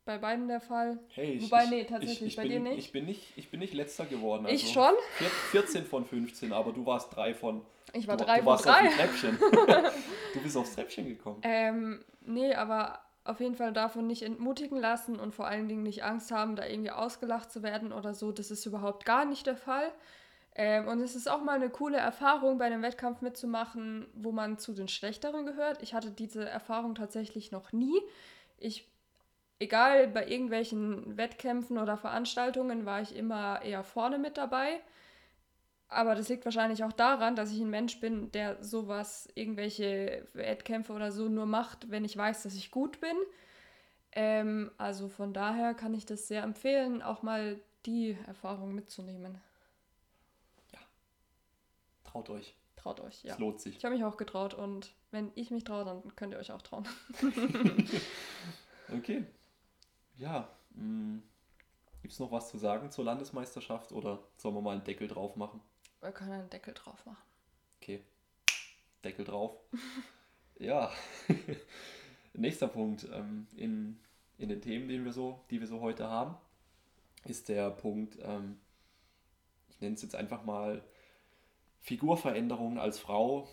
bei 0.05 0.17
beiden 0.17 0.47
der 0.47 0.59
Fall. 0.61 0.99
hey, 1.09 1.33
ich, 1.33 1.43
Wobei, 1.43 1.65
ich, 1.65 1.69
nee, 1.69 1.83
tatsächlich, 1.83 2.21
ich, 2.21 2.27
ich 2.27 2.35
bei 2.35 2.43
bin, 2.43 2.51
dir 2.51 2.59
nicht. 2.59 2.77
Ich 2.79 2.91
bin 2.91 3.05
nicht, 3.05 3.33
ich 3.35 3.49
bin 3.51 3.59
nicht 3.59 3.73
letzter 3.73 4.05
geworden. 4.05 4.45
ich 4.47 4.63
also 4.63 4.73
schon. 4.73 4.93
vier- 5.17 5.29
14 5.61 5.85
von 5.85 6.05
15, 6.05 6.51
aber 6.53 6.71
du 6.73 6.85
warst 6.85 7.15
drei 7.15 7.33
von. 7.33 7.61
Ich 7.93 8.07
war 8.07 8.17
du, 8.17 8.25
drei 8.25 8.37
du 8.39 8.43
von 8.43 8.53
warst 8.53 8.67
auf 8.67 8.73
drei. 8.75 8.87
dem 8.87 8.91
Treppchen. 8.93 9.39
du 10.33 10.41
bist 10.41 10.57
aufs 10.57 10.75
Treppchen 10.75 11.07
gekommen. 11.07 11.39
Ähm, 11.43 12.03
nee, 12.21 12.53
aber 12.53 12.99
auf 13.23 13.39
jeden 13.39 13.55
Fall 13.55 13.71
davon 13.73 14.07
nicht 14.07 14.23
entmutigen 14.23 14.79
lassen 14.79 15.19
und 15.19 15.35
vor 15.35 15.45
allen 15.47 15.67
Dingen 15.67 15.83
nicht 15.83 16.03
Angst 16.03 16.31
haben, 16.31 16.55
da 16.55 16.65
irgendwie 16.65 16.91
ausgelacht 16.91 17.51
zu 17.51 17.61
werden 17.61 17.93
oder 17.93 18.13
so. 18.15 18.31
Das 18.31 18.49
ist 18.49 18.65
überhaupt 18.65 19.05
gar 19.05 19.25
nicht 19.25 19.45
der 19.45 19.57
Fall. 19.57 19.91
Ähm, 20.55 20.87
und 20.87 20.99
es 21.01 21.15
ist 21.15 21.29
auch 21.29 21.41
mal 21.43 21.53
eine 21.55 21.69
coole 21.69 21.97
Erfahrung, 21.97 22.57
bei 22.57 22.65
einem 22.65 22.81
Wettkampf 22.81 23.21
mitzumachen, 23.21 24.07
wo 24.15 24.31
man 24.31 24.57
zu 24.57 24.73
den 24.73 24.87
Schlechteren 24.87 25.45
gehört. 25.45 25.81
Ich 25.83 25.93
hatte 25.93 26.11
diese 26.11 26.47
Erfahrung 26.49 26.95
tatsächlich 26.95 27.51
noch 27.51 27.71
nie. 27.71 28.01
Ich, 28.57 28.90
egal 29.61 30.07
bei 30.07 30.27
irgendwelchen 30.27 31.17
Wettkämpfen 31.17 31.77
oder 31.77 31.95
Veranstaltungen, 31.95 32.85
war 32.85 33.01
ich 33.01 33.15
immer 33.15 33.61
eher 33.61 33.83
vorne 33.83 34.17
mit 34.17 34.37
dabei. 34.37 34.81
Aber 35.87 36.15
das 36.15 36.29
liegt 36.29 36.45
wahrscheinlich 36.45 36.83
auch 36.83 36.93
daran, 36.93 37.35
dass 37.35 37.51
ich 37.51 37.59
ein 37.59 37.69
Mensch 37.69 37.99
bin, 37.99 38.31
der 38.31 38.63
sowas, 38.63 39.27
irgendwelche 39.35 40.27
Wettkämpfe 40.33 40.93
oder 40.93 41.11
so 41.11 41.27
nur 41.27 41.45
macht, 41.45 41.91
wenn 41.91 42.05
ich 42.05 42.17
weiß, 42.17 42.43
dass 42.43 42.55
ich 42.55 42.71
gut 42.71 42.99
bin. 43.01 43.15
Ähm, 44.13 44.71
also 44.77 45.09
von 45.09 45.33
daher 45.33 45.73
kann 45.73 45.93
ich 45.93 46.05
das 46.05 46.27
sehr 46.27 46.43
empfehlen, 46.43 47.01
auch 47.01 47.21
mal 47.21 47.59
die 47.85 48.17
Erfahrung 48.27 48.73
mitzunehmen. 48.73 49.39
Traut 52.03 52.29
euch. 52.29 52.55
Traut 52.75 52.99
euch, 52.99 53.23
ja. 53.23 53.33
Es 53.33 53.39
lohnt 53.39 53.61
sich. 53.61 53.77
Ich 53.77 53.85
habe 53.85 53.95
mich 53.95 54.03
auch 54.03 54.17
getraut 54.17 54.53
und 54.53 54.91
wenn 55.11 55.31
ich 55.35 55.49
mich 55.49 55.63
traue, 55.63 55.85
dann 55.85 56.15
könnt 56.17 56.33
ihr 56.33 56.39
euch 56.39 56.51
auch 56.51 56.61
trauen. 56.61 56.85
Okay. 58.93 59.23
Ja. 60.21 60.47
Gibt 62.01 62.13
es 62.13 62.19
noch 62.19 62.31
was 62.31 62.49
zu 62.49 62.59
sagen 62.59 62.91
zur 62.91 63.05
Landesmeisterschaft 63.05 63.91
oder 63.91 64.19
sollen 64.37 64.53
wir 64.53 64.61
mal 64.61 64.73
einen 64.73 64.83
Deckel 64.83 65.07
drauf 65.07 65.35
machen? 65.35 65.59
Wir 65.99 66.11
können 66.11 66.31
einen 66.31 66.49
Deckel 66.51 66.75
drauf 66.75 67.03
machen. 67.07 67.23
Okay. 67.79 68.03
Deckel 69.03 69.25
drauf. 69.25 69.57
ja. 70.59 70.91
Nächster 72.33 72.67
Punkt 72.67 73.07
ähm, 73.11 73.47
in, 73.55 73.99
in 74.37 74.49
den 74.49 74.61
Themen, 74.61 74.87
den 74.87 75.05
wir 75.05 75.11
so, 75.11 75.43
die 75.49 75.59
wir 75.59 75.67
so 75.67 75.81
heute 75.81 76.07
haben, 76.07 76.35
ist 77.25 77.49
der 77.49 77.71
Punkt, 77.71 78.19
ähm, 78.21 78.59
ich 79.69 79.81
nenne 79.81 79.95
es 79.95 80.03
jetzt 80.03 80.15
einfach 80.15 80.45
mal 80.45 80.83
Figurveränderungen 81.79 82.77
als 82.77 82.99
Frau, 82.99 83.49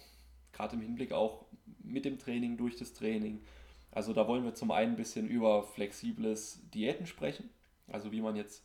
gerade 0.52 0.76
im 0.76 0.82
Hinblick 0.82 1.12
auch 1.12 1.46
mit 1.82 2.04
dem 2.04 2.18
Training, 2.18 2.58
durch 2.58 2.76
das 2.76 2.92
Training. 2.92 3.42
Also 3.90 4.12
da 4.12 4.28
wollen 4.28 4.44
wir 4.44 4.54
zum 4.54 4.70
einen 4.70 4.92
ein 4.92 4.96
bisschen 4.96 5.28
über 5.28 5.62
flexibles 5.62 6.60
Diäten 6.70 7.06
sprechen, 7.06 7.50
also 7.88 8.12
wie 8.12 8.20
man 8.20 8.36
jetzt 8.36 8.64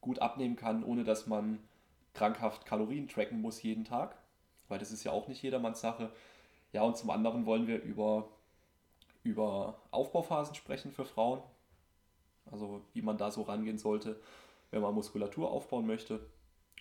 gut 0.00 0.18
abnehmen 0.20 0.56
kann, 0.56 0.84
ohne 0.84 1.04
dass 1.04 1.26
man 1.26 1.58
krankhaft 2.14 2.64
Kalorien 2.64 3.08
tracken 3.08 3.40
muss 3.40 3.62
jeden 3.62 3.84
Tag, 3.84 4.16
weil 4.68 4.78
das 4.78 4.90
ist 4.90 5.04
ja 5.04 5.12
auch 5.12 5.28
nicht 5.28 5.42
jedermanns 5.42 5.80
Sache. 5.80 6.10
Ja, 6.72 6.82
und 6.82 6.96
zum 6.96 7.10
anderen 7.10 7.46
wollen 7.46 7.66
wir 7.66 7.82
über, 7.82 8.28
über 9.22 9.80
Aufbauphasen 9.90 10.54
sprechen 10.54 10.90
für 10.92 11.04
Frauen, 11.04 11.42
also 12.50 12.82
wie 12.92 13.02
man 13.02 13.18
da 13.18 13.30
so 13.30 13.42
rangehen 13.42 13.78
sollte, 13.78 14.20
wenn 14.70 14.82
man 14.82 14.94
Muskulatur 14.94 15.50
aufbauen 15.50 15.86
möchte. 15.86 16.20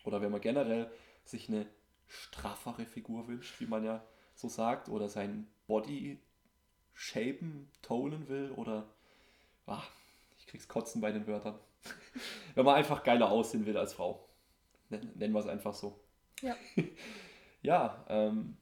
Oder 0.03 0.21
wenn 0.21 0.31
man 0.31 0.41
generell 0.41 0.89
sich 1.23 1.49
eine 1.49 1.65
straffere 2.07 2.85
Figur 2.85 3.27
wünscht, 3.27 3.59
wie 3.59 3.65
man 3.65 3.83
ja 3.83 4.03
so 4.35 4.47
sagt, 4.47 4.89
oder 4.89 5.09
sein 5.09 5.47
Body 5.67 6.19
shapen, 6.95 7.69
tonen 7.81 8.27
will 8.29 8.51
oder 8.51 8.87
ah, 9.67 9.83
ich 10.39 10.47
krieg's 10.47 10.67
kotzen 10.67 11.01
bei 11.01 11.11
den 11.11 11.27
Wörtern. 11.27 11.59
wenn 12.55 12.65
man 12.65 12.75
einfach 12.75 13.03
geiler 13.03 13.29
aussehen 13.29 13.65
will 13.65 13.77
als 13.77 13.93
Frau. 13.93 14.27
Nen- 14.89 15.11
Nennen 15.15 15.33
wir 15.33 15.39
es 15.39 15.47
einfach 15.47 15.73
so. 15.75 15.99
Ja. 16.41 16.55
ja, 17.61 18.05
ähm, 18.09 18.57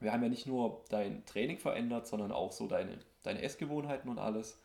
wir 0.00 0.12
haben 0.12 0.22
ja 0.22 0.28
nicht 0.28 0.46
nur 0.46 0.84
dein 0.88 1.24
Training 1.26 1.58
verändert, 1.58 2.06
sondern 2.06 2.32
auch 2.32 2.52
so 2.52 2.68
deine, 2.68 2.98
deine 3.22 3.42
Essgewohnheiten 3.42 4.08
und 4.08 4.18
alles. 4.18 4.58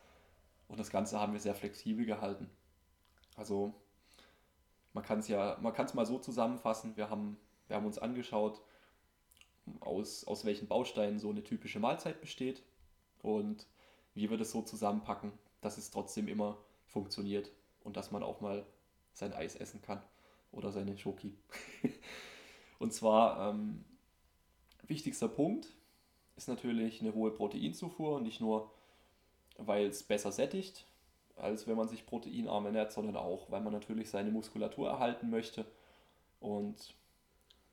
Und 0.68 0.78
das 0.80 0.90
Ganze 0.90 1.20
haben 1.20 1.32
wir 1.32 1.40
sehr 1.40 1.54
flexibel 1.54 2.06
gehalten. 2.06 2.48
Also 3.36 3.74
man 4.92 5.04
kann 5.04 5.18
es 5.18 5.28
ja, 5.28 5.58
man 5.60 5.72
kann 5.74 5.86
es 5.86 5.94
mal 5.94 6.06
so 6.06 6.18
zusammenfassen. 6.18 6.96
Wir 6.96 7.10
haben, 7.10 7.36
wir 7.66 7.76
haben 7.76 7.86
uns 7.86 7.98
angeschaut, 7.98 8.60
aus, 9.80 10.24
aus 10.24 10.44
welchen 10.44 10.68
Bausteinen 10.68 11.18
so 11.18 11.30
eine 11.30 11.42
typische 11.42 11.80
Mahlzeit 11.80 12.20
besteht 12.20 12.62
und 13.24 13.66
wie 14.14 14.30
wir 14.30 14.36
das 14.36 14.52
so 14.52 14.62
zusammenpacken, 14.62 15.32
dass 15.60 15.78
es 15.78 15.90
trotzdem 15.90 16.28
immer 16.28 16.58
funktioniert 16.86 17.50
und 17.82 17.96
dass 17.96 18.10
man 18.10 18.22
auch 18.22 18.40
mal 18.40 18.64
sein 19.12 19.32
Eis 19.32 19.56
essen 19.56 19.80
kann 19.82 20.02
oder 20.52 20.70
seine 20.70 20.96
Schoki. 20.98 21.34
und 22.78 22.92
zwar 22.92 23.50
ähm, 23.50 23.84
wichtigster 24.86 25.28
Punkt 25.28 25.68
ist 26.36 26.48
natürlich 26.48 27.00
eine 27.00 27.14
hohe 27.14 27.30
Proteinzufuhr, 27.30 28.20
nicht 28.20 28.40
nur 28.40 28.70
weil 29.56 29.86
es 29.86 30.02
besser 30.02 30.32
sättigt, 30.32 30.84
als 31.36 31.66
wenn 31.66 31.76
man 31.76 31.88
sich 31.88 32.06
proteinarm 32.06 32.66
ernährt, 32.66 32.92
sondern 32.92 33.16
auch, 33.16 33.50
weil 33.50 33.60
man 33.60 33.72
natürlich 33.72 34.10
seine 34.10 34.30
Muskulatur 34.30 34.88
erhalten 34.88 35.30
möchte 35.30 35.64
und 36.40 36.94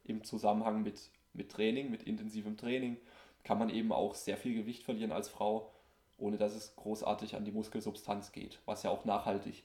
im 0.03 0.23
Zusammenhang 0.23 0.83
mit, 0.83 1.09
mit 1.33 1.51
Training, 1.51 1.91
mit 1.91 2.03
intensivem 2.03 2.57
Training, 2.57 2.97
kann 3.43 3.57
man 3.57 3.69
eben 3.69 3.91
auch 3.91 4.15
sehr 4.15 4.37
viel 4.37 4.55
Gewicht 4.55 4.83
verlieren 4.83 5.11
als 5.11 5.29
Frau, 5.29 5.71
ohne 6.17 6.37
dass 6.37 6.53
es 6.53 6.75
großartig 6.75 7.35
an 7.35 7.45
die 7.45 7.51
Muskelsubstanz 7.51 8.31
geht, 8.31 8.59
was 8.65 8.83
ja 8.83 8.89
auch 8.91 9.05
nachhaltig 9.05 9.63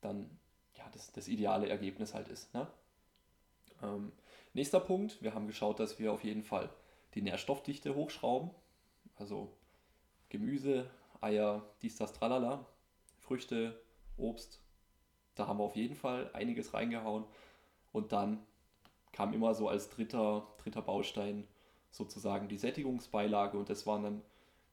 dann 0.00 0.38
ja, 0.76 0.84
das, 0.92 1.12
das 1.12 1.28
ideale 1.28 1.68
Ergebnis 1.68 2.14
halt 2.14 2.28
ist. 2.28 2.52
Ne? 2.52 2.66
Ähm, 3.82 4.12
nächster 4.52 4.80
Punkt, 4.80 5.22
wir 5.22 5.34
haben 5.34 5.46
geschaut, 5.46 5.80
dass 5.80 5.98
wir 5.98 6.12
auf 6.12 6.24
jeden 6.24 6.42
Fall 6.42 6.68
die 7.14 7.22
Nährstoffdichte 7.22 7.94
hochschrauben, 7.94 8.50
also 9.16 9.52
Gemüse, 10.28 10.90
Eier, 11.20 11.64
dies, 11.80 11.96
das, 11.96 12.12
tralala, 12.12 12.66
Früchte, 13.18 13.80
Obst, 14.16 14.60
da 15.36 15.46
haben 15.46 15.58
wir 15.58 15.64
auf 15.64 15.76
jeden 15.76 15.96
Fall 15.96 16.30
einiges 16.34 16.74
reingehauen 16.74 17.24
und 17.92 18.12
dann 18.12 18.44
kam 19.12 19.32
immer 19.32 19.54
so 19.54 19.68
als 19.68 19.90
dritter, 19.90 20.46
dritter 20.58 20.82
Baustein 20.82 21.46
sozusagen 21.94 22.48
die 22.48 22.58
Sättigungsbeilage 22.58 23.56
und 23.56 23.70
das 23.70 23.86
waren 23.86 24.02
dann 24.02 24.22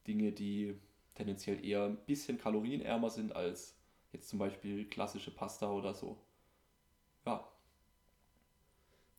Dinge, 0.07 0.32
die 0.32 0.76
tendenziell 1.13 1.63
eher 1.63 1.84
ein 1.84 1.97
bisschen 1.97 2.39
kalorienärmer 2.39 3.11
sind 3.11 3.36
als 3.36 3.76
jetzt 4.11 4.30
zum 4.30 4.39
Beispiel 4.39 4.86
klassische 4.89 5.30
Pasta 5.30 5.69
oder 5.69 5.93
so. 5.93 6.17
Ja. 7.26 7.47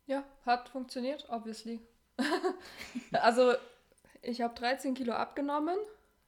Ja, 0.06 0.24
hat 0.44 0.68
funktioniert, 0.68 1.26
obviously. 1.28 1.80
also, 3.12 3.54
ich 4.20 4.42
habe 4.42 4.54
13 4.54 4.94
Kilo 4.94 5.12
abgenommen. 5.12 5.78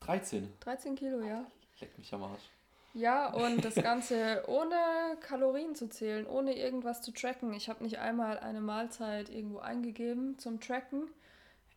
13? 0.00 0.52
13 0.60 0.94
Kilo, 0.94 1.20
ja. 1.22 1.44
Leck 1.80 1.98
mich 1.98 2.14
am 2.14 2.22
Arsch. 2.22 2.50
Ja, 2.94 3.32
und 3.32 3.64
das 3.64 3.74
Ganze 3.74 4.44
ohne 4.46 4.76
Kalorien 5.20 5.74
zu 5.74 5.88
zählen, 5.88 6.24
ohne 6.28 6.56
irgendwas 6.56 7.02
zu 7.02 7.10
tracken. 7.10 7.52
Ich 7.52 7.68
habe 7.68 7.82
nicht 7.82 7.98
einmal 7.98 8.38
eine 8.38 8.60
Mahlzeit 8.60 9.28
irgendwo 9.28 9.58
eingegeben 9.58 10.38
zum 10.38 10.60
Tracken. 10.60 11.08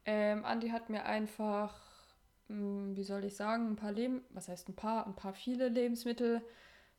Ähm, 0.07 0.45
Andi 0.45 0.69
hat 0.69 0.89
mir 0.89 1.05
einfach, 1.05 1.75
mh, 2.47 2.55
hm, 2.55 2.95
wie 2.95 3.03
soll 3.03 3.25
ich 3.25 3.35
sagen, 3.35 3.67
ein 3.67 3.75
paar 3.75 3.91
Leben, 3.91 4.21
was 4.29 4.47
heißt 4.47 4.69
ein 4.69 4.75
paar, 4.75 5.05
ein 5.05 5.15
paar 5.15 5.33
viele 5.33 5.67
Lebensmittel 5.67 6.41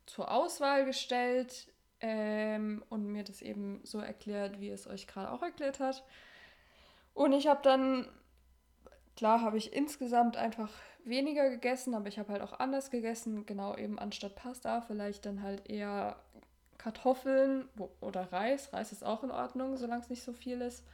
zur 0.04 0.30
Auswahl 0.30 0.84
gestellt 0.84 1.68
ähm, 2.00 2.84
und 2.90 3.06
mir 3.06 3.24
das 3.24 3.40
eben 3.40 3.80
so 3.82 3.98
erklärt, 3.98 4.61
wie 4.61 4.68
es 4.68 4.86
euch 4.86 5.06
gerade 5.06 5.32
auch 5.32 5.42
erklärt 5.42 5.80
hat. 5.80 6.04
Und 7.14 7.32
ich 7.32 7.46
habe 7.48 7.61
dann, 7.62 8.06
klar, 9.16 9.40
habe 9.40 9.56
ich 9.56 9.72
insgesamt 9.72 10.36
einfach 10.36 10.70
weniger 11.04 11.48
gegessen, 11.48 11.94
aber 11.94 12.09
ich 12.09 12.18
habe 12.18 12.30
halt 12.32 12.42
auch 12.42 12.61
anders 12.61 12.90
gegessen. 12.90 13.46
Genau 13.46 13.74
eben 13.74 13.98
anstatt 13.98 14.36
Pasta 14.36 14.82
vielleicht 14.82 15.24
dann 15.24 15.42
halt 15.42 15.68
eher 15.70 16.16
Kartoffeln 16.76 17.70
oder 18.02 18.30
Reis. 18.32 18.70
Reis 18.74 18.92
ist 18.92 19.02
auch 19.02 19.24
in 19.24 19.30
Ordnung, 19.30 19.78
solange 19.78 20.02
es 20.02 20.11
nicht 20.11 20.22
so 20.22 20.34
viel 20.34 20.61
ist. 20.61 20.84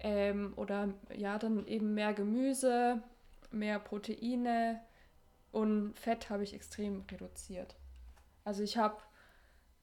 Ähm, 0.00 0.52
oder 0.56 0.88
ja, 1.14 1.38
dann 1.38 1.66
eben 1.66 1.94
mehr 1.94 2.12
Gemüse, 2.12 3.02
mehr 3.50 3.78
Proteine 3.78 4.80
und 5.52 5.94
Fett 5.98 6.30
habe 6.30 6.42
ich 6.42 6.54
extrem 6.54 7.04
reduziert. 7.10 7.76
Also 8.44 8.62
ich 8.62 8.76
habe 8.76 8.96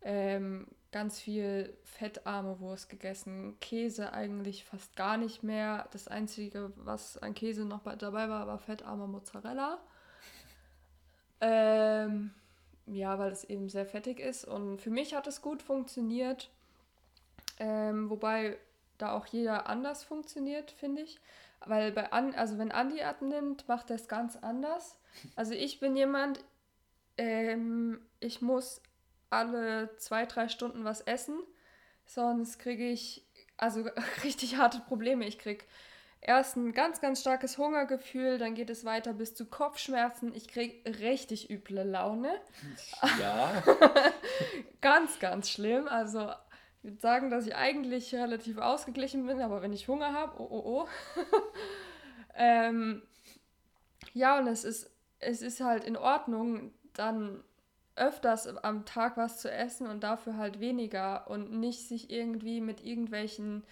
ähm, 0.01 0.68
ganz 0.91 1.20
viel 1.20 1.78
fettarme 1.84 2.60
Wurst 2.60 2.89
gegessen, 2.89 3.60
Käse 3.60 4.12
eigentlich 4.12 4.66
fast 4.66 4.95
gar 4.95 5.18
nicht 5.18 5.43
mehr. 5.43 5.88
Das 5.91 6.07
Einzige, 6.07 6.74
was 6.78 7.18
an 7.18 7.34
Käse 7.34 7.66
noch 7.66 7.84
dabei 7.97 8.28
war, 8.30 8.47
war 8.47 8.57
fettarmer 8.57 9.07
Mozzarella. 9.07 9.80
Ähm, 11.41 12.32
ja, 12.88 13.18
weil 13.20 13.32
es 13.32 13.43
eben 13.43 13.70
sehr 13.70 13.86
fettig 13.86 14.20
ist 14.20 14.45
und 14.45 14.82
für 14.82 14.89
mich 14.89 15.14
hat 15.14 15.28
es 15.28 15.41
gut 15.41 15.62
funktioniert. 15.62 16.49
Ähm, 17.60 18.10
wobei 18.10 18.57
da 19.02 19.14
auch 19.14 19.26
jeder 19.26 19.68
anders 19.68 20.04
funktioniert, 20.04 20.72
finde 20.72 21.02
ich. 21.02 21.20
Weil 21.66 21.91
bei 21.91 22.12
An 22.12 22.34
also 22.36 22.58
wenn 22.58 22.72
Andi 22.72 23.02
abnimmt, 23.02 23.68
macht 23.68 23.89
er 23.89 23.97
es 23.97 24.08
ganz 24.08 24.38
anders. 24.38 24.97
Also 25.36 25.54
ich 25.54 25.80
bin 25.80 25.95
jemand, 25.95 26.39
ähm, 27.18 28.00
ich 28.20 28.41
muss 28.41 28.82
alle 29.30 29.95
zwei, 29.97 30.26
drei 30.26 30.47
Stunden 30.47 30.84
was 30.86 31.02
essen. 31.02 31.39
Sonst 32.06 32.60
kriege 32.60 32.89
ich 32.89 33.26
also 33.58 33.86
richtig 34.24 34.58
harte 34.58 34.80
Probleme. 34.80 35.26
Ich 35.26 35.38
kriege 35.38 35.66
erst 36.22 36.58
ein 36.58 36.74
ganz, 36.74 37.02
ganz 37.02 37.22
starkes 37.22 37.58
Hungergefühl, 37.58 38.38
dann 38.38 38.56
geht 38.56 38.70
es 38.70 38.86
weiter 38.86 39.14
bis 39.14 39.36
zu 39.36 39.45
Kopfschmerzen. 39.45 40.34
Ich 40.36 40.47
kriege 40.47 41.00
richtig 41.00 41.50
üble 41.50 41.84
Laune. 41.84 42.39
Ja. 43.20 43.64
ganz, 44.82 45.20
ganz 45.20 45.50
schlimm. 45.50 45.88
Also 45.88 46.32
ich 46.80 46.84
würde 46.84 47.01
sagen, 47.01 47.30
dass 47.30 47.45
ich 47.45 47.55
eigentlich 47.55 48.15
relativ 48.15 48.57
ausgeglichen 48.57 49.27
bin, 49.27 49.41
aber 49.41 49.61
wenn 49.61 49.73
ich 49.73 49.88
Hunger 49.88 50.13
habe, 50.13 50.41
oh, 50.41 50.47
oh, 50.49 50.63
oh. 50.63 50.88
ähm, 52.36 53.01
ja, 54.13 54.39
und 54.39 54.47
es 54.47 54.63
ist, 54.63 54.89
es 55.19 55.41
ist 55.41 55.59
halt 55.59 55.84
in 55.84 55.97
Ordnung, 55.97 56.73
dann 56.93 57.43
öfters 57.97 58.47
am 58.47 58.86
Tag 58.86 59.17
was 59.17 59.39
zu 59.39 59.51
essen 59.51 59.88
und 59.88 60.03
dafür 60.03 60.38
halt 60.38 60.61
weniger 60.61 61.30
und 61.30 61.51
nicht 61.51 61.88
sich 61.88 62.09
irgendwie 62.09 62.61
mit 62.61 62.84
irgendwelchen 62.84 63.63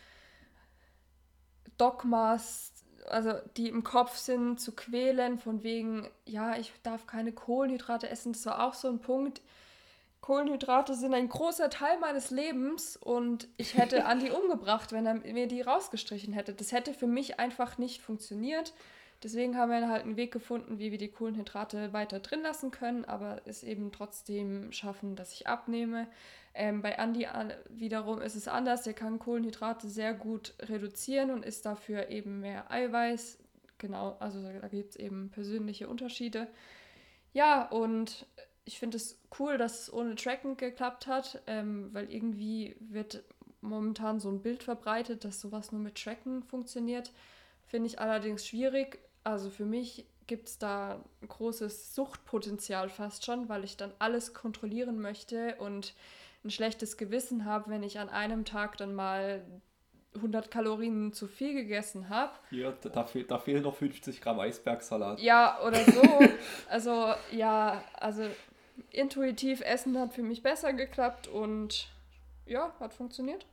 Dogmas, 1.78 2.74
also 3.08 3.34
die 3.56 3.70
im 3.70 3.84
Kopf 3.84 4.18
sind, 4.18 4.60
zu 4.60 4.76
quälen, 4.76 5.38
von 5.38 5.64
wegen, 5.64 6.10
ja, 6.26 6.58
ich 6.58 6.74
darf 6.84 7.08
keine 7.08 7.32
Kohlenhydrate 7.32 8.10
essen. 8.10 8.34
Das 8.34 8.46
war 8.46 8.66
auch 8.66 8.74
so 8.74 8.90
ein 8.90 9.00
Punkt. 9.00 9.42
Kohlenhydrate 10.28 10.94
sind 10.94 11.14
ein 11.14 11.30
großer 11.30 11.70
Teil 11.70 12.00
meines 12.00 12.32
Lebens 12.32 12.98
und 12.98 13.48
ich 13.56 13.78
hätte 13.78 14.06
Andi 14.08 14.30
umgebracht, 14.30 14.92
wenn 14.92 15.06
er 15.06 15.14
mir 15.14 15.48
die 15.48 15.62
rausgestrichen 15.62 16.34
hätte. 16.34 16.54
Das 16.54 16.74
hätte 16.74 16.94
für 16.94 17.08
mich 17.08 17.40
einfach 17.40 17.78
nicht 17.78 18.02
funktioniert. 18.02 18.74
Deswegen 19.24 19.56
haben 19.56 19.72
wir 19.72 19.88
halt 19.88 20.04
einen 20.04 20.18
Weg 20.18 20.34
gefunden, 20.34 20.80
wie 20.80 20.92
wir 20.92 20.98
die 20.98 21.08
Kohlenhydrate 21.08 21.94
weiter 21.94 22.20
drin 22.20 22.42
lassen 22.42 22.72
können, 22.72 23.06
aber 23.06 23.40
es 23.46 23.64
eben 23.64 23.94
trotzdem 23.94 24.74
schaffen, 24.74 25.16
dass 25.16 25.32
ich 25.32 25.48
abnehme. 25.48 26.08
Ähm, 26.54 26.82
bei 26.82 27.00
Andi 27.00 27.26
wiederum 27.70 28.20
ist 28.20 28.36
es 28.36 28.50
anders. 28.50 28.84
Der 28.84 28.94
kann 28.94 29.20
Kohlenhydrate 29.20 29.88
sehr 29.88 30.14
gut 30.14 30.56
reduzieren 30.60 31.32
und 31.32 31.46
ist 31.46 31.66
dafür 31.66 32.10
eben 32.10 32.42
mehr 32.42 32.70
Eiweiß. 32.70 33.40
Genau, 33.78 34.18
also 34.20 34.44
da 34.44 34.68
gibt 34.68 34.90
es 34.90 34.96
eben 34.98 35.30
persönliche 35.30 35.88
Unterschiede. 35.88 36.50
Ja, 37.32 37.64
und 37.70 38.26
ich 38.68 38.80
finde 38.80 38.98
es 38.98 39.18
cool, 39.40 39.58
dass 39.58 39.84
es 39.84 39.94
ohne 39.94 40.16
Tracken 40.16 40.58
geklappt 40.58 41.08
hat, 41.08 41.42
ähm, 41.48 41.90
weil 41.94 42.12
irgendwie 42.12 42.76
wird 42.80 43.24
momentan 43.62 44.20
so 44.20 44.30
ein 44.30 44.42
Bild 44.42 44.62
verbreitet, 44.62 45.24
dass 45.24 45.40
sowas 45.40 45.72
nur 45.72 45.82
mit 45.82 45.96
Tracken 45.96 46.44
funktioniert. 46.44 47.12
Finde 47.66 47.88
ich 47.88 48.00
allerdings 48.00 48.46
schwierig, 48.46 49.00
also 49.24 49.50
für 49.50 49.66
mich 49.66 50.06
gibt 50.28 50.50
es 50.50 50.58
da 50.58 51.02
ein 51.22 51.28
großes 51.30 51.96
Suchtpotenzial 51.96 52.90
fast 52.90 53.26
schon, 53.26 53.48
weil 53.48 53.64
ich 53.64 53.78
dann 53.78 53.94
alles 54.00 54.34
kontrollieren 54.34 55.00
möchte 55.00 55.56
und 55.56 55.94
ein 56.44 56.52
schlechtes 56.52 56.98
Gewissen 56.98 57.46
habe, 57.46 57.70
wenn 57.70 57.84
ich 57.84 58.00
an 58.00 58.10
einem 58.10 58.44
Tag 58.44 58.76
dann 58.78 58.94
mal 58.94 59.46
100 60.16 60.52
Kalorien 60.52 61.14
zu 61.14 61.28
viel 61.28 61.54
gegessen 61.54 62.10
habe. 62.10 62.34
Ja, 62.52 62.72
da, 62.72 63.06
fehl, 63.06 63.24
da 63.24 63.40
fehlen 63.40 63.64
noch 63.64 63.76
50 63.76 64.20
Gramm 64.20 64.40
Eisbergsalat. 64.42 65.20
Ja, 65.22 65.60
oder 65.66 65.84
so. 65.86 66.02
also 66.70 67.14
ja, 67.32 67.82
also 67.94 68.24
intuitiv 68.92 69.62
Essen 69.62 69.98
hat 70.00 70.14
für 70.14 70.24
mich 70.24 70.44
besser 70.44 70.74
geklappt 70.74 71.28
und 71.28 71.90
ja, 72.46 72.74
hat 72.80 72.94
funktioniert. 72.94 73.46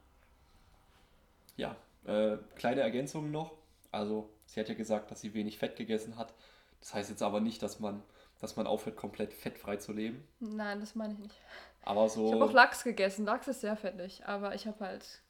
Ja, 1.56 1.76
äh, 2.04 2.36
kleine 2.56 2.80
Ergänzung 2.80 3.30
noch. 3.30 3.52
Also 3.90 4.28
Sie 4.46 4.60
hat 4.60 4.68
ja 4.68 4.74
gesagt, 4.74 5.10
dass 5.10 5.20
sie 5.20 5.34
wenig 5.34 5.58
Fett 5.58 5.76
gegessen 5.76 6.16
hat. 6.16 6.32
Das 6.80 6.94
heißt 6.94 7.10
jetzt 7.10 7.22
aber 7.22 7.40
nicht, 7.40 7.62
dass 7.62 7.80
man, 7.80 8.02
dass 8.40 8.56
man 8.56 8.66
aufhört, 8.66 8.96
komplett 8.96 9.32
fettfrei 9.32 9.76
zu 9.76 9.92
leben. 9.92 10.26
Nein, 10.40 10.80
das 10.80 10.94
meine 10.94 11.14
ich 11.14 11.18
nicht. 11.18 11.34
Aber 11.82 12.08
so. 12.08 12.26
Ich 12.26 12.32
habe 12.32 12.44
auch 12.44 12.52
Lachs 12.52 12.84
gegessen. 12.84 13.24
Lachs 13.24 13.48
ist 13.48 13.62
sehr 13.62 13.76
fettig, 13.76 14.24
aber 14.26 14.54
ich 14.54 14.66
habe 14.66 14.84
halt 14.84 15.22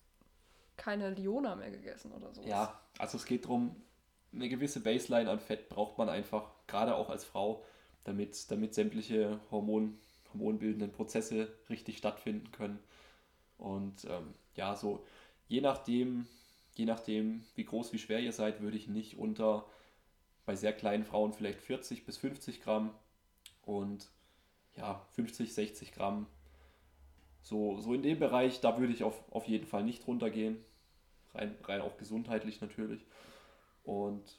keine 0.77 1.11
Liona 1.11 1.55
mehr 1.55 1.71
gegessen 1.71 2.13
oder 2.13 2.33
so. 2.35 2.43
Ja, 2.43 2.81
also 2.99 3.17
es 3.17 3.25
geht 3.25 3.45
darum, 3.45 3.77
eine 4.33 4.49
gewisse 4.49 4.81
Baseline 4.81 5.31
an 5.31 5.39
Fett 5.39 5.69
braucht 5.69 5.97
man 5.97 6.09
einfach, 6.09 6.51
gerade 6.67 6.97
auch 6.97 7.09
als 7.09 7.25
Frau, 7.25 7.65
damit, 8.05 8.51
damit 8.51 8.75
sämtliche 8.75 9.41
Hormon, 9.51 9.99
hormonbildenden 10.33 10.93
Prozesse 10.93 11.53
richtig 11.69 11.99
stattfinden 11.99 12.51
können. 12.53 12.79
Und 13.59 14.05
ähm, 14.05 14.35
ja, 14.57 14.77
so 14.77 15.05
je 15.49 15.61
nachdem, 15.61 16.27
je 16.75 16.85
nachdem, 16.85 17.45
wie 17.55 17.65
groß, 17.65 17.93
wie 17.93 17.99
schwer 17.99 18.21
ihr 18.21 18.33
seid, 18.33 18.61
würde 18.61 18.77
ich 18.77 18.89
nicht 18.89 19.17
unter 19.17 19.67
bei 20.47 20.57
sehr 20.57 20.73
kleinen 20.73 21.05
Frauen 21.05 21.33
vielleicht 21.33 21.61
40 21.61 22.05
bis 22.05 22.19
50 22.19 22.63
Gramm 22.63 22.91
und 23.63 24.11
ja, 24.77 25.07
50, 25.13 25.55
60 25.55 25.93
Gramm. 25.93 26.27
So, 27.41 27.79
so 27.81 27.95
in 27.95 28.03
dem 28.03 28.19
Bereich, 28.19 28.61
da 28.61 28.79
würde 28.79 28.93
ich 28.93 29.05
auf, 29.05 29.23
auf 29.31 29.47
jeden 29.47 29.67
Fall 29.67 29.85
nicht 29.85 30.07
runtergehen. 30.07 30.59
Rein, 31.35 31.57
rein 31.65 31.81
auch 31.81 31.97
gesundheitlich 31.97 32.61
natürlich. 32.61 33.05
Und 33.85 34.39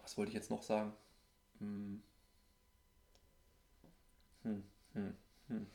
was 0.00 0.16
wollte 0.16 0.30
ich 0.30 0.34
jetzt 0.34 0.50
noch 0.50 0.62
sagen? 0.62 0.92
Hm. 1.58 2.02
Hm, 4.42 4.64
hm, 4.94 5.16
hm. 5.48 5.66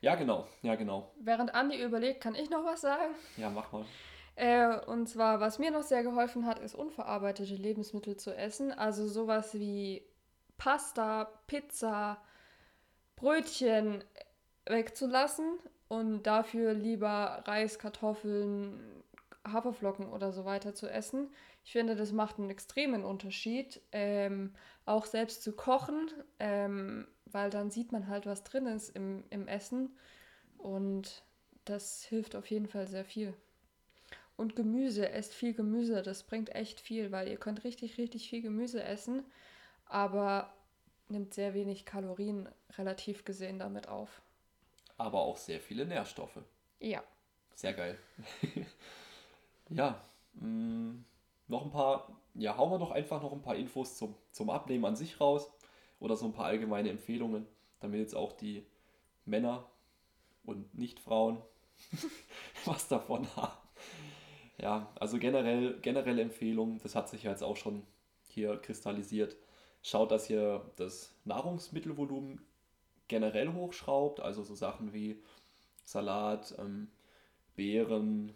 Ja, 0.00 0.14
genau, 0.14 0.46
ja, 0.62 0.76
genau. 0.76 1.12
Während 1.20 1.54
Andi 1.54 1.82
überlegt, 1.82 2.20
kann 2.20 2.34
ich 2.34 2.50
noch 2.50 2.64
was 2.64 2.82
sagen? 2.82 3.14
Ja, 3.36 3.50
mach 3.50 3.72
mal. 3.72 3.84
Äh, 4.36 4.78
und 4.86 5.08
zwar, 5.08 5.40
was 5.40 5.58
mir 5.58 5.72
noch 5.72 5.82
sehr 5.82 6.04
geholfen 6.04 6.46
hat, 6.46 6.60
ist 6.60 6.76
unverarbeitete 6.76 7.56
Lebensmittel 7.56 8.16
zu 8.16 8.34
essen. 8.36 8.70
Also 8.70 9.08
sowas 9.08 9.54
wie 9.54 10.04
Pasta, 10.56 11.24
Pizza, 11.48 12.22
Brötchen 13.16 14.04
wegzulassen 14.66 15.58
und 15.88 16.22
dafür 16.22 16.72
lieber 16.74 17.42
Reis, 17.46 17.80
Kartoffeln, 17.80 19.02
Haferflocken 19.46 20.06
oder 20.08 20.30
so 20.30 20.44
weiter 20.44 20.72
zu 20.72 20.88
essen. 20.88 21.30
Ich 21.68 21.72
finde, 21.72 21.96
das 21.96 22.12
macht 22.12 22.38
einen 22.38 22.48
extremen 22.48 23.04
Unterschied. 23.04 23.82
Ähm, 23.92 24.54
auch 24.86 25.04
selbst 25.04 25.42
zu 25.42 25.52
kochen, 25.52 26.10
ähm, 26.38 27.06
weil 27.26 27.50
dann 27.50 27.70
sieht 27.70 27.92
man 27.92 28.08
halt, 28.08 28.24
was 28.24 28.42
drin 28.42 28.64
ist 28.64 28.96
im, 28.96 29.22
im 29.28 29.46
Essen. 29.46 29.94
Und 30.56 31.24
das 31.66 32.04
hilft 32.04 32.36
auf 32.36 32.46
jeden 32.46 32.68
Fall 32.68 32.88
sehr 32.88 33.04
viel. 33.04 33.34
Und 34.38 34.56
Gemüse, 34.56 35.10
esst 35.10 35.34
viel 35.34 35.52
Gemüse, 35.52 36.00
das 36.00 36.22
bringt 36.22 36.54
echt 36.54 36.80
viel, 36.80 37.12
weil 37.12 37.28
ihr 37.28 37.36
könnt 37.36 37.64
richtig, 37.64 37.98
richtig 37.98 38.30
viel 38.30 38.40
Gemüse 38.40 38.82
essen. 38.82 39.22
aber 39.84 40.54
nimmt 41.10 41.34
sehr 41.34 41.52
wenig 41.52 41.84
Kalorien 41.84 42.48
relativ 42.78 43.26
gesehen 43.26 43.58
damit 43.58 43.88
auf. 43.88 44.22
Aber 44.96 45.20
auch 45.20 45.36
sehr 45.36 45.60
viele 45.60 45.84
Nährstoffe. 45.84 46.38
Ja. 46.80 47.02
Sehr 47.54 47.74
geil. 47.74 47.98
ja, 49.68 50.02
mm, 50.32 51.04
noch 51.48 51.64
ein 51.64 51.70
paar, 51.70 52.16
ja, 52.34 52.56
hauen 52.56 52.70
wir 52.70 52.78
doch 52.78 52.90
einfach 52.90 53.22
noch 53.22 53.32
ein 53.32 53.42
paar 53.42 53.56
Infos 53.56 53.96
zum, 53.96 54.14
zum 54.30 54.50
Abnehmen 54.50 54.84
an 54.84 54.96
sich 54.96 55.20
raus 55.20 55.50
oder 55.98 56.16
so 56.16 56.26
ein 56.26 56.32
paar 56.32 56.46
allgemeine 56.46 56.90
Empfehlungen, 56.90 57.46
damit 57.80 58.00
jetzt 58.00 58.14
auch 58.14 58.32
die 58.32 58.64
Männer 59.24 59.66
und 60.44 60.74
Nicht-Frauen 60.74 61.38
was 62.64 62.88
davon 62.88 63.26
haben. 63.36 63.56
Ja, 64.60 64.92
also 64.98 65.18
generell, 65.18 65.78
generelle 65.80 66.22
Empfehlung, 66.22 66.80
das 66.82 66.94
hat 66.94 67.08
sich 67.08 67.22
ja 67.24 67.30
jetzt 67.30 67.42
auch 67.42 67.56
schon 67.56 67.86
hier 68.26 68.56
kristallisiert. 68.58 69.36
Schaut, 69.82 70.10
dass 70.10 70.28
ihr 70.28 70.68
das 70.76 71.14
Nahrungsmittelvolumen 71.24 72.40
generell 73.06 73.52
hochschraubt, 73.52 74.20
also 74.20 74.42
so 74.42 74.54
Sachen 74.54 74.92
wie 74.92 75.22
Salat, 75.84 76.54
ähm, 76.58 76.88
Beeren, 77.54 78.34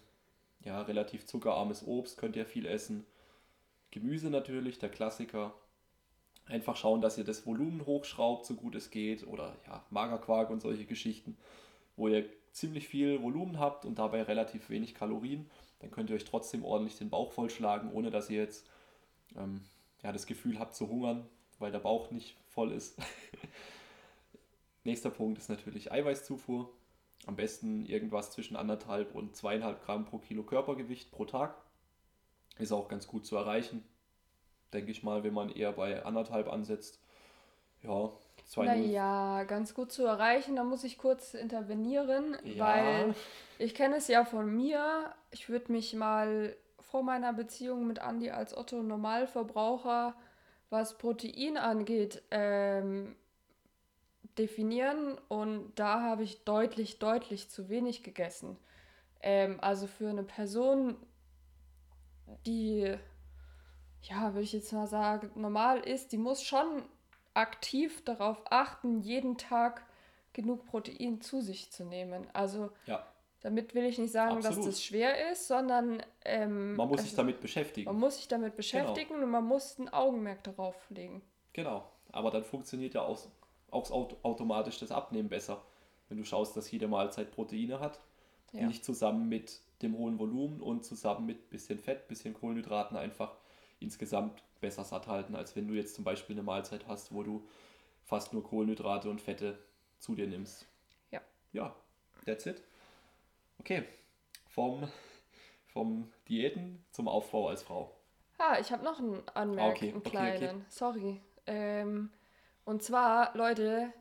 ja, 0.65 0.83
relativ 0.83 1.27
zuckerarmes 1.27 1.87
Obst 1.87 2.19
könnt 2.19 2.37
ihr 2.37 2.47
viel 2.47 2.67
essen. 2.67 3.07
Gemüse 3.91 4.31
natürlich, 4.31 4.79
der 4.79 4.91
Klassiker. 4.91 5.55
Einfach 6.47 6.77
schauen, 6.77 7.01
dass 7.01 7.19
ihr 7.19 7.25
das 7.25 7.47
Volumen 7.47 7.87
hochschraubt, 7.87 8.47
so 8.47 8.55
gut 8.55 8.75
es 8.75 8.91
geht. 8.91 9.27
Oder 9.27 9.57
ja, 9.67 9.85
Magerquark 9.91 10.51
und 10.51 10.61
solche 10.61 10.87
Geschichten, 10.87 11.37
wo 11.97 12.09
ihr 12.09 12.29
ziemlich 12.53 12.89
viel 12.89 13.23
Volumen 13.23 13.59
habt 13.59 13.85
und 13.85 13.99
dabei 13.99 14.23
relativ 14.23 14.71
wenig 14.71 14.95
Kalorien. 14.95 15.51
Dann 15.81 15.91
könnt 15.91 16.11
ihr 16.11 16.17
euch 16.17 16.25
trotzdem 16.25 16.65
ordentlich 16.65 16.99
den 16.99 17.11
Bauch 17.11 17.33
vollschlagen, 17.33 17.91
ohne 17.93 18.11
dass 18.11 18.31
ihr 18.31 18.41
jetzt 18.41 18.69
ähm, 19.37 19.63
ja, 20.03 20.13
das 20.13 20.27
Gefühl 20.27 20.59
habt 20.59 20.75
zu 20.75 20.89
hungern, 20.89 21.27
weil 21.59 21.73
der 21.73 21.79
Bauch 21.79 22.11
nicht 22.11 22.37
voll 22.49 22.73
ist. 22.73 22.99
Nächster 24.85 25.11
Punkt 25.11 25.39
ist 25.39 25.49
natürlich 25.49 25.93
Eiweißzufuhr. 25.93 26.69
Am 27.27 27.37
besten 27.37 27.87
irgendwas 27.87 28.31
zwischen 28.31 28.57
anderthalb 28.57 29.15
und 29.15 29.37
zweieinhalb 29.37 29.85
Gramm 29.85 30.05
pro 30.05 30.19
Kilo 30.19 30.43
Körpergewicht 30.43 31.13
pro 31.13 31.25
Tag. 31.25 31.55
Ist 32.59 32.73
auch 32.73 32.89
ganz 32.89 33.07
gut 33.07 33.27
zu 33.27 33.37
erreichen. 33.37 33.85
Denke 34.73 34.91
ich 34.91 35.03
mal, 35.03 35.23
wenn 35.23 35.35
man 35.35 35.51
eher 35.51 35.73
bei 35.73 36.05
anderthalb 36.05 36.49
ansetzt. 36.53 37.01
Ja, 37.83 38.11
naja, 38.57 39.45
ganz 39.45 39.75
gut 39.75 39.93
zu 39.93 40.05
erreichen. 40.05 40.57
Da 40.57 40.65
muss 40.65 40.85
ich 40.85 40.99
kurz 40.99 41.35
intervenieren, 41.35 42.37
ja. 42.45 42.65
weil 42.65 43.15
ich 43.59 43.75
kenne 43.75 43.97
es 43.97 44.09
ja 44.09 44.25
von 44.25 44.55
mir. 44.55 45.13
Ich 45.31 45.49
würde 45.49 45.73
mich 45.73 45.95
mal 45.95 46.57
vor 46.81 47.03
meiner 47.03 47.33
Beziehung 47.33 47.87
mit 47.87 48.01
Andi 48.01 48.31
als 48.31 48.57
Otto 48.57 48.83
Normalverbraucher, 48.83 50.15
was 50.71 50.99
Protein 50.99 51.57
angeht, 51.57 52.23
ähm, 52.31 53.17
definieren. 54.39 55.19
Und 55.29 55.73
da 55.77 56.01
habe 56.03 56.23
ich 56.23 56.45
deutlich, 56.45 56.99
deutlich 56.99 57.51
zu 57.51 57.69
wenig 57.69 58.03
gegessen. 58.03 58.57
Ähm, 59.21 59.59
also 59.61 59.87
für 59.87 60.09
eine 60.09 60.25
Person, 60.25 60.97
die, 62.47 62.95
ja, 64.03 64.35
würde 64.35 64.43
ich 64.43 64.53
jetzt 64.53 64.73
mal 64.73 64.87
sagen, 64.87 65.31
normal 65.35 65.81
ist, 65.81 66.13
die 66.13 66.19
muss 66.19 66.43
schon 66.43 66.83
aktiv 67.35 68.05
darauf 68.05 68.43
achten, 68.51 69.01
jeden 69.01 69.39
Tag 69.39 69.87
genug 70.33 70.67
Protein 70.67 71.21
zu 71.21 71.41
sich 71.41 71.71
zu 71.71 71.85
nehmen. 71.85 72.27
Also 72.33 72.71
ja. 72.87 73.07
damit 73.41 73.75
will 73.75 73.85
ich 73.85 73.99
nicht 73.99 74.13
sagen, 74.13 74.37
Absolut. 74.37 74.59
dass 74.59 74.67
das 74.67 74.83
schwer 74.83 75.31
ist, 75.31 75.47
sondern 75.47 76.03
ähm, 76.25 76.75
man 76.77 76.89
muss 76.89 76.99
also, 76.99 77.09
sich 77.09 77.17
damit 77.17 77.41
beschäftigen. 77.41 77.87
Man 77.87 77.99
muss 77.99 78.17
sich 78.17 78.29
damit 78.29 78.57
beschäftigen 78.57 79.15
genau. 79.15 79.25
und 79.25 79.31
man 79.31 79.45
muss 79.45 79.79
ein 79.79 79.89
Augenmerk 79.89 80.43
darauf 80.45 80.75
legen. 80.91 81.23
Genau, 81.53 81.91
aber 82.11 82.31
dann 82.31 82.45
funktioniert 82.45 82.95
ja 82.95 83.03
auch, 83.03 83.19
auch 83.73 83.91
automatisch 84.23 84.79
das 84.79 84.93
Abnehmen 84.93 85.29
besser, 85.29 85.63
wenn 86.09 86.19
du 86.19 86.25
schaust, 86.25 86.57
dass 86.57 86.71
jede 86.71 86.89
Mahlzeit 86.89 87.33
Proteine 87.33 87.81
hat, 87.81 88.01
die 88.53 88.59
ja. 88.59 88.67
dich 88.67 88.83
zusammen 88.83 89.29
mit 89.29 89.61
dem 89.81 89.97
hohen 89.97 90.19
Volumen 90.19 90.61
und 90.61 90.85
zusammen 90.85 91.27
mit 91.27 91.51
bisschen 91.51 91.79
Fett, 91.79 92.07
bisschen 92.09 92.35
Kohlenhydraten 92.35 92.97
einfach 92.97 93.35
insgesamt 93.81 94.43
besser 94.61 94.85
satt 94.85 95.09
halten, 95.09 95.35
als 95.35 95.57
wenn 95.57 95.67
du 95.67 95.75
jetzt 95.75 95.95
zum 95.95 96.05
Beispiel 96.05 96.37
eine 96.37 96.43
Mahlzeit 96.43 96.87
hast, 96.87 97.13
wo 97.13 97.23
du 97.23 97.47
fast 98.05 98.33
nur 98.33 98.45
Kohlenhydrate 98.45 99.11
und 99.11 99.21
Fette 99.21 99.59
zu 99.99 100.15
dir 100.15 100.27
nimmst. 100.27 100.67
Ja. 101.11 101.21
Ja, 101.53 101.75
that's 102.25 102.47
it. 102.47 102.63
Okay, 103.59 103.85
vom, 104.49 104.89
vom 105.67 106.11
Diäten 106.29 106.85
zum 106.91 107.09
Aufbau 107.09 107.49
als 107.49 107.63
Frau. 107.63 107.97
Ah, 108.39 108.59
ich 108.61 108.73
habe 108.73 108.85
noch 108.85 108.99
einen 108.99 109.23
Anmerk, 109.35 109.77
okay, 109.77 109.91
einen 109.93 110.03
kleinen. 110.03 110.37
Okay, 110.37 110.49
okay. 110.49 110.65
Sorry. 110.69 111.21
Ähm, 111.47 112.11
und 112.65 112.83
zwar, 112.83 113.37
Leute, 113.37 113.93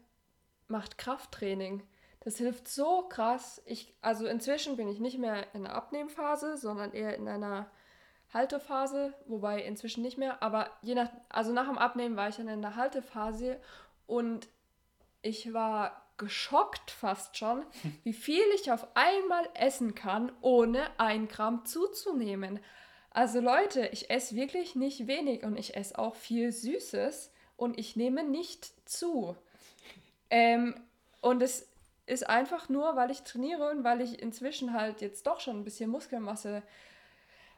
macht 0.68 0.97
Krafttraining. 0.97 1.84
Das 2.22 2.38
hilft 2.38 2.68
so 2.68 3.03
krass. 3.09 3.62
Ich, 3.66 3.95
also 4.01 4.26
inzwischen 4.28 4.78
bin 4.78 4.88
ich 4.88 4.99
nicht 4.99 5.18
mehr 5.18 5.53
in 5.53 5.64
der 5.64 5.76
Abnehmphase, 5.76 6.57
sondern 6.57 6.93
eher 6.93 7.16
in 7.16 7.28
einer 7.28 7.70
Haltephase, 8.34 9.14
wobei 9.26 9.62
inzwischen 9.62 10.03
nicht 10.03 10.18
mehr, 10.18 10.41
aber 10.41 10.70
je 10.82 10.95
nach, 10.95 11.09
also 11.30 11.51
nach 11.51 11.68
dem 11.68 11.78
Abnehmen 11.78 12.16
war 12.16 12.30
ich 12.30 12.38
dann 12.38 12.47
in 12.47 12.62
der 12.62 12.76
Haltephase 12.76 13.59
und 14.07 14.47
ich 15.22 15.53
war 15.53 16.01
geschockt 16.18 16.91
fast 16.91 17.38
schon, 17.38 17.66
wie 18.03 18.14
viel 18.14 18.43
ich 18.55 18.72
auf 18.72 18.88
einmal 18.95 19.49
essen 19.55 19.95
kann, 19.95 20.32
ohne 20.41 20.84
ein 20.97 21.28
Gramm 21.28 21.66
zuzunehmen. 21.66 22.59
Also 23.09 23.41
Leute, 23.41 23.88
ich 23.88 24.09
esse 24.09 24.36
wirklich 24.36 24.76
nicht 24.76 25.07
wenig 25.07 25.43
und 25.43 25.57
ich 25.57 25.76
esse 25.76 25.99
auch 25.99 26.16
viel 26.16 26.53
Süßes 26.53 27.31
und 27.62 27.78
ich 27.78 27.95
nehme 27.95 28.24
nicht 28.24 28.72
zu. 28.89 29.36
Ähm, 30.32 30.74
und 31.22 31.43
es 31.43 31.70
ist 32.07 32.28
einfach 32.28 32.70
nur, 32.70 32.95
weil 32.95 33.12
ich 33.12 33.22
trainiere 33.22 33.70
und 33.70 33.84
weil 33.84 34.01
ich 34.01 34.20
inzwischen 34.20 34.74
halt 34.74 35.01
jetzt 35.01 35.28
doch 35.28 35.39
schon 35.39 35.59
ein 35.59 35.64
bisschen 35.64 35.91
Muskelmasse 35.91 36.64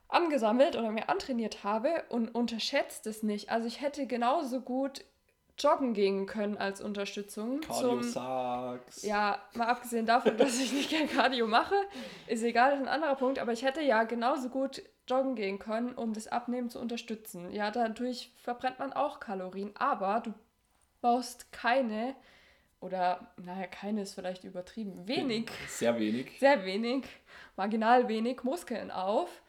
angesammelt 0.09 0.75
oder 0.75 0.91
mir 0.91 1.07
antrainiert 1.07 1.63
habe 1.63 2.03
und 2.09 2.35
unterschätzt 2.35 3.07
es 3.07 3.23
nicht. 3.23 3.49
Also 3.49 3.65
ich 3.65 3.79
hätte 3.79 4.05
genauso 4.05 4.59
gut 4.59 5.05
joggen 5.57 5.93
gehen 5.93 6.25
können 6.25 6.57
als 6.57 6.81
Unterstützung. 6.81 7.61
Cardio 7.61 8.01
Sucks. 8.01 9.03
Ja, 9.03 9.41
mal 9.53 9.67
abgesehen 9.67 10.05
davon, 10.05 10.35
dass 10.37 10.59
ich 10.59 10.73
nicht 10.73 10.89
gern 10.89 11.07
Cardio 11.07 11.47
mache, 11.47 11.75
ist 12.27 12.43
egal, 12.43 12.71
das 12.71 12.81
ist 12.81 12.87
ein 12.87 12.93
anderer 12.93 13.15
Punkt, 13.15 13.39
aber 13.39 13.53
ich 13.53 13.63
hätte 13.63 13.81
ja 13.81 14.03
genauso 14.03 14.49
gut 14.49 14.83
joggen 15.07 15.35
gehen 15.35 15.59
können, 15.59 15.93
um 15.93 16.13
das 16.13 16.27
Abnehmen 16.27 16.69
zu 16.69 16.79
unterstützen. 16.79 17.51
Ja, 17.51 17.71
dadurch 17.71 18.31
verbrennt 18.41 18.79
man 18.79 18.93
auch 18.93 19.19
Kalorien, 19.19 19.71
aber 19.75 20.21
du 20.21 20.33
baust 21.01 21.51
keine 21.51 22.15
oder 22.79 23.27
naja, 23.37 23.67
keine 23.67 24.01
ist 24.01 24.13
vielleicht 24.13 24.43
übertrieben, 24.43 25.07
wenig. 25.07 25.49
Sehr 25.67 25.97
wenig. 25.97 26.37
Sehr 26.39 26.65
wenig, 26.65 27.05
marginal 27.55 28.07
wenig 28.07 28.43
Muskeln 28.43 28.91
auf 28.91 29.41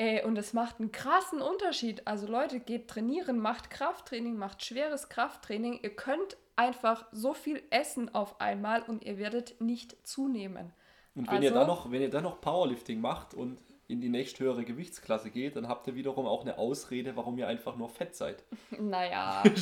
Ey, 0.00 0.24
und 0.24 0.38
es 0.38 0.54
macht 0.54 0.80
einen 0.80 0.92
krassen 0.92 1.42
Unterschied. 1.42 2.06
Also 2.06 2.26
Leute, 2.26 2.58
geht 2.58 2.88
trainieren, 2.88 3.38
macht 3.38 3.68
Krafttraining, 3.68 4.34
macht 4.34 4.64
schweres 4.64 5.10
Krafttraining. 5.10 5.80
Ihr 5.82 5.94
könnt 5.94 6.38
einfach 6.56 7.04
so 7.12 7.34
viel 7.34 7.62
essen 7.68 8.14
auf 8.14 8.40
einmal 8.40 8.80
und 8.80 9.04
ihr 9.04 9.18
werdet 9.18 9.60
nicht 9.60 9.94
zunehmen. 10.08 10.72
Und 11.14 11.26
wenn 11.26 11.34
also, 11.34 11.44
ihr 11.44 11.52
dann 11.52 11.66
noch, 11.66 11.90
wenn 11.90 12.00
ihr 12.00 12.08
dann 12.08 12.22
noch 12.22 12.40
Powerlifting 12.40 12.98
macht 12.98 13.34
und 13.34 13.58
in 13.90 14.00
die 14.00 14.08
nächsthöhere 14.08 14.64
Gewichtsklasse 14.64 15.30
geht, 15.30 15.56
dann 15.56 15.68
habt 15.68 15.86
ihr 15.86 15.94
wiederum 15.94 16.26
auch 16.26 16.42
eine 16.42 16.58
Ausrede, 16.58 17.16
warum 17.16 17.36
ihr 17.38 17.48
einfach 17.48 17.76
nur 17.76 17.88
fett 17.88 18.14
seid. 18.14 18.42
Naja. 18.78 19.42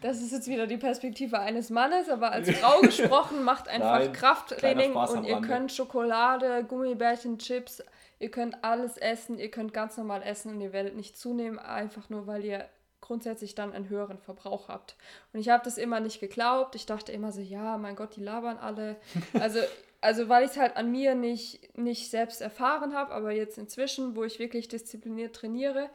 Das 0.00 0.22
ist 0.22 0.30
jetzt 0.30 0.46
wieder 0.46 0.68
die 0.68 0.76
Perspektive 0.76 1.40
eines 1.40 1.70
Mannes, 1.70 2.08
aber 2.08 2.30
als 2.30 2.48
Frau 2.48 2.80
gesprochen, 2.82 3.42
macht 3.42 3.66
einfach 3.66 3.98
Nein, 3.98 4.12
Krafttraining 4.12 4.94
und 4.94 5.24
ihr 5.24 5.40
könnt 5.40 5.72
Schokolade, 5.72 6.62
Gummibärchen, 6.62 7.36
Chips, 7.38 7.82
Ihr 8.20 8.30
könnt 8.30 8.64
alles 8.64 8.96
essen, 8.96 9.38
ihr 9.38 9.50
könnt 9.50 9.72
ganz 9.72 9.96
normal 9.96 10.22
essen 10.22 10.54
und 10.54 10.60
ihr 10.60 10.72
werdet 10.72 10.96
nicht 10.96 11.16
zunehmen, 11.16 11.58
einfach 11.58 12.08
nur 12.10 12.26
weil 12.26 12.44
ihr 12.44 12.68
grundsätzlich 13.00 13.54
dann 13.54 13.72
einen 13.72 13.88
höheren 13.88 14.18
Verbrauch 14.18 14.68
habt. 14.68 14.96
Und 15.32 15.40
ich 15.40 15.48
habe 15.48 15.64
das 15.64 15.78
immer 15.78 16.00
nicht 16.00 16.18
geglaubt. 16.18 16.74
Ich 16.74 16.84
dachte 16.84 17.12
immer 17.12 17.30
so, 17.30 17.40
ja, 17.40 17.78
mein 17.78 17.94
Gott, 17.94 18.16
die 18.16 18.22
labern 18.22 18.58
alle. 18.58 18.96
Also, 19.38 19.60
also 20.00 20.28
weil 20.28 20.44
ich 20.44 20.52
es 20.52 20.56
halt 20.56 20.76
an 20.76 20.90
mir 20.90 21.14
nicht, 21.14 21.76
nicht 21.76 22.10
selbst 22.10 22.40
erfahren 22.40 22.94
habe, 22.94 23.12
aber 23.12 23.32
jetzt 23.32 23.58
inzwischen, 23.58 24.14
wo 24.14 24.24
ich 24.24 24.38
wirklich 24.38 24.68
diszipliniert 24.68 25.34
trainiere 25.34 25.90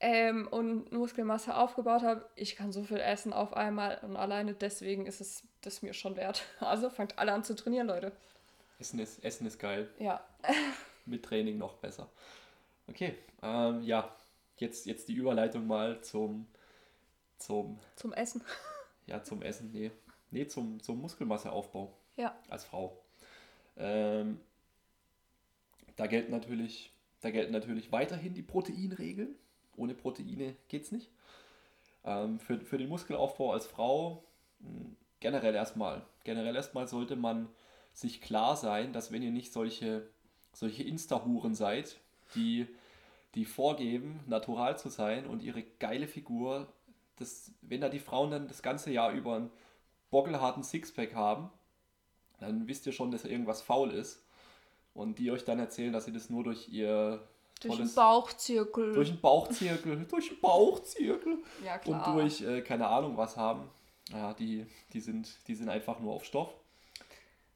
ähm, 0.00 0.48
und 0.48 0.92
Muskelmasse 0.92 1.56
aufgebaut 1.56 2.02
habe, 2.02 2.28
ich 2.34 2.56
kann 2.56 2.72
so 2.72 2.82
viel 2.82 2.98
essen 2.98 3.32
auf 3.32 3.54
einmal 3.54 4.00
und 4.02 4.16
alleine 4.16 4.54
deswegen 4.54 5.06
ist 5.06 5.20
es 5.20 5.44
das 5.60 5.82
mir 5.82 5.94
schon 5.94 6.16
wert. 6.16 6.44
Also 6.60 6.90
fangt 6.90 7.18
alle 7.18 7.32
an 7.32 7.44
zu 7.44 7.54
trainieren, 7.54 7.86
Leute. 7.86 8.12
Essen 8.78 8.98
ist, 8.98 9.24
Essen 9.24 9.46
ist 9.46 9.58
geil. 9.58 9.88
Ja. 9.98 10.26
mit 11.06 11.24
Training 11.24 11.56
noch 11.56 11.74
besser. 11.76 12.10
Okay, 12.88 13.14
ähm, 13.42 13.80
ja, 13.82 14.14
jetzt, 14.56 14.86
jetzt 14.86 15.08
die 15.08 15.14
Überleitung 15.14 15.66
mal 15.66 16.00
zum, 16.02 16.46
zum... 17.38 17.78
Zum 17.94 18.12
Essen. 18.12 18.42
Ja, 19.06 19.22
zum 19.22 19.40
Essen, 19.42 19.70
nee. 19.72 19.92
Nee, 20.30 20.46
zum, 20.48 20.82
zum 20.82 21.00
Muskelmasseaufbau. 21.00 21.96
Ja. 22.16 22.36
Als 22.48 22.64
Frau. 22.64 23.05
Ähm, 23.76 24.40
da 25.96 26.06
gelten 26.06 26.30
natürlich, 26.30 26.92
da 27.20 27.30
gelten 27.30 27.52
natürlich 27.52 27.92
weiterhin 27.92 28.34
die 28.34 28.42
Proteinregeln. 28.42 29.34
Ohne 29.76 29.94
Proteine 29.94 30.56
geht 30.68 30.84
es 30.84 30.92
nicht. 30.92 31.10
Ähm, 32.04 32.38
für, 32.38 32.60
für 32.60 32.78
den 32.78 32.88
Muskelaufbau 32.88 33.52
als 33.52 33.66
Frau 33.66 34.24
hm, 34.60 34.96
generell 35.20 35.54
erstmal. 35.54 36.02
Generell 36.24 36.56
erstmal 36.56 36.86
sollte 36.86 37.16
man 37.16 37.48
sich 37.92 38.20
klar 38.20 38.56
sein, 38.56 38.92
dass 38.92 39.10
wenn 39.10 39.22
ihr 39.22 39.30
nicht 39.30 39.52
solche, 39.52 40.06
solche 40.52 40.82
Insta-Huren 40.82 41.54
seid, 41.54 41.98
die, 42.34 42.66
die 43.34 43.44
vorgeben, 43.44 44.20
natural 44.26 44.78
zu 44.78 44.88
sein 44.88 45.26
und 45.26 45.42
ihre 45.42 45.62
geile 45.62 46.06
Figur, 46.06 46.68
das, 47.16 47.52
wenn 47.62 47.80
da 47.80 47.88
die 47.88 47.98
Frauen 47.98 48.30
dann 48.30 48.48
das 48.48 48.62
ganze 48.62 48.92
Jahr 48.92 49.12
über 49.12 49.36
einen 49.36 49.50
bockelharten 50.10 50.62
Sixpack 50.62 51.14
haben, 51.14 51.50
dann 52.38 52.66
wisst 52.68 52.86
ihr 52.86 52.92
schon, 52.92 53.10
dass 53.10 53.24
irgendwas 53.24 53.62
faul 53.62 53.90
ist. 53.90 54.22
Und 54.94 55.18
die 55.18 55.30
euch 55.30 55.44
dann 55.44 55.58
erzählen, 55.58 55.92
dass 55.92 56.06
sie 56.06 56.12
das 56.12 56.30
nur 56.30 56.42
durch 56.44 56.68
ihr 56.68 57.20
durch 57.60 57.76
den 57.78 57.94
Bauchzirkel. 57.94 58.92
Durch 58.92 59.08
den 59.08 59.20
Bauchzirkel, 59.20 60.06
durch 60.10 60.28
den 60.28 60.40
Bauchzirkel. 60.40 61.38
Ja, 61.64 61.78
klar. 61.78 62.06
Und 62.08 62.16
durch, 62.16 62.42
äh, 62.42 62.60
keine 62.62 62.86
Ahnung, 62.86 63.16
was 63.16 63.36
haben. 63.36 63.70
Ja, 64.10 64.34
die, 64.34 64.66
die, 64.92 65.00
sind, 65.00 65.28
die 65.48 65.54
sind 65.54 65.68
einfach 65.68 65.98
nur 66.00 66.14
auf 66.14 66.24
Stoff. 66.24 66.54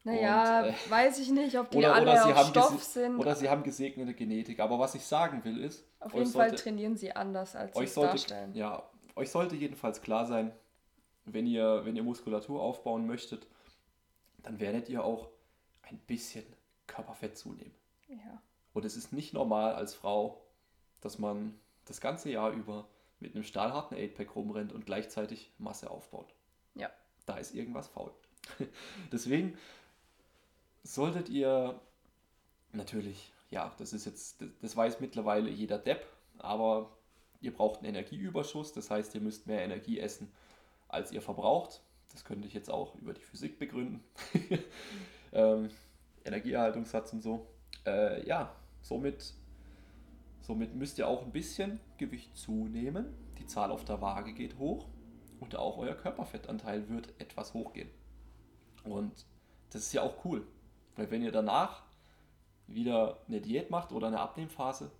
Naja, 0.02 0.62
und, 0.62 0.68
äh, 0.70 0.74
weiß 0.90 1.18
ich 1.18 1.30
nicht, 1.30 1.56
ob 1.58 1.70
die 1.70 1.78
oder, 1.78 1.94
alle 1.94 2.10
oder 2.10 2.40
auf 2.40 2.48
Stoff 2.48 2.82
sind. 2.82 3.18
Oder 3.18 3.34
sie 3.36 3.48
haben 3.48 3.62
gesegnete 3.62 4.14
Genetik. 4.14 4.60
Aber 4.60 4.78
was 4.78 4.94
ich 4.94 5.04
sagen 5.04 5.44
will 5.44 5.62
ist... 5.62 5.84
Auf 6.00 6.14
jeden 6.14 6.26
Fall 6.30 6.48
sollte, 6.48 6.62
trainieren 6.62 6.96
sie 6.96 7.12
anders, 7.12 7.54
als 7.54 7.76
sie 7.76 7.84
es 7.84 7.94
darstellen. 7.94 8.54
Ja, 8.54 8.82
euch 9.16 9.30
sollte 9.30 9.54
jedenfalls 9.54 10.00
klar 10.00 10.24
sein, 10.24 10.50
wenn 11.26 11.46
ihr, 11.46 11.82
wenn 11.84 11.94
ihr 11.94 12.02
Muskulatur 12.02 12.62
aufbauen 12.62 13.06
möchtet, 13.06 13.46
dann 14.42 14.60
werdet 14.60 14.88
ihr 14.88 15.04
auch 15.04 15.30
ein 15.82 15.98
bisschen 15.98 16.44
Körperfett 16.86 17.36
zunehmen. 17.36 17.74
Ja. 18.08 18.42
Und 18.72 18.84
es 18.84 18.96
ist 18.96 19.12
nicht 19.12 19.34
normal 19.34 19.74
als 19.74 19.94
Frau, 19.94 20.42
dass 21.00 21.18
man 21.18 21.58
das 21.84 22.00
ganze 22.00 22.30
Jahr 22.30 22.50
über 22.50 22.88
mit 23.18 23.34
einem 23.34 23.44
stahlharten 23.44 23.96
8-Pack 23.96 24.34
rumrennt 24.34 24.72
und 24.72 24.86
gleichzeitig 24.86 25.52
Masse 25.58 25.90
aufbaut. 25.90 26.34
Ja. 26.74 26.90
Da 27.26 27.36
ist 27.36 27.54
irgendwas 27.54 27.88
faul. 27.88 28.12
Deswegen 29.12 29.56
solltet 30.82 31.28
ihr 31.28 31.80
natürlich, 32.72 33.32
ja, 33.50 33.74
das 33.78 33.92
ist 33.92 34.06
jetzt, 34.06 34.42
das 34.62 34.76
weiß 34.76 35.00
mittlerweile 35.00 35.50
jeder 35.50 35.78
Depp, 35.78 36.06
aber 36.38 36.96
ihr 37.40 37.52
braucht 37.52 37.80
einen 37.80 37.90
Energieüberschuss, 37.90 38.72
das 38.72 38.90
heißt, 38.90 39.14
ihr 39.14 39.20
müsst 39.20 39.46
mehr 39.46 39.62
Energie 39.62 39.98
essen, 39.98 40.32
als 40.88 41.12
ihr 41.12 41.22
verbraucht. 41.22 41.82
Das 42.12 42.24
könnte 42.24 42.48
ich 42.48 42.54
jetzt 42.54 42.70
auch 42.70 42.94
über 42.96 43.12
die 43.14 43.20
Physik 43.20 43.58
begründen. 43.58 44.02
ähm, 45.32 45.70
Energieerhaltungssatz 46.24 47.12
und 47.12 47.22
so. 47.22 47.46
Äh, 47.86 48.26
ja, 48.26 48.54
somit, 48.82 49.34
somit 50.40 50.74
müsst 50.74 50.98
ihr 50.98 51.08
auch 51.08 51.22
ein 51.22 51.32
bisschen 51.32 51.80
Gewicht 51.98 52.36
zunehmen. 52.36 53.06
Die 53.38 53.46
Zahl 53.46 53.70
auf 53.70 53.84
der 53.84 54.00
Waage 54.00 54.32
geht 54.32 54.58
hoch 54.58 54.88
und 55.38 55.56
auch 55.56 55.78
euer 55.78 55.94
Körperfettanteil 55.94 56.88
wird 56.88 57.12
etwas 57.18 57.54
hochgehen. 57.54 57.88
Und 58.84 59.26
das 59.70 59.82
ist 59.82 59.92
ja 59.92 60.02
auch 60.02 60.24
cool, 60.24 60.46
weil 60.96 61.10
wenn 61.10 61.22
ihr 61.22 61.32
danach 61.32 61.82
wieder 62.66 63.18
eine 63.28 63.40
Diät 63.40 63.70
macht 63.70 63.92
oder 63.92 64.08
eine 64.08 64.20
Abnehmphase, 64.20 64.90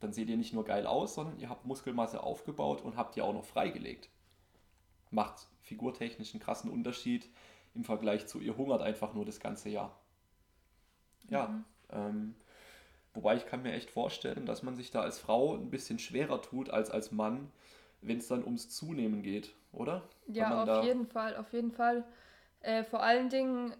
dann 0.00 0.12
seht 0.12 0.28
ihr 0.28 0.36
nicht 0.36 0.52
nur 0.52 0.64
geil 0.64 0.86
aus, 0.86 1.14
sondern 1.14 1.38
ihr 1.38 1.48
habt 1.48 1.64
Muskelmasse 1.64 2.22
aufgebaut 2.22 2.82
und 2.82 2.96
habt 2.96 3.16
ihr 3.16 3.24
auch 3.24 3.32
noch 3.32 3.44
freigelegt. 3.44 4.10
Macht 5.14 5.46
figurtechnisch 5.62 6.34
einen 6.34 6.42
krassen 6.42 6.70
Unterschied 6.70 7.28
im 7.74 7.84
Vergleich 7.84 8.26
zu 8.26 8.40
ihr 8.40 8.56
hungert 8.56 8.82
einfach 8.82 9.14
nur 9.14 9.24
das 9.24 9.40
ganze 9.40 9.68
Jahr. 9.68 9.96
Ja, 11.30 11.48
mhm. 11.48 11.64
ähm, 11.90 12.34
wobei 13.14 13.36
ich 13.36 13.46
kann 13.46 13.62
mir 13.62 13.72
echt 13.72 13.90
vorstellen, 13.90 14.46
dass 14.46 14.62
man 14.62 14.76
sich 14.76 14.90
da 14.90 15.00
als 15.00 15.18
Frau 15.18 15.54
ein 15.54 15.70
bisschen 15.70 15.98
schwerer 15.98 16.42
tut 16.42 16.70
als 16.70 16.90
als 16.90 17.12
Mann, 17.12 17.50
wenn 18.02 18.18
es 18.18 18.28
dann 18.28 18.44
ums 18.44 18.68
Zunehmen 18.70 19.22
geht, 19.22 19.54
oder? 19.72 20.02
Ja, 20.26 20.64
auf 20.64 20.84
jeden 20.84 21.06
Fall, 21.06 21.36
auf 21.36 21.52
jeden 21.52 21.72
Fall. 21.72 22.04
Äh, 22.60 22.84
vor 22.84 23.02
allen 23.02 23.28
Dingen 23.28 23.74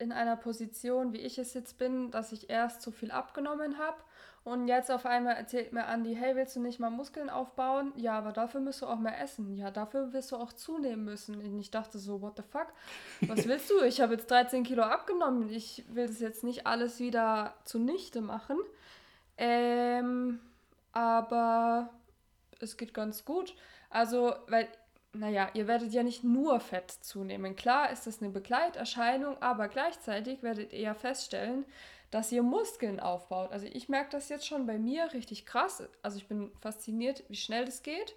in 0.00 0.12
einer 0.12 0.36
Position, 0.36 1.12
wie 1.12 1.18
ich 1.18 1.38
es 1.38 1.54
jetzt 1.54 1.78
bin, 1.78 2.10
dass 2.10 2.32
ich 2.32 2.50
erst 2.50 2.82
zu 2.82 2.90
viel 2.90 3.10
abgenommen 3.10 3.78
habe 3.78 3.98
und 4.42 4.68
jetzt 4.68 4.90
auf 4.90 5.04
einmal 5.04 5.36
erzählt 5.36 5.72
mir 5.74 5.84
Andi, 5.84 6.14
hey, 6.14 6.34
willst 6.34 6.56
du 6.56 6.60
nicht 6.60 6.80
mal 6.80 6.88
Muskeln 6.88 7.28
aufbauen? 7.28 7.92
Ja, 7.96 8.16
aber 8.16 8.32
dafür 8.32 8.60
musst 8.60 8.80
du 8.80 8.86
auch 8.86 8.98
mehr 8.98 9.20
essen. 9.20 9.54
Ja, 9.54 9.70
dafür 9.70 10.14
wirst 10.14 10.32
du 10.32 10.36
auch 10.36 10.54
zunehmen 10.54 11.04
müssen. 11.04 11.34
Und 11.38 11.60
ich 11.60 11.70
dachte 11.70 11.98
so, 11.98 12.22
what 12.22 12.36
the 12.36 12.42
fuck? 12.42 12.68
Was 13.20 13.46
willst 13.46 13.68
du? 13.70 13.82
Ich 13.82 14.00
habe 14.00 14.14
jetzt 14.14 14.30
13 14.30 14.64
Kilo 14.64 14.82
abgenommen. 14.82 15.50
Ich 15.50 15.84
will 15.90 16.06
das 16.06 16.20
jetzt 16.20 16.42
nicht 16.42 16.66
alles 16.66 17.00
wieder 17.00 17.54
zunichte 17.64 18.22
machen. 18.22 18.56
Ähm, 19.36 20.40
aber 20.92 21.90
es 22.60 22.78
geht 22.78 22.94
ganz 22.94 23.26
gut. 23.26 23.54
Also, 23.90 24.34
weil 24.48 24.68
naja, 25.12 25.50
ihr 25.54 25.66
werdet 25.66 25.92
ja 25.92 26.02
nicht 26.02 26.22
nur 26.22 26.60
Fett 26.60 26.90
zunehmen. 26.90 27.56
Klar 27.56 27.90
ist 27.90 28.06
das 28.06 28.20
eine 28.20 28.30
Begleiterscheinung, 28.30 29.40
aber 29.40 29.68
gleichzeitig 29.68 30.42
werdet 30.42 30.72
ihr 30.72 30.80
ja 30.80 30.94
feststellen, 30.94 31.64
dass 32.10 32.32
ihr 32.32 32.42
Muskeln 32.42 33.00
aufbaut. 33.00 33.52
Also 33.52 33.66
ich 33.66 33.88
merke 33.88 34.10
das 34.10 34.28
jetzt 34.28 34.46
schon 34.46 34.66
bei 34.66 34.78
mir 34.78 35.12
richtig 35.12 35.46
krass. 35.46 35.82
Also 36.02 36.18
ich 36.18 36.26
bin 36.26 36.50
fasziniert, 36.60 37.24
wie 37.28 37.36
schnell 37.36 37.64
das 37.64 37.82
geht. 37.82 38.14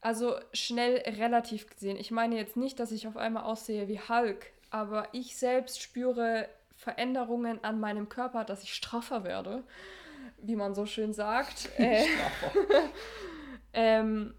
Also 0.00 0.36
schnell 0.52 0.98
relativ 0.98 1.68
gesehen. 1.68 1.96
Ich 1.96 2.10
meine 2.10 2.36
jetzt 2.36 2.56
nicht, 2.56 2.78
dass 2.78 2.92
ich 2.92 3.06
auf 3.06 3.16
einmal 3.16 3.44
aussehe 3.44 3.88
wie 3.88 4.00
Hulk, 4.00 4.52
aber 4.70 5.08
ich 5.12 5.36
selbst 5.36 5.82
spüre 5.82 6.48
Veränderungen 6.76 7.62
an 7.64 7.80
meinem 7.80 8.08
Körper, 8.08 8.44
dass 8.44 8.62
ich 8.62 8.74
straffer 8.74 9.24
werde, 9.24 9.64
wie 10.38 10.56
man 10.56 10.74
so 10.74 10.86
schön 10.86 11.12
sagt. 11.12 11.70
äh, 11.78 12.06
ähm, 13.72 14.34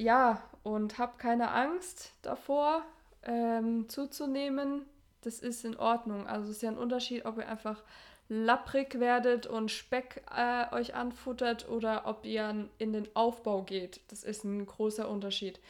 ja, 0.00 0.42
und 0.62 0.98
habe 0.98 1.12
keine 1.18 1.50
Angst 1.50 2.12
davor, 2.22 2.84
ähm, 3.22 3.88
zuzunehmen. 3.88 4.86
Das 5.22 5.40
ist 5.40 5.64
in 5.64 5.76
Ordnung. 5.76 6.26
Also 6.26 6.50
es 6.50 6.56
ist 6.56 6.62
ja 6.62 6.70
ein 6.70 6.78
Unterschied, 6.78 7.26
ob 7.26 7.38
ihr 7.38 7.48
einfach 7.48 7.82
lapprig 8.28 8.98
werdet 8.98 9.46
und 9.46 9.70
Speck 9.70 10.22
äh, 10.34 10.72
euch 10.74 10.94
anfuttert 10.94 11.68
oder 11.68 12.06
ob 12.06 12.24
ihr 12.24 12.68
in 12.78 12.92
den 12.92 13.08
Aufbau 13.14 13.62
geht. 13.62 14.00
Das 14.08 14.24
ist 14.24 14.44
ein 14.44 14.64
großer 14.64 15.08
Unterschied. 15.08 15.60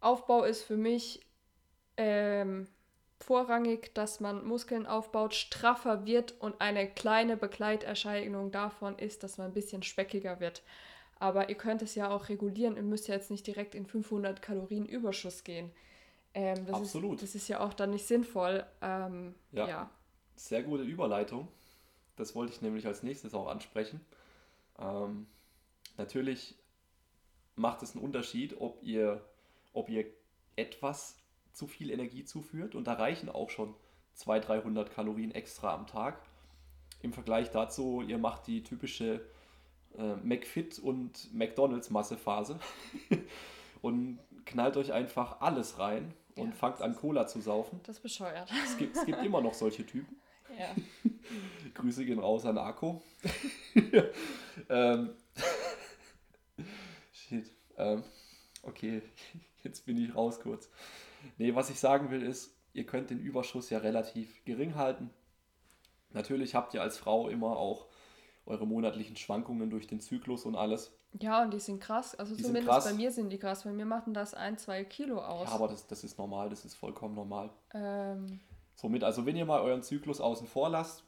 Aufbau 0.00 0.44
ist 0.44 0.62
für 0.62 0.76
mich 0.76 1.26
ähm, 1.96 2.68
vorrangig, 3.18 3.94
dass 3.94 4.20
man 4.20 4.46
Muskeln 4.46 4.86
aufbaut, 4.86 5.34
straffer 5.34 6.04
wird 6.04 6.34
und 6.38 6.60
eine 6.60 6.86
kleine 6.88 7.36
Begleiterscheinung 7.36 8.52
davon 8.52 8.98
ist, 8.98 9.22
dass 9.22 9.38
man 9.38 9.48
ein 9.48 9.54
bisschen 9.54 9.82
speckiger 9.82 10.38
wird. 10.38 10.62
Aber 11.18 11.48
ihr 11.48 11.54
könnt 11.54 11.82
es 11.82 11.94
ja 11.94 12.10
auch 12.10 12.28
regulieren. 12.28 12.76
Ihr 12.76 12.82
müsst 12.82 13.08
ja 13.08 13.14
jetzt 13.14 13.30
nicht 13.30 13.46
direkt 13.46 13.74
in 13.74 13.86
500 13.86 14.42
Kalorien 14.42 14.86
Überschuss 14.86 15.44
gehen. 15.44 15.70
Ähm, 16.34 16.66
das 16.66 16.76
Absolut. 16.76 17.14
Ist, 17.14 17.22
das 17.22 17.42
ist 17.42 17.48
ja 17.48 17.60
auch 17.60 17.72
dann 17.72 17.90
nicht 17.90 18.06
sinnvoll. 18.06 18.64
Ähm, 18.82 19.34
ja. 19.52 19.66
ja. 19.66 19.90
Sehr 20.36 20.62
gute 20.62 20.82
Überleitung. 20.82 21.48
Das 22.16 22.34
wollte 22.34 22.52
ich 22.52 22.60
nämlich 22.60 22.86
als 22.86 23.02
nächstes 23.02 23.34
auch 23.34 23.48
ansprechen. 23.48 24.00
Ähm, 24.78 25.26
natürlich 25.96 26.54
macht 27.54 27.82
es 27.82 27.94
einen 27.94 28.04
Unterschied, 28.04 28.60
ob 28.60 28.82
ihr, 28.82 29.24
ob 29.72 29.88
ihr 29.88 30.06
etwas 30.56 31.16
zu 31.52 31.66
viel 31.66 31.90
Energie 31.90 32.24
zuführt 32.24 32.74
und 32.74 32.86
da 32.86 32.94
reichen 32.94 33.30
auch 33.30 33.48
schon 33.48 33.74
200, 34.14 34.64
300 34.64 34.90
Kalorien 34.90 35.30
extra 35.30 35.74
am 35.74 35.86
Tag. 35.86 36.20
Im 37.02 37.12
Vergleich 37.12 37.50
dazu, 37.50 38.02
ihr 38.02 38.18
macht 38.18 38.46
die 38.46 38.62
typische 38.62 39.26
äh, 39.98 40.16
McFit 40.22 40.78
und 40.78 41.32
McDonalds 41.34 41.90
Massephase 41.90 42.58
und 43.82 44.18
knallt 44.44 44.76
euch 44.76 44.92
einfach 44.92 45.40
alles 45.40 45.78
rein 45.78 46.14
und 46.36 46.50
ja, 46.50 46.54
fangt 46.54 46.82
an 46.82 46.94
Cola 46.94 47.26
zu 47.26 47.40
saufen. 47.40 47.80
Das 47.84 47.96
ist 47.96 48.02
bescheuert. 48.02 48.50
Es 48.64 48.76
gibt, 48.76 48.96
es 48.96 49.04
gibt 49.04 49.22
immer 49.24 49.40
noch 49.40 49.54
solche 49.54 49.84
Typen. 49.86 50.16
Ja. 50.58 50.74
Grüße 51.74 52.06
gehen 52.06 52.18
raus 52.18 52.46
an 52.46 52.56
Akko. 52.56 53.02
ähm, 54.70 55.10
shit. 57.12 57.50
Ähm, 57.76 58.02
okay, 58.62 59.02
jetzt 59.64 59.84
bin 59.84 59.98
ich 59.98 60.14
raus 60.14 60.40
kurz. 60.40 60.70
Nee, 61.36 61.54
was 61.54 61.68
ich 61.68 61.78
sagen 61.78 62.10
will 62.10 62.22
ist, 62.22 62.56
ihr 62.72 62.86
könnt 62.86 63.10
den 63.10 63.20
Überschuss 63.20 63.68
ja 63.68 63.78
relativ 63.78 64.44
gering 64.46 64.76
halten. 64.76 65.10
Natürlich 66.12 66.54
habt 66.54 66.72
ihr 66.72 66.80
als 66.80 66.96
Frau 66.96 67.28
immer 67.28 67.58
auch 67.58 67.86
eure 68.46 68.66
monatlichen 68.66 69.16
Schwankungen 69.16 69.70
durch 69.70 69.86
den 69.86 70.00
Zyklus 70.00 70.44
und 70.44 70.54
alles. 70.54 70.92
Ja, 71.20 71.42
und 71.42 71.52
die 71.52 71.58
sind 71.58 71.80
krass. 71.80 72.14
Also 72.14 72.36
die 72.36 72.42
zumindest 72.42 72.68
krass. 72.68 72.84
bei 72.84 72.94
mir 72.94 73.10
sind 73.10 73.30
die 73.30 73.38
krass. 73.38 73.64
Bei 73.64 73.72
mir 73.72 73.86
machen 73.86 74.14
das 74.14 74.34
ein, 74.34 74.56
zwei 74.56 74.84
Kilo 74.84 75.20
aus. 75.20 75.48
Ja, 75.48 75.54
aber 75.54 75.68
das, 75.68 75.86
das 75.86 76.04
ist 76.04 76.16
normal, 76.18 76.48
das 76.48 76.64
ist 76.64 76.74
vollkommen 76.74 77.14
normal. 77.14 77.50
Ähm. 77.74 78.40
Somit, 78.76 79.04
also 79.04 79.24
wenn 79.24 79.36
ihr 79.36 79.46
mal 79.46 79.62
euren 79.62 79.82
Zyklus 79.82 80.20
außen 80.20 80.46
vor 80.46 80.68
lasst, 80.68 81.02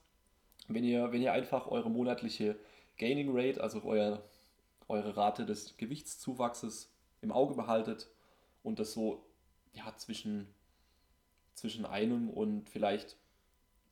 wenn 0.69 0.85
ihr, 0.85 1.13
wenn 1.13 1.23
ihr 1.23 1.33
einfach 1.33 1.67
eure 1.67 1.91
monatliche 1.91 2.59
Gaining 2.97 3.29
Rate, 3.31 3.63
also 3.63 3.83
euer, 3.85 4.23
eure 4.89 5.17
Rate 5.17 5.47
des 5.47 5.77
Gewichtszuwachses 5.77 6.91
im 7.21 7.31
Auge 7.31 7.55
behaltet 7.55 8.09
und 8.63 8.79
das 8.79 8.93
so 8.93 9.23
ja, 9.73 9.95
zwischen, 9.97 10.49
zwischen 11.55 11.85
einem 11.85 12.31
und 12.31 12.69
vielleicht 12.71 13.17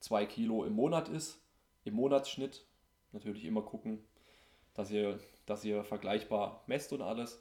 zwei 0.01 0.27
Kilo 0.27 0.65
im 0.65 0.73
Monat 0.73 1.09
ist, 1.09 1.39
im 1.85 1.95
Monatsschnitt, 1.95 2.65
natürlich 3.13 3.45
immer 3.45 3.63
gucken, 3.63 4.05
dass 4.75 4.91
ihr, 4.91 5.19
dass 5.47 5.65
ihr 5.65 5.85
vergleichbar 5.85 6.63
messt 6.67 6.93
und 6.93 7.03
alles, 7.03 7.41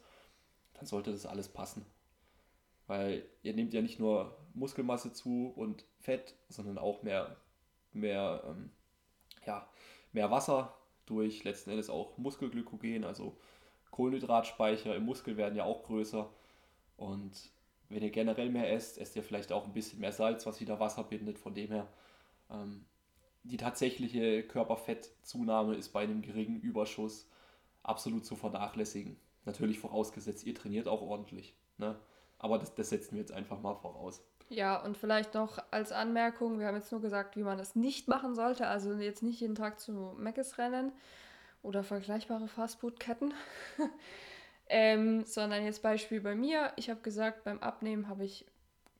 dann 0.73 0.85
sollte 0.85 1.11
das 1.11 1.25
alles 1.25 1.49
passen. 1.49 1.85
Weil 2.87 3.25
ihr 3.41 3.53
nehmt 3.53 3.73
ja 3.73 3.81
nicht 3.81 3.99
nur 3.99 4.37
Muskelmasse 4.53 5.11
zu 5.11 5.51
und 5.55 5.85
Fett, 5.99 6.35
sondern 6.49 6.77
auch 6.77 7.03
mehr, 7.03 7.35
mehr, 7.93 8.43
ähm, 8.45 8.71
ja, 9.45 9.67
mehr 10.11 10.31
Wasser 10.31 10.77
durch 11.05 11.43
letzten 11.43 11.71
Endes 11.71 11.89
auch 11.89 12.17
Muskelglykogen, 12.17 13.03
also 13.03 13.37
Kohlenhydratspeicher 13.91 14.95
im 14.95 15.05
Muskel 15.05 15.37
werden 15.37 15.55
ja 15.55 15.63
auch 15.63 15.83
größer. 15.83 16.29
Und 16.97 17.51
wenn 17.89 18.03
ihr 18.03 18.11
generell 18.11 18.49
mehr 18.49 18.71
esst, 18.71 18.97
esst 18.97 19.15
ihr 19.15 19.23
vielleicht 19.23 19.51
auch 19.51 19.65
ein 19.65 19.73
bisschen 19.73 19.99
mehr 19.99 20.11
Salz, 20.11 20.45
was 20.45 20.59
wieder 20.59 20.79
Wasser 20.79 21.03
bindet. 21.03 21.39
Von 21.39 21.53
dem 21.53 21.71
her, 21.71 21.87
ähm, 22.49 22.85
die 23.45 23.57
tatsächliche 23.57 24.43
Körperfettzunahme 24.43 25.75
ist 25.75 25.89
bei 25.89 26.01
einem 26.01 26.21
geringen 26.21 26.59
Überschuss 26.59 27.29
absolut 27.83 28.25
zu 28.25 28.35
vernachlässigen. 28.35 29.17
Natürlich 29.45 29.79
vorausgesetzt, 29.79 30.45
ihr 30.45 30.55
trainiert 30.55 30.87
auch 30.87 31.01
ordentlich. 31.01 31.55
Ne? 31.77 31.95
Aber 32.39 32.57
das, 32.57 32.73
das 32.73 32.89
setzen 32.89 33.13
wir 33.13 33.19
jetzt 33.19 33.31
einfach 33.31 33.61
mal 33.61 33.75
voraus. 33.75 34.23
Ja, 34.49 34.81
und 34.83 34.97
vielleicht 34.97 35.33
noch 35.33 35.59
als 35.71 35.91
Anmerkung, 35.91 36.59
wir 36.59 36.67
haben 36.67 36.75
jetzt 36.75 36.91
nur 36.91 37.01
gesagt, 37.01 37.35
wie 37.35 37.43
man 37.43 37.57
das 37.57 37.75
nicht 37.75 38.07
machen 38.07 38.35
sollte. 38.35 38.67
Also 38.67 38.93
jetzt 38.93 39.23
nicht 39.23 39.39
jeden 39.39 39.55
Tag 39.55 39.79
zu 39.79 40.15
Mc's 40.17 40.57
rennen 40.57 40.91
oder 41.61 41.83
vergleichbare 41.83 42.47
Fastfood-Ketten. 42.47 43.33
ähm, 44.69 45.23
sondern 45.25 45.63
jetzt 45.63 45.83
Beispiel 45.83 46.21
bei 46.21 46.35
mir. 46.35 46.73
Ich 46.75 46.89
habe 46.89 47.01
gesagt, 47.01 47.43
beim 47.43 47.59
Abnehmen 47.59 48.07
habe 48.07 48.25
ich 48.25 48.45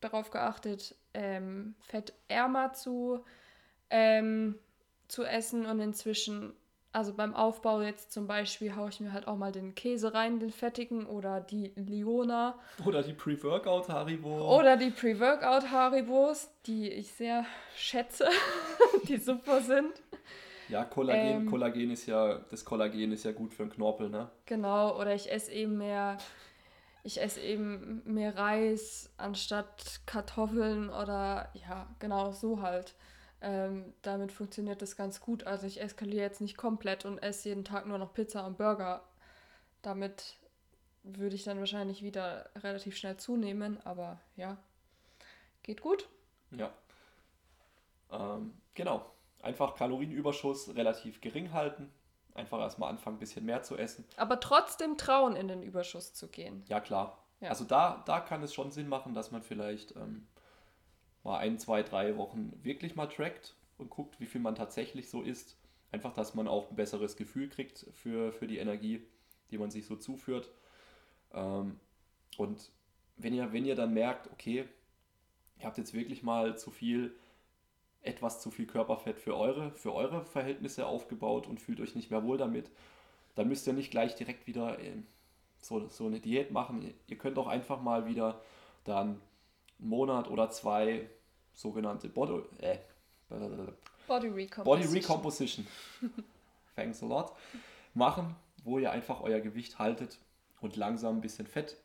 darauf 0.01 0.29
geachtet, 0.29 0.95
ähm, 1.13 1.75
fettärmer 1.81 2.73
zu, 2.73 3.23
ähm, 3.89 4.57
zu 5.07 5.23
essen 5.23 5.65
und 5.65 5.79
inzwischen 5.79 6.53
also 6.95 7.13
beim 7.13 7.35
Aufbau 7.35 7.81
jetzt 7.81 8.13
zum 8.13 8.25
Beispiel 8.25 8.73
haue 8.77 8.87
ich 8.87 9.01
mir 9.01 9.11
halt 9.11 9.27
auch 9.27 9.35
mal 9.35 9.51
den 9.51 9.75
Käse 9.75 10.13
rein, 10.13 10.39
den 10.39 10.49
fettigen 10.49 11.05
oder 11.05 11.41
die 11.41 11.73
Liona. 11.75 12.57
Oder 12.85 13.03
die 13.03 13.11
Pre-Workout 13.11 13.89
Haribo. 13.89 14.57
Oder 14.57 14.77
die 14.77 14.91
Pre-Workout 14.91 15.71
Haribos, 15.71 16.49
die 16.65 16.89
ich 16.89 17.11
sehr 17.11 17.45
schätze, 17.75 18.29
die 19.09 19.17
super 19.17 19.59
sind. 19.59 19.91
Ja, 20.69 20.85
Kollagen, 20.85 21.41
ähm, 21.41 21.45
Kollagen 21.47 21.91
ist 21.91 22.05
ja, 22.05 22.39
das 22.49 22.63
Kollagen 22.63 23.11
ist 23.11 23.25
ja 23.25 23.33
gut 23.33 23.53
für 23.53 23.63
den 23.63 23.71
Knorpel, 23.71 24.09
ne? 24.09 24.29
Genau, 24.45 24.97
oder 24.97 25.13
ich 25.13 25.29
esse 25.29 25.51
eben 25.51 25.77
mehr, 25.77 26.17
ich 27.03 27.21
esse 27.21 27.41
eben 27.41 28.03
mehr 28.05 28.37
Reis 28.37 29.13
anstatt 29.17 29.99
Kartoffeln 30.05 30.89
oder 30.89 31.49
ja, 31.53 31.93
genau 31.99 32.31
so 32.31 32.61
halt. 32.61 32.95
Ähm, 33.45 33.93
damit 34.01 34.31
funktioniert 34.31 34.81
das 34.81 34.95
ganz 34.95 35.21
gut. 35.21 35.45
Also 35.45 35.67
ich 35.67 35.79
eskaliere 35.79 36.23
jetzt 36.23 36.41
nicht 36.41 36.57
komplett 36.57 37.05
und 37.05 37.19
esse 37.19 37.49
jeden 37.49 37.63
Tag 37.63 37.85
nur 37.85 37.99
noch 37.99 38.11
Pizza 38.11 38.43
und 38.47 38.57
Burger. 38.57 39.03
Damit 39.83 40.37
würde 41.03 41.35
ich 41.35 41.43
dann 41.43 41.59
wahrscheinlich 41.59 42.01
wieder 42.01 42.49
relativ 42.55 42.97
schnell 42.97 43.17
zunehmen, 43.17 43.79
aber 43.85 44.19
ja, 44.35 44.57
geht 45.61 45.81
gut. 45.81 46.09
Ja. 46.49 46.71
Ähm, 48.11 48.55
genau. 48.73 49.05
Einfach 49.43 49.75
Kalorienüberschuss 49.75 50.73
relativ 50.75 51.21
gering 51.21 51.53
halten. 51.53 51.91
Einfach 52.33 52.59
erstmal 52.59 52.89
anfangen, 52.89 53.17
ein 53.17 53.19
bisschen 53.19 53.45
mehr 53.45 53.61
zu 53.61 53.77
essen. 53.77 54.05
Aber 54.17 54.39
trotzdem 54.39 54.97
trauen, 54.97 55.35
in 55.35 55.47
den 55.47 55.61
Überschuss 55.61 56.15
zu 56.15 56.29
gehen. 56.29 56.63
Ja, 56.67 56.79
klar. 56.79 57.19
Ja. 57.41 57.49
Also 57.49 57.63
da, 57.63 58.01
da 58.07 58.21
kann 58.21 58.41
es 58.41 58.55
schon 58.55 58.71
Sinn 58.71 58.89
machen, 58.89 59.13
dass 59.13 59.29
man 59.29 59.43
vielleicht 59.43 59.95
ähm, 59.95 60.25
mal 61.25 61.39
ein, 61.39 61.57
zwei, 61.57 61.83
drei 61.83 62.15
Wochen 62.17 62.53
wirklich 62.63 62.95
mal 62.95 63.07
trackt 63.07 63.55
und 63.77 63.89
guckt, 63.89 64.19
wie 64.19 64.27
viel 64.27 64.39
man 64.39 64.55
tatsächlich 64.55 65.09
so 65.09 65.21
isst. 65.21 65.57
Einfach, 65.91 66.13
dass 66.13 66.35
man 66.35 66.47
auch 66.47 66.69
ein 66.69 66.75
besseres 66.75 67.17
Gefühl 67.17 67.49
kriegt 67.49 67.87
für, 67.93 68.31
für 68.31 68.47
die 68.47 68.59
Energie, 68.59 69.01
die 69.51 69.57
man 69.57 69.71
sich 69.71 69.85
so 69.85 69.95
zuführt. 69.95 70.49
Ähm, 71.33 71.79
und 72.37 72.71
wenn 73.17 73.33
ihr, 73.33 73.51
wenn 73.53 73.65
ihr 73.65 73.75
dann 73.75 73.93
merkt, 73.93 74.31
okay, 74.31 74.65
ihr 75.59 75.65
habt 75.65 75.77
jetzt 75.77 75.93
wirklich 75.93 76.21
mal 76.21 76.57
zu 76.57 76.69
viel, 76.69 77.15
etwas 78.01 78.41
zu 78.41 78.51
viel 78.51 78.67
Körperfett 78.67 79.19
für 79.19 79.35
eure, 79.35 79.71
für 79.71 79.93
eure 79.93 80.25
Verhältnisse 80.25 80.85
aufgebaut 80.85 81.47
und 81.47 81.59
fühlt 81.59 81.79
euch 81.79 81.95
nicht 81.95 82.11
mehr 82.11 82.23
wohl 82.23 82.37
damit, 82.37 82.69
dann 83.33 83.47
müsst 83.47 83.65
ihr 83.65 83.73
nicht 83.73 83.89
gleich 83.89 84.15
direkt 84.15 84.45
wieder 84.45 84.79
äh, 84.79 84.93
so, 85.57 85.87
so 85.87 86.05
eine 86.05 86.19
Diät 86.19 86.51
machen. 86.51 86.93
Ihr 87.07 87.17
könnt 87.17 87.39
auch 87.39 87.47
einfach 87.47 87.81
mal 87.81 88.05
wieder 88.05 88.41
dann 88.83 89.19
einen 89.79 89.89
Monat 89.89 90.29
oder 90.29 90.49
zwei 90.49 91.09
sogenannte 91.53 92.09
Body, 92.09 92.41
äh, 92.59 92.77
Body 94.07 94.27
Recomposition, 94.27 94.63
Body 94.63 94.85
Recomposition. 94.85 95.67
Thanks 96.75 97.01
a 97.01 97.05
lot. 97.05 97.31
Machen, 97.93 98.35
wo 98.63 98.77
ihr 98.79 98.91
einfach 98.91 99.21
euer 99.21 99.39
Gewicht 99.39 99.79
haltet 99.79 100.19
und 100.61 100.75
langsam 100.75 101.17
ein 101.17 101.21
bisschen 101.21 101.47
Fett 101.47 101.77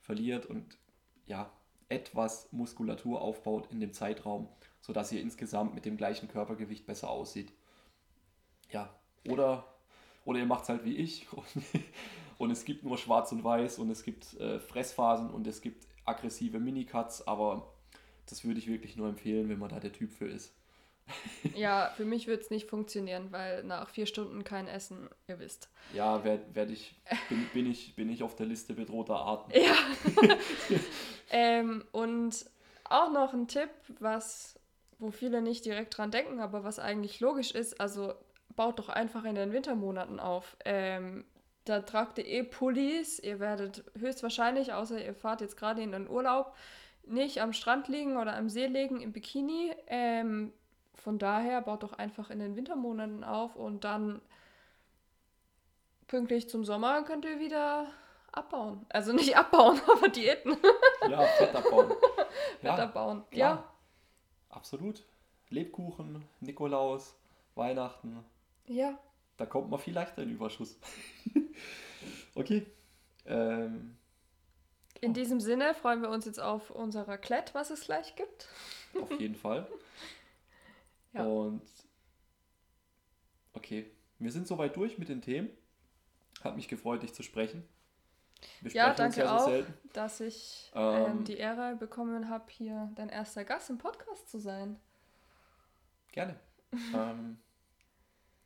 verliert 0.00 0.46
und 0.46 0.76
ja, 1.26 1.50
etwas 1.88 2.48
Muskulatur 2.52 3.20
aufbaut 3.20 3.68
in 3.70 3.80
dem 3.80 3.92
Zeitraum, 3.92 4.48
sodass 4.80 5.12
ihr 5.12 5.20
insgesamt 5.20 5.74
mit 5.74 5.84
dem 5.84 5.96
gleichen 5.96 6.28
Körpergewicht 6.28 6.86
besser 6.86 7.10
aussieht. 7.10 7.52
Ja, 8.70 8.94
oder, 9.26 9.64
oder 10.24 10.40
ihr 10.40 10.46
macht 10.46 10.64
es 10.64 10.68
halt 10.68 10.84
wie 10.84 10.96
ich 10.96 11.26
und, 11.32 11.46
und, 12.38 12.50
es 12.50 12.64
gibt 12.64 12.84
nur 12.84 12.98
schwarz 12.98 13.32
und 13.32 13.44
weiß 13.44 13.78
und 13.78 13.90
es 13.90 14.02
gibt 14.02 14.34
äh, 14.34 14.58
Fressphasen 14.58 15.30
und 15.30 15.46
es 15.46 15.60
gibt 15.60 15.86
aggressive 16.08 16.58
Minicuts, 16.58 17.26
aber 17.26 17.72
das 18.26 18.44
würde 18.44 18.58
ich 18.58 18.68
wirklich 18.68 18.96
nur 18.96 19.08
empfehlen, 19.08 19.48
wenn 19.48 19.58
man 19.58 19.70
da 19.70 19.80
der 19.80 19.92
Typ 19.92 20.12
für 20.12 20.26
ist. 20.26 20.54
ja, 21.54 21.90
für 21.96 22.04
mich 22.04 22.26
würde 22.26 22.42
es 22.42 22.50
nicht 22.50 22.68
funktionieren, 22.68 23.28
weil 23.30 23.64
nach 23.64 23.88
vier 23.88 24.06
Stunden 24.06 24.44
kein 24.44 24.68
Essen, 24.68 25.08
ihr 25.26 25.38
wisst. 25.38 25.70
Ja, 25.94 26.22
werd, 26.24 26.54
werd 26.54 26.70
ich, 26.70 26.94
bin, 27.28 27.46
bin, 27.54 27.70
ich, 27.70 27.94
bin 27.96 28.10
ich 28.10 28.22
auf 28.22 28.36
der 28.36 28.46
Liste 28.46 28.74
bedrohter 28.74 29.16
Arten. 29.16 29.52
Ja. 29.58 29.74
ähm, 31.30 31.84
und 31.92 32.46
auch 32.84 33.10
noch 33.10 33.32
ein 33.32 33.48
Tipp, 33.48 33.70
was, 34.00 34.58
wo 34.98 35.10
viele 35.10 35.42
nicht 35.42 35.64
direkt 35.64 35.96
dran 35.96 36.10
denken, 36.10 36.40
aber 36.40 36.64
was 36.64 36.78
eigentlich 36.78 37.20
logisch 37.20 37.52
ist, 37.52 37.80
also 37.80 38.14
baut 38.56 38.78
doch 38.78 38.88
einfach 38.88 39.24
in 39.24 39.34
den 39.34 39.52
Wintermonaten 39.52 40.20
auf. 40.20 40.56
Ähm, 40.64 41.24
da 41.68 41.80
tragt 41.80 42.18
ihr 42.18 42.26
eh 42.26 42.42
Pullis, 42.42 43.18
ihr 43.18 43.40
werdet 43.40 43.84
höchstwahrscheinlich, 43.98 44.72
außer 44.72 45.04
ihr 45.04 45.14
fahrt 45.14 45.40
jetzt 45.40 45.56
gerade 45.56 45.82
in 45.82 45.92
den 45.92 46.08
Urlaub, 46.08 46.54
nicht 47.06 47.40
am 47.40 47.52
Strand 47.52 47.88
liegen 47.88 48.16
oder 48.16 48.36
am 48.36 48.48
See 48.48 48.66
liegen 48.66 49.00
im 49.00 49.12
Bikini. 49.12 49.74
Ähm, 49.86 50.52
von 50.94 51.18
daher 51.18 51.60
baut 51.62 51.82
doch 51.82 51.92
einfach 51.94 52.30
in 52.30 52.38
den 52.38 52.56
Wintermonaten 52.56 53.24
auf 53.24 53.56
und 53.56 53.84
dann 53.84 54.20
pünktlich 56.06 56.48
zum 56.48 56.64
Sommer 56.64 57.02
könnt 57.02 57.24
ihr 57.24 57.38
wieder 57.38 57.86
abbauen. 58.32 58.84
Also 58.88 59.12
nicht 59.12 59.36
abbauen, 59.36 59.80
aber 59.92 60.08
Diäten. 60.08 60.56
Ja, 61.08 61.20
Fett 61.22 61.54
abbauen. 61.54 61.88
Fett 62.60 62.62
ja, 62.62 62.76
abbauen, 62.76 63.24
klar. 63.30 63.56
ja. 63.56 63.64
Absolut. 64.50 65.04
Lebkuchen, 65.50 66.24
Nikolaus, 66.40 67.14
Weihnachten. 67.54 68.24
Ja. 68.66 68.98
Da 69.38 69.46
kommt 69.46 69.70
man 69.70 69.78
viel 69.78 69.94
leichter 69.94 70.22
in 70.22 70.30
Überschuss. 70.30 70.78
okay. 72.34 72.66
Ähm, 73.24 73.96
in 75.00 75.14
diesem 75.14 75.40
Sinne 75.40 75.74
freuen 75.74 76.02
wir 76.02 76.10
uns 76.10 76.24
jetzt 76.26 76.40
auf 76.40 76.70
unser 76.70 77.06
Raclette, 77.06 77.54
was 77.54 77.70
es 77.70 77.82
gleich 77.82 78.16
gibt. 78.16 78.48
Auf 79.00 79.10
jeden 79.18 79.34
Fall. 79.36 79.66
ja. 81.12 81.24
Und 81.24 81.62
okay, 83.52 83.90
wir 84.18 84.32
sind 84.32 84.48
soweit 84.48 84.76
durch 84.76 84.98
mit 84.98 85.08
den 85.08 85.22
Themen. 85.22 85.50
Hat 86.42 86.56
mich 86.56 86.68
gefreut, 86.68 87.02
dich 87.02 87.14
zu 87.14 87.22
sprechen. 87.22 87.66
Wir 88.60 88.72
ja, 88.72 88.94
danke 88.94 89.20
ja 89.20 89.28
so 89.28 89.34
auch, 89.44 89.48
selten. 89.48 89.74
dass 89.92 90.20
ich 90.20 90.70
ähm, 90.74 91.06
ähm, 91.06 91.24
die 91.24 91.36
Ehre 91.36 91.76
bekommen 91.76 92.28
habe, 92.28 92.44
hier 92.48 92.90
dein 92.94 93.08
erster 93.08 93.44
Gast 93.44 93.70
im 93.70 93.78
Podcast 93.78 94.28
zu 94.28 94.38
sein. 94.38 94.78
Gerne. 96.12 96.38
ähm, 96.94 97.38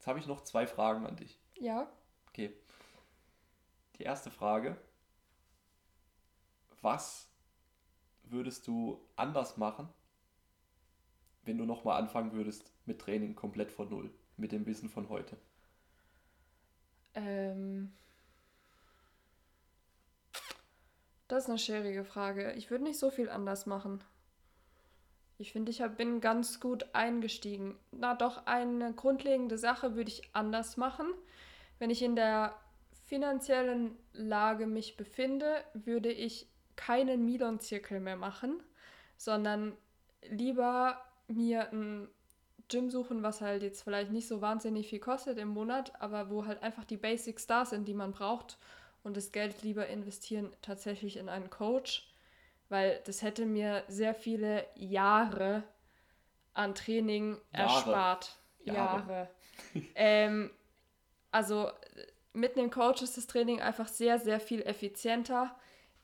jetzt 0.03 0.09
habe 0.09 0.19
ich 0.19 0.27
noch 0.27 0.43
zwei 0.43 0.67
Fragen 0.67 1.07
an 1.07 1.17
dich. 1.17 1.39
Ja. 1.59 1.89
Okay. 2.29 2.53
Die 3.99 4.03
erste 4.03 4.31
Frage 4.31 4.77
was 6.83 7.29
würdest 8.25 8.67
du 8.67 9.01
anders 9.17 9.57
machen, 9.57 9.89
wenn 11.45 11.59
du 11.59 11.65
nochmal 11.65 12.01
anfangen 12.01 12.33
würdest 12.33 12.73
mit 12.85 13.01
Training 13.01 13.35
komplett 13.35 13.73
von 13.73 13.89
Null, 13.89 14.13
mit 14.37 14.53
dem 14.53 14.67
Wissen 14.67 14.89
von 14.89 15.09
heute? 15.09 15.39
Ähm, 17.15 17.93
das 21.29 21.45
ist 21.45 21.51
eine 21.51 21.59
schwierige 21.59 22.05
Frage. 22.05 22.53
Ich 22.55 22.71
würde 22.71 22.85
nicht 22.85 22.99
so 22.99 23.11
viel 23.11 23.31
anders 23.31 23.67
machen. 23.67 24.03
Ich 25.43 25.51
finde, 25.51 25.73
ich 25.73 25.83
bin 25.97 26.21
ganz 26.21 26.61
gut 26.61 26.87
eingestiegen. 26.95 27.77
Na 27.91 28.15
doch, 28.15 28.47
eine 28.47 28.93
grundlegende 28.93 29.59
Sache 29.59 29.97
würde 29.97 30.09
ich 30.09 30.23
anders 30.33 30.77
machen. 30.77 31.07
Wenn 31.81 31.91
ich 31.91 32.01
in 32.01 32.15
der 32.15 32.55
finanziellen 33.07 33.97
Lage 34.13 34.69
mich 34.69 34.97
befinde, 34.97 35.65
würde 35.75 36.13
ich 36.13 36.47
keinen 36.77 37.25
Milon-Zirkel 37.25 37.99
mehr 37.99 38.15
machen, 38.15 38.63
sondern 39.17 39.77
lieber 40.31 41.03
mir 41.27 41.73
ein 41.73 42.07
Gym 42.69 42.89
suchen, 42.89 43.25
was 43.25 43.41
halt 43.41 43.65
jetzt 43.65 43.83
vielleicht 43.83 44.13
nicht 44.13 44.29
so 44.29 44.41
wahnsinnig 44.41 44.87
viel 44.87 45.01
kostet 45.01 45.39
im 45.39 45.49
Monat, 45.49 46.01
aber 46.01 46.31
wo 46.31 46.47
halt 46.47 46.63
einfach 46.63 46.85
die 46.85 46.97
Basics 46.97 47.49
da 47.49 47.65
sind, 47.65 47.89
die 47.89 47.95
man 47.95 48.13
braucht 48.13 48.59
und 49.03 49.17
das 49.17 49.33
Geld 49.33 49.65
lieber 49.65 49.89
investieren 49.89 50.55
tatsächlich 50.63 51.17
in 51.17 51.29
einen 51.29 51.51
Coach, 51.51 52.12
weil 52.73 53.01
das 53.05 53.21
hätte 53.21 53.45
mir 53.45 53.85
sehr 53.87 54.15
viele 54.15 54.65
Jahre 54.75 55.63
an 56.55 56.75
Training 56.75 57.37
Jahre. 57.53 57.69
erspart. 57.73 58.39
Jahre. 58.65 58.77
Jahre. 58.77 59.29
ähm, 59.95 60.51
also 61.31 61.71
mit 62.33 62.57
einem 62.57 62.71
Coach 62.71 63.03
ist 63.03 63.19
das 63.19 63.27
Training 63.27 63.61
einfach 63.61 63.89
sehr, 63.89 64.19
sehr 64.19 64.41
viel 64.41 64.63
effizienter. 64.63 65.55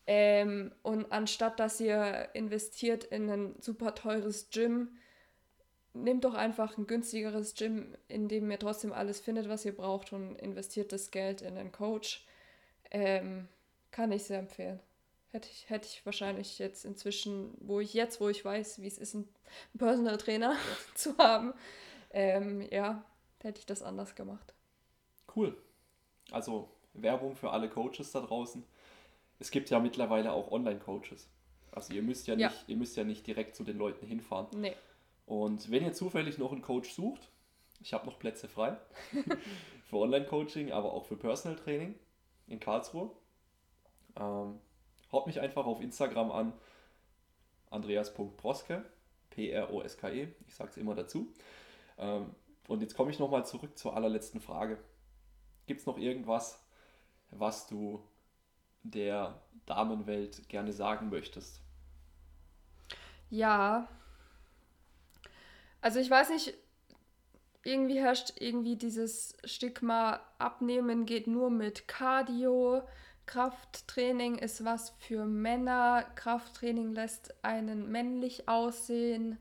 Ähm, 0.07 0.73
und 0.83 1.11
anstatt 1.11 1.59
dass 1.59 1.81
ihr 1.81 2.29
investiert 2.35 3.05
in 3.05 3.31
ein 3.31 3.55
super 3.61 3.95
teures 3.95 4.51
Gym, 4.51 4.99
nehmt 5.95 6.25
doch 6.25 6.35
einfach 6.35 6.77
ein 6.77 6.87
günstigeres 6.87 7.55
Gym, 7.55 7.97
in 8.09 8.29
dem 8.29 8.51
ihr 8.51 8.59
trotzdem 8.59 8.93
alles 8.93 9.21
findet, 9.21 9.49
was 9.49 9.65
ihr 9.65 9.75
braucht 9.75 10.13
und 10.13 10.37
investiert 10.37 10.93
das 10.93 11.11
Geld 11.11 11.41
in 11.41 11.57
einen 11.57 11.73
Coach. 11.73 12.27
Ähm, 12.91 13.49
kann 13.91 14.13
ich 14.13 14.25
sehr 14.25 14.41
empfehlen. 14.41 14.81
Hätte 15.31 15.49
ich, 15.51 15.69
hätte 15.69 15.87
ich 15.87 16.05
wahrscheinlich 16.07 16.59
jetzt 16.59 16.85
inzwischen, 16.85 17.53
wo 17.61 17.81
ich 17.81 17.93
jetzt, 17.93 18.21
wo 18.21 18.29
ich 18.29 18.45
weiß, 18.45 18.81
wie 18.81 18.87
es 18.87 18.97
ist, 18.97 19.15
einen 19.15 19.29
Personal 19.77 20.17
Trainer 20.17 20.57
zu 20.95 21.17
haben, 21.19 21.53
ähm, 22.11 22.63
ja, 22.71 23.05
hätte 23.41 23.59
ich 23.59 23.67
das 23.67 23.83
anders 23.83 24.15
gemacht. 24.15 24.55
Cool. 25.35 25.57
Also 26.31 26.71
Werbung 26.95 27.37
für 27.37 27.51
alle 27.51 27.69
Coaches 27.69 28.13
da 28.13 28.21
draußen. 28.21 28.65
Es 29.39 29.51
gibt 29.51 29.71
ja 29.71 29.79
mittlerweile 29.79 30.33
auch 30.33 30.51
Online-Coaches. 30.51 31.29
Also 31.73 31.95
ihr 31.95 32.03
müsst 32.03 32.27
ja, 32.27 32.35
ja, 32.35 32.49
Nicht, 32.49 32.65
ihr 32.67 32.77
müsst 32.77 32.97
ja 32.97 33.05
nicht 33.05 33.27
direkt 33.27 33.55
zu 33.55 33.65
den 33.65 33.77
Leuten 33.77 34.07
hinfahren. 34.07 34.49
Nee. 34.59 34.75
Und 35.27 35.71
wenn 35.71 35.85
ihr 35.85 35.93
zufällig 35.93 36.39
noch 36.39 36.53
einen 36.53 36.63
Coach 36.63 36.91
sucht, 36.91 37.31
ich 37.81 37.93
habe 37.93 38.07
noch 38.07 38.19
Plätze 38.19 38.49
frei 38.49 38.77
für 39.85 39.97
Online-Coaching, 39.97 40.73
aber 40.73 40.93
auch 40.93 41.05
für 41.05 41.17
Personal 41.17 41.59
Training 41.59 41.95
in 42.47 42.59
Karlsruhe. 42.59 43.11
Ähm, 44.17 44.59
haut 45.13 45.27
mich 45.27 45.41
einfach 45.41 45.67
auf 45.67 45.81
Instagram 45.81 46.31
an, 46.31 46.53
andreas.proske, 47.71 48.85
P-R-O-S-K-E, 49.31 50.29
ich 50.47 50.55
sage 50.55 50.71
es 50.71 50.77
immer 50.77 50.95
dazu. 50.95 51.33
Ähm, 51.99 52.35
und 52.67 52.83
jetzt 52.83 52.97
komme 52.97 53.11
ich 53.11 53.19
nochmal 53.19 53.47
zurück 53.47 53.77
zur 53.79 53.97
allerletzten 53.97 54.41
Frage. 54.41 54.79
Gibt 55.67 55.81
es 55.81 55.87
noch 55.87 55.99
irgendwas, 55.99 56.63
was 57.31 57.67
du 57.67 58.03
der 58.83 59.41
Damenwelt 59.67 60.49
gerne 60.49 60.73
sagen 60.73 61.11
möchtest? 61.11 61.61
Ja. 63.31 63.89
Also 65.81 66.01
ich 66.01 66.11
weiß 66.11 66.31
nicht, 66.31 66.55
irgendwie 67.65 68.01
herrscht 68.01 68.33
irgendwie 68.41 68.77
dieses 68.77 69.37
Stigma, 69.45 70.21
Abnehmen 70.39 71.07
geht 71.07 71.27
nur 71.27 71.51
mit 71.51 71.87
Cardio, 71.87 72.83
Krafttraining 73.29 74.39
ist 74.39 74.65
was 74.65 74.91
für 74.99 75.25
Männer, 75.25 76.05
Krafttraining 76.17 76.93
lässt 76.93 77.33
einen 77.45 77.91
männlich 77.93 78.49
aussehen. 78.49 79.39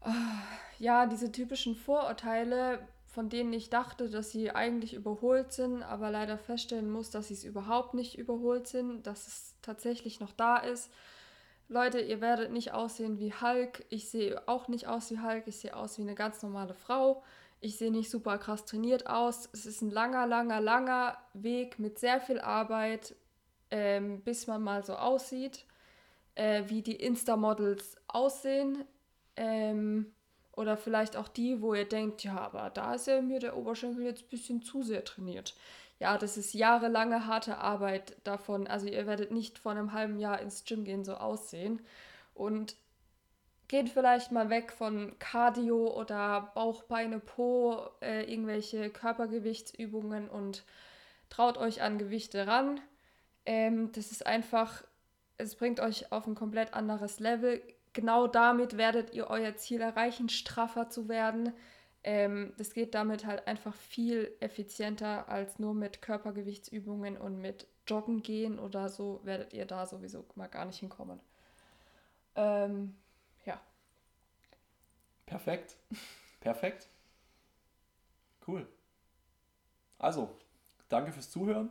Oh, 0.00 0.10
ja, 0.78 1.06
diese 1.06 1.32
typischen 1.32 1.74
Vorurteile 1.74 2.86
von 3.16 3.30
denen 3.30 3.54
ich 3.54 3.70
dachte, 3.70 4.10
dass 4.10 4.30
sie 4.30 4.50
eigentlich 4.50 4.92
überholt 4.92 5.50
sind, 5.50 5.82
aber 5.82 6.10
leider 6.10 6.36
feststellen 6.36 6.90
muss, 6.90 7.08
dass 7.08 7.28
sie 7.28 7.34
es 7.34 7.44
überhaupt 7.44 7.94
nicht 7.94 8.18
überholt 8.18 8.66
sind, 8.66 9.06
dass 9.06 9.26
es 9.26 9.54
tatsächlich 9.62 10.20
noch 10.20 10.32
da 10.32 10.58
ist. 10.58 10.90
Leute, 11.70 11.98
ihr 11.98 12.20
werdet 12.20 12.52
nicht 12.52 12.74
aussehen 12.74 13.18
wie 13.18 13.32
Hulk. 13.32 13.86
Ich 13.88 14.10
sehe 14.10 14.46
auch 14.46 14.68
nicht 14.68 14.86
aus 14.86 15.10
wie 15.10 15.18
Hulk. 15.18 15.44
Ich 15.46 15.56
sehe 15.56 15.74
aus 15.74 15.96
wie 15.96 16.02
eine 16.02 16.14
ganz 16.14 16.42
normale 16.42 16.74
Frau. 16.74 17.22
Ich 17.66 17.78
sehe 17.78 17.90
nicht 17.90 18.12
super 18.12 18.38
krass 18.38 18.64
trainiert 18.64 19.08
aus. 19.08 19.48
Es 19.52 19.66
ist 19.66 19.82
ein 19.82 19.90
langer, 19.90 20.24
langer, 20.24 20.60
langer 20.60 21.18
Weg 21.34 21.80
mit 21.80 21.98
sehr 21.98 22.20
viel 22.20 22.38
Arbeit, 22.38 23.16
ähm, 23.72 24.20
bis 24.20 24.46
man 24.46 24.62
mal 24.62 24.84
so 24.84 24.94
aussieht, 24.94 25.66
äh, 26.36 26.62
wie 26.68 26.80
die 26.80 26.94
Insta-Models 26.94 27.96
aussehen. 28.06 28.84
Ähm, 29.34 30.14
oder 30.52 30.76
vielleicht 30.76 31.16
auch 31.16 31.26
die, 31.26 31.60
wo 31.60 31.74
ihr 31.74 31.88
denkt, 31.88 32.22
ja, 32.22 32.38
aber 32.38 32.70
da 32.70 32.94
ist 32.94 33.08
ja 33.08 33.20
mir 33.20 33.40
der 33.40 33.56
Oberschenkel 33.56 34.04
jetzt 34.04 34.22
ein 34.22 34.28
bisschen 34.28 34.62
zu 34.62 34.84
sehr 34.84 35.04
trainiert. 35.04 35.56
Ja, 35.98 36.18
das 36.18 36.36
ist 36.36 36.54
jahrelange 36.54 37.26
harte 37.26 37.58
Arbeit 37.58 38.16
davon. 38.22 38.68
Also 38.68 38.86
ihr 38.86 39.08
werdet 39.08 39.32
nicht 39.32 39.58
vor 39.58 39.72
einem 39.72 39.92
halben 39.92 40.20
Jahr 40.20 40.40
ins 40.40 40.64
Gym 40.64 40.84
gehen 40.84 41.04
so 41.04 41.14
aussehen. 41.14 41.80
Und 42.32 42.76
geht 43.68 43.88
vielleicht 43.88 44.32
mal 44.32 44.50
weg 44.50 44.72
von 44.72 45.18
Cardio 45.18 45.98
oder 45.98 46.52
Bauch, 46.54 46.84
Beine, 46.84 47.18
Po, 47.18 47.88
äh, 48.00 48.30
irgendwelche 48.30 48.90
Körpergewichtsübungen 48.90 50.28
und 50.28 50.64
traut 51.28 51.58
euch 51.58 51.82
an 51.82 51.98
Gewichte 51.98 52.46
ran. 52.46 52.80
Ähm, 53.44 53.92
das 53.92 54.12
ist 54.12 54.26
einfach, 54.26 54.84
es 55.38 55.56
bringt 55.56 55.80
euch 55.80 56.12
auf 56.12 56.26
ein 56.26 56.34
komplett 56.34 56.74
anderes 56.74 57.20
Level 57.20 57.60
genau 57.96 58.28
damit 58.28 58.76
werdet 58.76 59.14
ihr 59.14 59.28
euer 59.28 59.56
Ziel 59.56 59.80
erreichen, 59.80 60.28
straffer 60.28 60.88
zu 60.88 61.08
werden. 61.08 61.52
Ähm, 62.04 62.52
das 62.58 62.72
geht 62.74 62.94
damit 62.94 63.26
halt 63.26 63.48
einfach 63.48 63.74
viel 63.74 64.36
effizienter 64.38 65.28
als 65.28 65.58
nur 65.58 65.74
mit 65.74 66.02
Körpergewichtsübungen 66.02 67.16
und 67.16 67.38
mit 67.40 67.66
Joggen 67.88 68.22
gehen 68.22 68.60
oder 68.60 68.88
so, 68.90 69.20
werdet 69.24 69.52
ihr 69.54 69.64
da 69.64 69.86
sowieso 69.86 70.24
mal 70.36 70.46
gar 70.46 70.66
nicht 70.66 70.78
hinkommen. 70.78 71.18
Ähm. 72.36 72.94
Perfekt. 75.26 75.76
Perfekt. 76.40 76.88
Cool. 78.46 78.66
Also, 79.98 80.36
danke 80.88 81.12
fürs 81.12 81.30
Zuhören. 81.30 81.70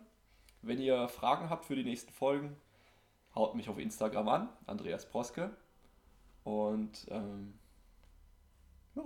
Wenn 0.62 0.82
ihr 0.82 1.08
Fragen 1.08 1.50
habt 1.50 1.66
für 1.66 1.76
die 1.76 1.84
nächsten 1.84 2.12
Folgen, 2.12 2.56
haut 3.34 3.56
mich 3.56 3.70
auf 3.70 3.78
Instagram 3.78 4.28
an, 4.28 4.50
Andreas 4.66 5.08
Proske. 5.10 5.56
Und 6.44 7.08
ähm, 7.10 7.58
ja, 8.96 9.04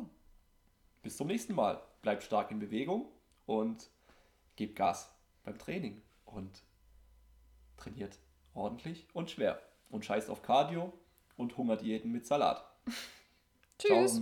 bis 1.01 1.17
zum 1.17 1.27
nächsten 1.27 1.53
Mal. 1.53 1.81
Bleibt 2.01 2.23
stark 2.23 2.49
in 2.51 2.59
Bewegung 2.59 3.11
und 3.45 3.89
gebt 4.55 4.75
Gas 4.75 5.13
beim 5.43 5.57
Training 5.57 6.01
und 6.25 6.63
trainiert 7.77 8.17
ordentlich 8.53 9.07
und 9.13 9.29
schwer. 9.29 9.61
Und 9.89 10.05
scheißt 10.05 10.29
auf 10.29 10.41
Cardio 10.41 10.93
und 11.35 11.57
Hungerdiäten 11.57 12.11
mit 12.11 12.25
Salat. 12.25 12.63
Tschüss. 13.79 14.21